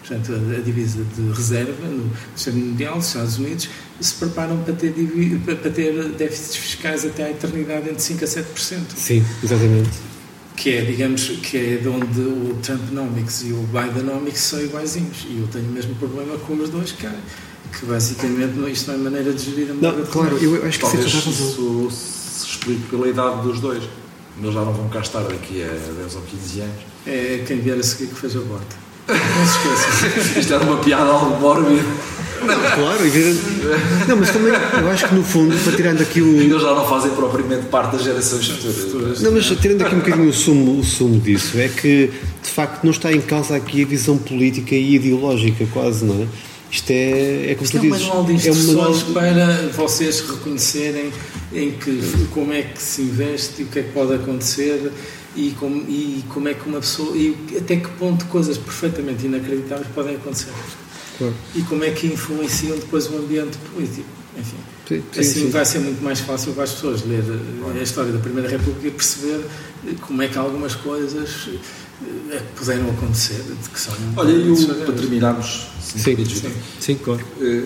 portanto, 0.00 0.32
a, 0.32 0.60
divisa 0.60 1.02
de 1.16 1.32
reserva 1.32 1.86
no 1.86 2.10
Sistema 2.34 2.58
Mundial, 2.58 2.96
dos 2.96 3.06
Estados 3.06 3.38
Unidos, 3.38 3.68
se 4.00 4.14
preparam 4.14 4.58
para 4.62 4.74
ter, 4.74 4.92
para 5.44 5.70
ter 5.70 6.08
déficits 6.10 6.56
fiscais 6.56 7.04
até 7.04 7.24
à 7.24 7.30
eternidade 7.30 7.88
entre 7.88 8.02
5% 8.02 8.22
a 8.22 8.26
7%. 8.26 8.80
Sim, 8.96 9.24
exatamente. 9.42 9.90
Que 10.56 10.74
é, 10.74 10.84
digamos, 10.84 11.24
que 11.42 11.56
é 11.56 11.76
de 11.78 11.88
onde 11.88 12.20
o 12.20 12.58
Trumponomics 12.62 13.42
e 13.44 13.52
o 13.52 13.66
Bidenomics 13.72 14.40
são 14.40 14.60
iguaizinhos. 14.60 15.26
E 15.28 15.38
eu 15.40 15.48
tenho 15.48 15.64
o 15.64 15.72
mesmo 15.72 15.94
problema 15.94 16.36
com 16.38 16.54
os 16.54 16.68
dois, 16.68 16.92
que, 16.92 17.08
que 17.78 17.86
basicamente 17.86 18.70
isto 18.70 18.88
não 18.88 18.94
é 18.94 18.98
maneira 18.98 19.32
de 19.32 19.42
gerir 19.42 19.70
a 19.70 19.74
moeda. 19.74 19.98
Não, 19.98 20.06
claro, 20.06 20.36
eu 20.36 20.66
acho 20.66 20.78
que 20.78 20.84
Talvez 20.84 21.06
isso 21.06 21.90
se 21.90 22.46
explique 22.46 22.82
pela 22.90 23.08
idade 23.08 23.42
dos 23.42 23.60
dois. 23.60 23.82
Eles 24.38 24.54
já 24.54 24.64
não 24.64 24.72
vão 24.72 24.88
cá 24.88 25.00
estar 25.00 25.22
daqui 25.22 25.62
a 25.62 25.68
10 25.68 26.14
ou 26.16 26.22
15 26.22 26.60
anos. 26.60 26.89
É 27.06 27.42
quem 27.46 27.60
vier 27.60 27.78
a 27.78 27.82
seguir 27.82 28.08
que 28.08 28.14
fez 28.14 28.36
a 28.36 28.40
bota. 28.40 28.76
Não 29.08 29.46
se 29.46 29.58
esqueça. 29.58 30.38
Isto 30.40 30.54
era 30.54 30.64
uma 30.64 30.76
piada 30.78 31.10
algo 31.10 31.40
mórbida. 31.40 31.82
Não, 32.42 32.58
claro, 32.58 33.04
evidente. 33.06 33.40
Não, 34.08 34.16
mas 34.16 34.30
também 34.30 34.52
eu 34.52 34.90
acho 34.90 35.08
que 35.08 35.14
no 35.14 35.22
fundo, 35.22 35.54
para 35.62 35.76
tirando 35.76 36.00
aqui 36.00 36.22
o. 36.22 36.40
Eles 36.40 36.62
já 36.62 36.74
não 36.74 36.88
fazem 36.88 37.10
propriamente 37.10 37.66
parte 37.66 37.92
das 37.92 38.04
gerações 38.04 38.48
futuras. 38.48 39.20
Não, 39.20 39.32
mas 39.32 39.46
tirando 39.46 39.82
aqui 39.82 39.94
um 39.94 39.98
bocadinho 39.98 40.28
o 40.28 40.32
sumo, 40.32 40.78
o 40.78 40.84
sumo 40.84 41.20
disso, 41.20 41.58
é 41.58 41.68
que 41.68 42.10
de 42.42 42.50
facto 42.50 42.82
não 42.84 42.92
está 42.92 43.12
em 43.12 43.20
causa 43.20 43.56
aqui 43.56 43.82
a 43.82 43.86
visão 43.86 44.16
política 44.16 44.74
e 44.74 44.94
ideológica, 44.94 45.66
quase, 45.72 46.04
não 46.04 46.22
é? 46.22 46.26
Isto 46.70 46.90
é, 46.90 47.50
é 47.50 47.54
como 47.54 47.64
Isto 47.64 47.78
tu 47.78 47.84
é 47.84 47.88
um 47.88 47.92
dizes. 47.92 48.06
manual 48.06 48.24
de 48.24 48.32
instruções 48.32 48.68
é 48.68 48.70
um 48.70 49.12
manual... 49.12 49.12
para 49.12 49.68
vocês 49.76 50.20
reconhecerem 50.20 51.12
em 51.52 51.72
que, 51.72 52.00
como 52.32 52.52
é 52.52 52.62
que 52.62 52.80
se 52.80 53.02
investe 53.02 53.62
e 53.62 53.64
o 53.64 53.66
que 53.68 53.80
é 53.80 53.82
que 53.82 53.90
pode 53.90 54.14
acontecer 54.14 54.92
e 55.36 55.52
como, 55.58 55.76
e 55.88 56.24
como 56.28 56.48
é 56.48 56.54
que 56.54 56.68
uma 56.68 56.80
pessoa 56.80 57.16
e 57.16 57.36
até 57.56 57.76
que 57.76 57.88
ponto 57.90 58.24
coisas 58.26 58.58
perfeitamente 58.58 59.26
inacreditáveis 59.26 59.88
podem 59.94 60.16
acontecer? 60.16 60.52
Claro. 61.18 61.34
e 61.54 61.60
como 61.62 61.84
é 61.84 61.90
que 61.90 62.06
influenciam 62.06 62.78
depois 62.78 63.06
o 63.10 63.16
ambiente 63.18 63.58
político? 63.74 64.08
Enfim 64.38 64.56
sim, 64.90 65.02
sim, 65.12 65.20
assim 65.20 65.40
sim. 65.42 65.50
vai 65.50 65.64
ser 65.64 65.78
muito 65.78 66.02
mais 66.02 66.20
fácil 66.20 66.52
para 66.52 66.64
as 66.64 66.72
pessoas 66.72 67.04
ler 67.04 67.22
a 67.78 67.82
história 67.82 68.10
da 68.12 68.18
Primeira 68.18 68.48
República 68.48 68.88
e 68.88 68.90
perceber 68.90 69.44
como 70.00 70.20
é 70.22 70.28
que 70.28 70.36
algumas 70.36 70.74
coisas 70.74 71.48
eh, 72.32 72.42
puderam 72.56 72.90
acontecer 72.90 73.42
que 73.72 73.78
são 73.78 73.94
olha 74.16 74.32
e 74.32 74.50
o, 74.50 74.66
para 74.84 74.92
terminarmos 74.92 75.68
sim, 75.80 76.24
sim, 76.24 76.52
sim, 76.80 76.94
claro. 76.96 77.24
eh, 77.40 77.64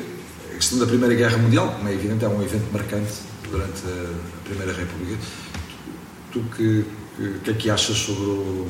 a 0.52 0.54
questão 0.56 0.78
da 0.78 0.86
Primeira 0.86 1.14
Guerra 1.14 1.38
Mundial 1.38 1.74
como 1.78 1.88
é 1.88 1.94
evidente 1.94 2.24
é 2.24 2.28
um 2.28 2.42
evento 2.42 2.70
marcante 2.72 3.12
durante 3.50 3.82
a 3.86 4.44
Primeira 4.44 4.72
República. 4.72 5.18
Tu 6.32 6.40
que 6.56 6.84
o 7.18 7.40
que 7.40 7.50
é 7.50 7.54
que 7.54 7.70
achas 7.70 7.96
sobre 7.96 8.24
o, 8.24 8.66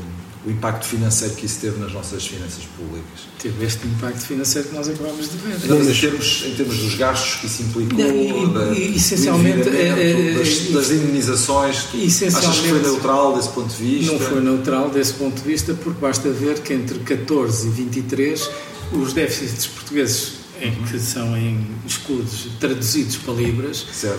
o, 0.46 0.50
impacto 0.50 0.86
financeiro 0.86 1.34
que 1.34 1.46
isso 1.46 1.60
teve 1.60 1.80
nas 1.80 1.92
nossas 1.92 2.26
finanças 2.26 2.64
públicas? 2.76 3.20
Teve 3.40 3.64
este 3.64 3.86
impacto 3.86 4.20
financeiro 4.20 4.68
que 4.68 4.74
nós 4.74 4.88
acabamos 4.88 5.30
de 5.30 5.36
ver. 5.38 5.66
Não, 5.66 5.82
em 5.82 5.94
termos, 5.94 6.44
em 6.46 6.54
termos 6.54 6.78
dos 6.78 6.94
gastos 6.94 7.40
que 7.40 7.46
isso 7.46 7.62
implicou, 7.62 7.98
não, 7.98 8.52
da, 8.52 8.78
essencialmente, 8.78 9.68
é, 9.68 10.34
das, 10.36 10.58
das, 10.68 10.90
indenizações, 10.90 11.88
achas 12.34 12.60
que 12.60 12.68
foi 12.68 12.82
neutral 12.82 13.34
desse 13.34 13.48
ponto 13.48 13.74
de 13.74 13.82
vista? 13.82 14.12
Não 14.12 14.20
foi 14.20 14.40
neutral 14.42 14.90
desse 14.90 15.14
ponto 15.14 15.42
de 15.42 15.48
vista, 15.48 15.74
porque 15.74 16.00
basta 16.00 16.28
ver 16.30 16.60
que 16.60 16.74
entre 16.74 16.98
14 16.98 17.66
e 17.66 17.70
23 17.70 18.50
os 18.92 19.12
déficits 19.14 19.66
portugueses 19.66 20.43
em 20.60 20.74
que 20.84 20.98
são 20.98 21.34
em 21.36 21.66
escudos 21.86 22.48
traduzidos 22.60 23.16
para 23.16 23.34
libras, 23.34 23.86
eh, 24.04 24.10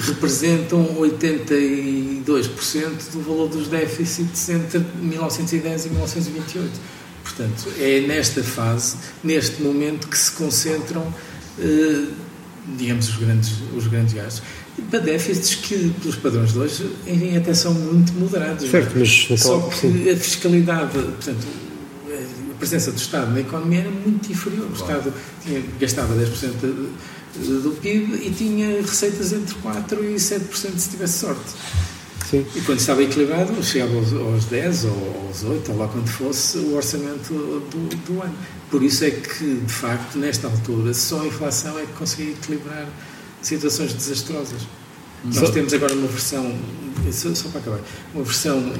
representam 0.00 0.96
82% 0.98 3.12
do 3.12 3.20
valor 3.22 3.48
dos 3.48 3.68
déficits 3.68 4.48
entre 4.48 4.82
1910 5.00 5.86
e 5.86 5.90
1928. 5.90 6.80
Portanto, 7.22 7.68
é 7.78 8.00
nesta 8.00 8.42
fase, 8.42 8.96
neste 9.22 9.62
momento, 9.62 10.08
que 10.08 10.18
se 10.18 10.32
concentram, 10.32 11.14
eh, 11.58 12.06
digamos, 12.76 13.10
os 13.10 13.16
grandes, 13.16 13.52
os 13.76 13.86
grandes 13.86 14.14
gastos. 14.14 14.42
Para 14.90 15.00
déficits 15.00 15.54
que, 15.54 15.92
pelos 16.00 16.16
padrões 16.16 16.52
de 16.52 16.58
hoje, 16.58 16.90
enfim, 17.06 17.36
até 17.36 17.52
são 17.52 17.74
muito 17.74 18.14
moderados. 18.14 18.70
Certo, 18.70 18.92
mas... 18.96 19.28
Só 19.38 19.60
que 19.60 19.76
sim. 19.76 20.10
a 20.10 20.16
fiscalidade, 20.16 20.92
portanto, 20.92 21.46
presença 22.62 22.92
do 22.92 22.96
Estado 22.96 23.32
na 23.32 23.40
economia 23.40 23.80
era 23.80 23.90
muito 23.90 24.30
inferior. 24.30 24.68
O 24.70 24.74
Estado 24.74 25.12
tinha, 25.42 25.60
gastava 25.80 26.14
10% 26.14 26.60
do 27.60 27.76
PIB 27.80 28.24
e 28.24 28.30
tinha 28.30 28.80
receitas 28.80 29.32
entre 29.32 29.52
4% 29.56 29.98
e 30.00 30.14
7% 30.14 30.78
se 30.78 30.90
tivesse 30.90 31.18
sorte. 31.18 31.42
Sim. 32.30 32.46
E 32.54 32.60
quando 32.60 32.78
estava 32.78 33.02
equilibrado, 33.02 33.60
chegava 33.64 33.96
aos, 33.96 34.12
aos 34.12 34.44
10 34.44 34.84
ou 34.84 35.26
aos 35.26 35.42
8, 35.42 35.72
ou 35.72 35.78
lá 35.78 35.88
quando 35.88 36.06
fosse, 36.06 36.58
o 36.58 36.76
orçamento 36.76 37.34
do, 37.34 37.96
do 37.96 38.22
ano. 38.22 38.34
Por 38.70 38.80
isso 38.84 39.04
é 39.04 39.10
que, 39.10 39.56
de 39.56 39.72
facto, 39.72 40.16
nesta 40.16 40.46
altura, 40.46 40.94
só 40.94 41.20
a 41.20 41.26
inflação 41.26 41.76
é 41.80 41.82
que 41.82 41.92
conseguia 41.94 42.30
equilibrar 42.30 42.86
situações 43.42 43.92
desastrosas. 43.92 44.62
Nós 45.24 45.34
só... 45.34 45.50
temos 45.50 45.74
agora 45.74 45.92
uma 45.94 46.06
versão, 46.06 46.56
só, 47.10 47.34
só 47.34 47.48
para 47.48 47.60
acabar, 47.60 47.80
uma 48.14 48.22
versão 48.22 48.72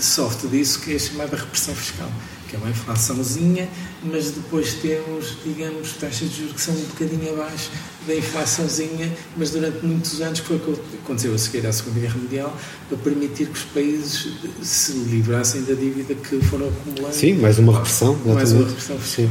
soft 0.00 0.46
disso 0.46 0.80
que 0.80 0.94
é 0.94 0.98
chamada 0.98 1.36
repressão 1.36 1.74
fiscal 1.74 2.10
que 2.48 2.56
é 2.56 2.58
uma 2.58 2.70
inflaçãozinha, 2.70 3.68
mas 4.02 4.30
depois 4.30 4.74
temos, 4.74 5.36
digamos, 5.44 5.92
taxas 5.92 6.30
de 6.30 6.38
juros 6.38 6.54
que 6.54 6.60
são 6.60 6.74
um 6.74 6.80
bocadinho 6.80 7.34
abaixo 7.34 7.70
da 8.06 8.14
inflaçãozinha, 8.14 9.12
mas 9.36 9.50
durante 9.50 9.84
muitos 9.84 10.20
anos, 10.20 10.40
que 10.40 10.46
foi 10.46 10.56
o 10.56 10.60
que 10.60 10.96
aconteceu 11.04 11.34
a 11.34 11.38
seguir 11.38 11.66
à 11.66 11.72
Segunda 11.72 12.00
Guerra 12.00 12.16
Mundial, 12.16 12.56
para 12.88 12.98
permitir 12.98 13.48
que 13.48 13.58
os 13.58 13.64
países 13.64 14.28
se 14.62 14.92
livrassem 14.92 15.62
da 15.62 15.74
dívida 15.74 16.14
que 16.14 16.40
foram 16.46 16.68
acumulando. 16.68 17.14
Sim, 17.14 17.34
mais 17.34 17.58
uma 17.58 17.74
repressão. 17.74 18.18
Mais 18.24 18.52
uma 18.52 18.66
repressão. 18.66 18.98
Sim. 19.00 19.28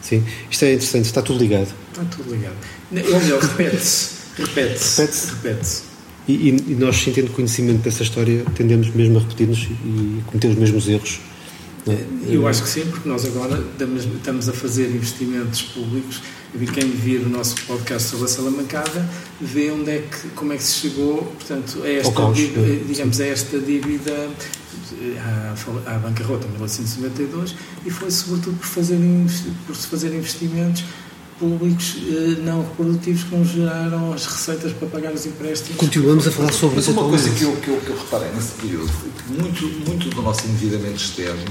Sim, 0.00 0.24
isto 0.50 0.64
é 0.64 0.74
interessante, 0.74 1.04
está 1.06 1.22
tudo 1.22 1.38
ligado. 1.38 1.72
Está 1.90 2.04
tudo 2.04 2.34
ligado. 2.34 2.56
Ou 2.92 3.20
melhor, 3.20 3.40
repete-se. 3.40 4.10
Repete-se. 4.36 5.00
Repete-se. 5.00 5.30
Repete-se. 5.30 5.82
E, 6.28 6.32
e, 6.32 6.48
e, 6.72 6.74
nós, 6.76 6.96
sem 6.96 7.12
tendo 7.12 7.30
conhecimento 7.32 7.82
dessa 7.82 8.02
história, 8.02 8.44
tendemos 8.54 8.88
mesmo 8.94 9.18
a 9.18 9.20
repetir-nos 9.20 9.62
e 9.62 10.22
cometer 10.26 10.48
os 10.48 10.56
mesmos 10.56 10.88
erros 10.88 11.20
eu 12.28 12.46
acho 12.46 12.62
que 12.62 12.68
sim, 12.68 12.86
porque 12.86 13.08
nós 13.08 13.24
agora 13.24 13.62
estamos 13.72 14.48
a 14.48 14.52
fazer 14.52 14.88
investimentos 14.90 15.62
públicos. 15.62 16.22
E 16.54 16.66
quem 16.66 16.90
vir 16.90 17.22
o 17.22 17.30
nosso 17.30 17.56
podcast 17.62 18.10
sobre 18.10 18.26
a 18.26 18.28
Salamancada 18.28 19.08
vê 19.40 19.70
onde 19.70 19.90
é 19.90 19.98
que, 20.00 20.28
como 20.34 20.52
é 20.52 20.56
que 20.56 20.62
se 20.62 20.80
chegou, 20.80 21.22
portanto, 21.22 21.82
a 21.82 21.88
esta, 21.88 22.12
caos, 22.12 22.36
dívida, 22.36 22.60
é, 22.60 22.84
digamos, 22.86 23.20
a 23.20 23.26
esta 23.26 23.58
dívida 23.58 24.30
à, 25.18 25.94
à 25.94 25.98
bancarrota 25.98 26.46
em 26.46 26.50
1992 26.50 27.54
e 27.86 27.90
foi 27.90 28.10
sobretudo 28.10 28.58
por, 28.58 28.66
fazer, 28.66 28.98
por 29.66 29.74
se 29.74 29.86
fazer 29.86 30.14
investimentos 30.14 30.84
públicos 31.42 31.96
eh, 32.06 32.40
não 32.44 32.62
reprodutivos 32.62 33.24
que 33.24 33.34
não 33.34 33.44
geraram 33.44 34.12
as 34.12 34.24
receitas 34.26 34.72
para 34.74 34.86
pagar 34.86 35.12
os 35.12 35.26
empréstimos. 35.26 35.76
Continuamos 35.76 36.28
a 36.28 36.30
falar 36.30 36.52
sobre 36.52 36.78
isso. 36.78 36.92
uma 36.92 37.08
coisa 37.08 37.28
que 37.30 37.42
eu, 37.42 37.56
que, 37.56 37.68
eu, 37.68 37.80
que 37.80 37.88
eu 37.88 37.98
reparei 37.98 38.30
nesse 38.32 38.52
período 38.52 38.88
foi 38.88 39.10
que 39.10 39.42
muito, 39.42 39.88
muito 39.88 40.08
do 40.10 40.22
nosso 40.22 40.46
endividamento 40.46 41.02
externo 41.02 41.42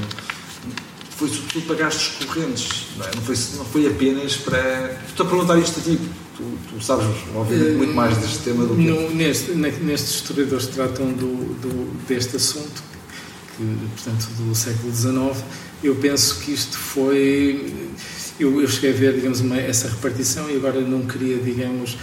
foi 1.10 1.28
sobretudo 1.28 1.66
para 1.68 1.76
gastos 1.76 2.26
correntes, 2.26 2.88
não, 2.98 3.06
é? 3.06 3.12
não, 3.14 3.22
foi, 3.22 3.36
não 3.58 3.66
foi 3.66 3.88
apenas 3.88 4.38
para. 4.38 4.98
Estou 5.08 5.26
a 5.26 5.30
perguntar 5.30 5.60
isto 5.60 5.80
a 5.80 5.84
ti, 5.84 6.00
tu, 6.36 6.44
tu 6.70 6.84
sabes, 6.84 7.06
obviamente, 7.36 7.76
muito 7.78 7.94
mais 7.94 8.18
deste 8.18 8.40
tema 8.40 8.66
do 8.66 8.76
que. 8.76 8.82
No, 8.82 9.14
neste, 9.14 9.52
nestes 9.52 10.16
historiadores 10.16 10.66
que 10.68 10.74
tratam 10.74 11.12
do, 11.12 11.54
do, 11.62 12.08
deste 12.08 12.38
assunto, 12.38 12.82
que, 13.56 13.64
portanto, 13.94 14.30
do 14.40 14.56
século 14.56 14.92
XIX, 14.92 15.44
eu 15.84 15.96
penso 15.96 16.40
que 16.40 16.54
isto 16.54 16.76
foi 16.76 17.92
eu, 18.42 18.62
eu 18.62 18.68
cheguei 18.68 18.92
a 18.92 18.94
ver, 18.94 19.14
digamos, 19.14 19.40
uma, 19.40 19.58
essa 19.58 19.88
repartição 19.88 20.50
e 20.50 20.56
agora 20.56 20.82
não 20.82 21.06
queria, 21.06 21.38
digamos, 21.38 21.98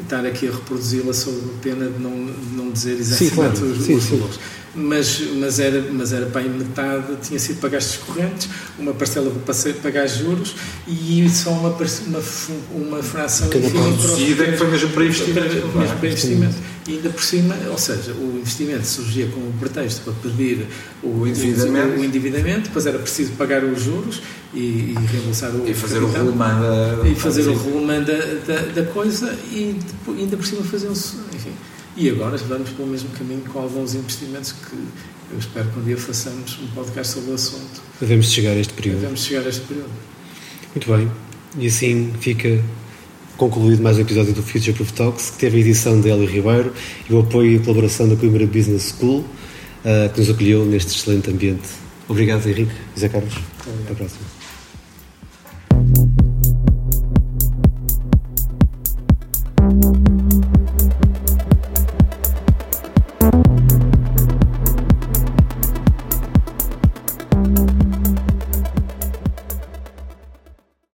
estar 0.00 0.24
aqui 0.24 0.46
a 0.48 0.52
reproduzi-la 0.52 1.12
sob 1.12 1.36
pena 1.62 1.88
de 1.88 1.98
não, 1.98 2.26
de 2.26 2.56
não 2.56 2.70
dizer 2.70 2.98
exatamente 2.98 3.30
sim, 3.30 3.34
claro. 3.34 3.64
os, 3.64 3.84
sim, 3.84 3.94
os 3.94 4.04
sim. 4.04 4.30
Mas, 4.74 5.20
mas, 5.36 5.58
era, 5.58 5.80
mas 5.92 6.12
era 6.12 6.26
para 6.26 6.40
aí 6.40 6.48
metade, 6.48 7.16
tinha 7.22 7.38
sido 7.38 7.60
para 7.60 7.70
gastos 7.70 7.96
correntes, 7.98 8.48
uma 8.78 8.92
parcela 8.94 9.30
para 9.30 9.54
pagar 9.82 10.06
juros 10.06 10.54
e 10.86 11.28
só 11.28 11.50
uma, 11.50 11.70
uma, 11.70 12.22
uma 12.72 13.02
fração 13.02 13.48
que 13.48 13.58
foi 14.56 14.68
mesmo 14.68 14.90
para 14.90 15.04
investimento. 15.04 15.78
Mesmo 15.78 15.96
para 15.96 16.08
investimento. 16.08 16.56
E 16.86 16.92
ainda 16.92 17.10
por 17.10 17.22
cima, 17.22 17.54
ou 17.70 17.76
seja, 17.76 18.12
o 18.12 18.38
investimento 18.38 18.86
surgia 18.86 19.28
como 19.28 19.52
pretexto 19.60 20.00
para 20.02 20.14
pedir 20.14 20.66
o, 21.02 21.26
endividamento. 21.26 21.98
O, 21.98 22.00
o 22.00 22.04
endividamento, 22.04 22.60
depois 22.62 22.86
era 22.86 22.98
preciso 22.98 23.32
pagar 23.32 23.62
os 23.62 23.82
juros 23.82 24.22
e, 24.54 24.58
e 24.58 24.94
reembolsar 25.12 25.54
o 25.54 25.68
E 25.68 25.74
fazer 25.74 25.98
o 25.98 26.06
rolemã 26.06 26.60
da, 26.60 27.08
E 27.08 27.14
fazer 27.14 27.46
o 27.46 27.52
rolemã 27.52 28.02
da, 28.02 28.16
da, 28.46 28.62
da, 28.74 28.84
coisa 28.86 29.36
e 29.50 29.78
depois, 29.86 30.18
ainda 30.18 30.36
por 30.38 30.46
cima 30.46 30.62
fazer-se. 30.62 31.16
Enfim. 31.34 31.52
E 32.00 32.08
agora 32.10 32.36
vamos 32.36 32.70
pelo 32.70 32.86
mesmo 32.86 33.08
caminho 33.10 33.40
com 33.40 33.58
alguns 33.58 33.92
investimentos 33.96 34.52
que 34.52 34.76
eu 35.32 35.36
espero 35.36 35.68
que 35.68 35.80
um 35.80 35.82
dia 35.82 35.96
façamos 35.96 36.56
um 36.62 36.68
podcast 36.68 37.14
sobre 37.14 37.32
o 37.32 37.34
assunto. 37.34 37.82
Devemos 38.00 38.30
chegar 38.30 38.52
a 38.52 38.54
este 38.54 38.72
período. 38.72 39.00
Devemos 39.00 39.24
chegar 39.24 39.44
a 39.44 39.48
este 39.48 39.62
período. 39.62 39.90
Muito 40.76 40.96
bem. 40.96 41.10
E 41.58 41.66
assim 41.66 42.12
fica 42.20 42.62
concluído 43.36 43.82
mais 43.82 43.98
um 43.98 44.02
episódio 44.02 44.32
do 44.32 44.44
Future 44.44 44.74
Proof 44.74 44.92
Talks, 44.92 45.30
que 45.30 45.38
teve 45.38 45.56
a 45.56 45.60
edição 45.60 46.00
de 46.00 46.08
Hélio 46.08 46.28
Ribeiro 46.28 46.72
e 47.10 47.12
o 47.12 47.18
apoio 47.18 47.56
e 47.56 47.58
colaboração 47.58 48.08
da 48.08 48.14
Coimbra 48.14 48.46
Business 48.46 48.94
School, 48.96 49.18
uh, 49.18 50.12
que 50.14 50.20
nos 50.20 50.30
acolheu 50.30 50.64
neste 50.64 50.96
excelente 50.96 51.28
ambiente. 51.28 51.68
Obrigado, 52.06 52.46
Henrique. 52.48 52.72
José 52.94 53.08
Carlos. 53.08 53.34
Até 53.34 53.92
a 53.92 53.96
próxima. 53.96 54.37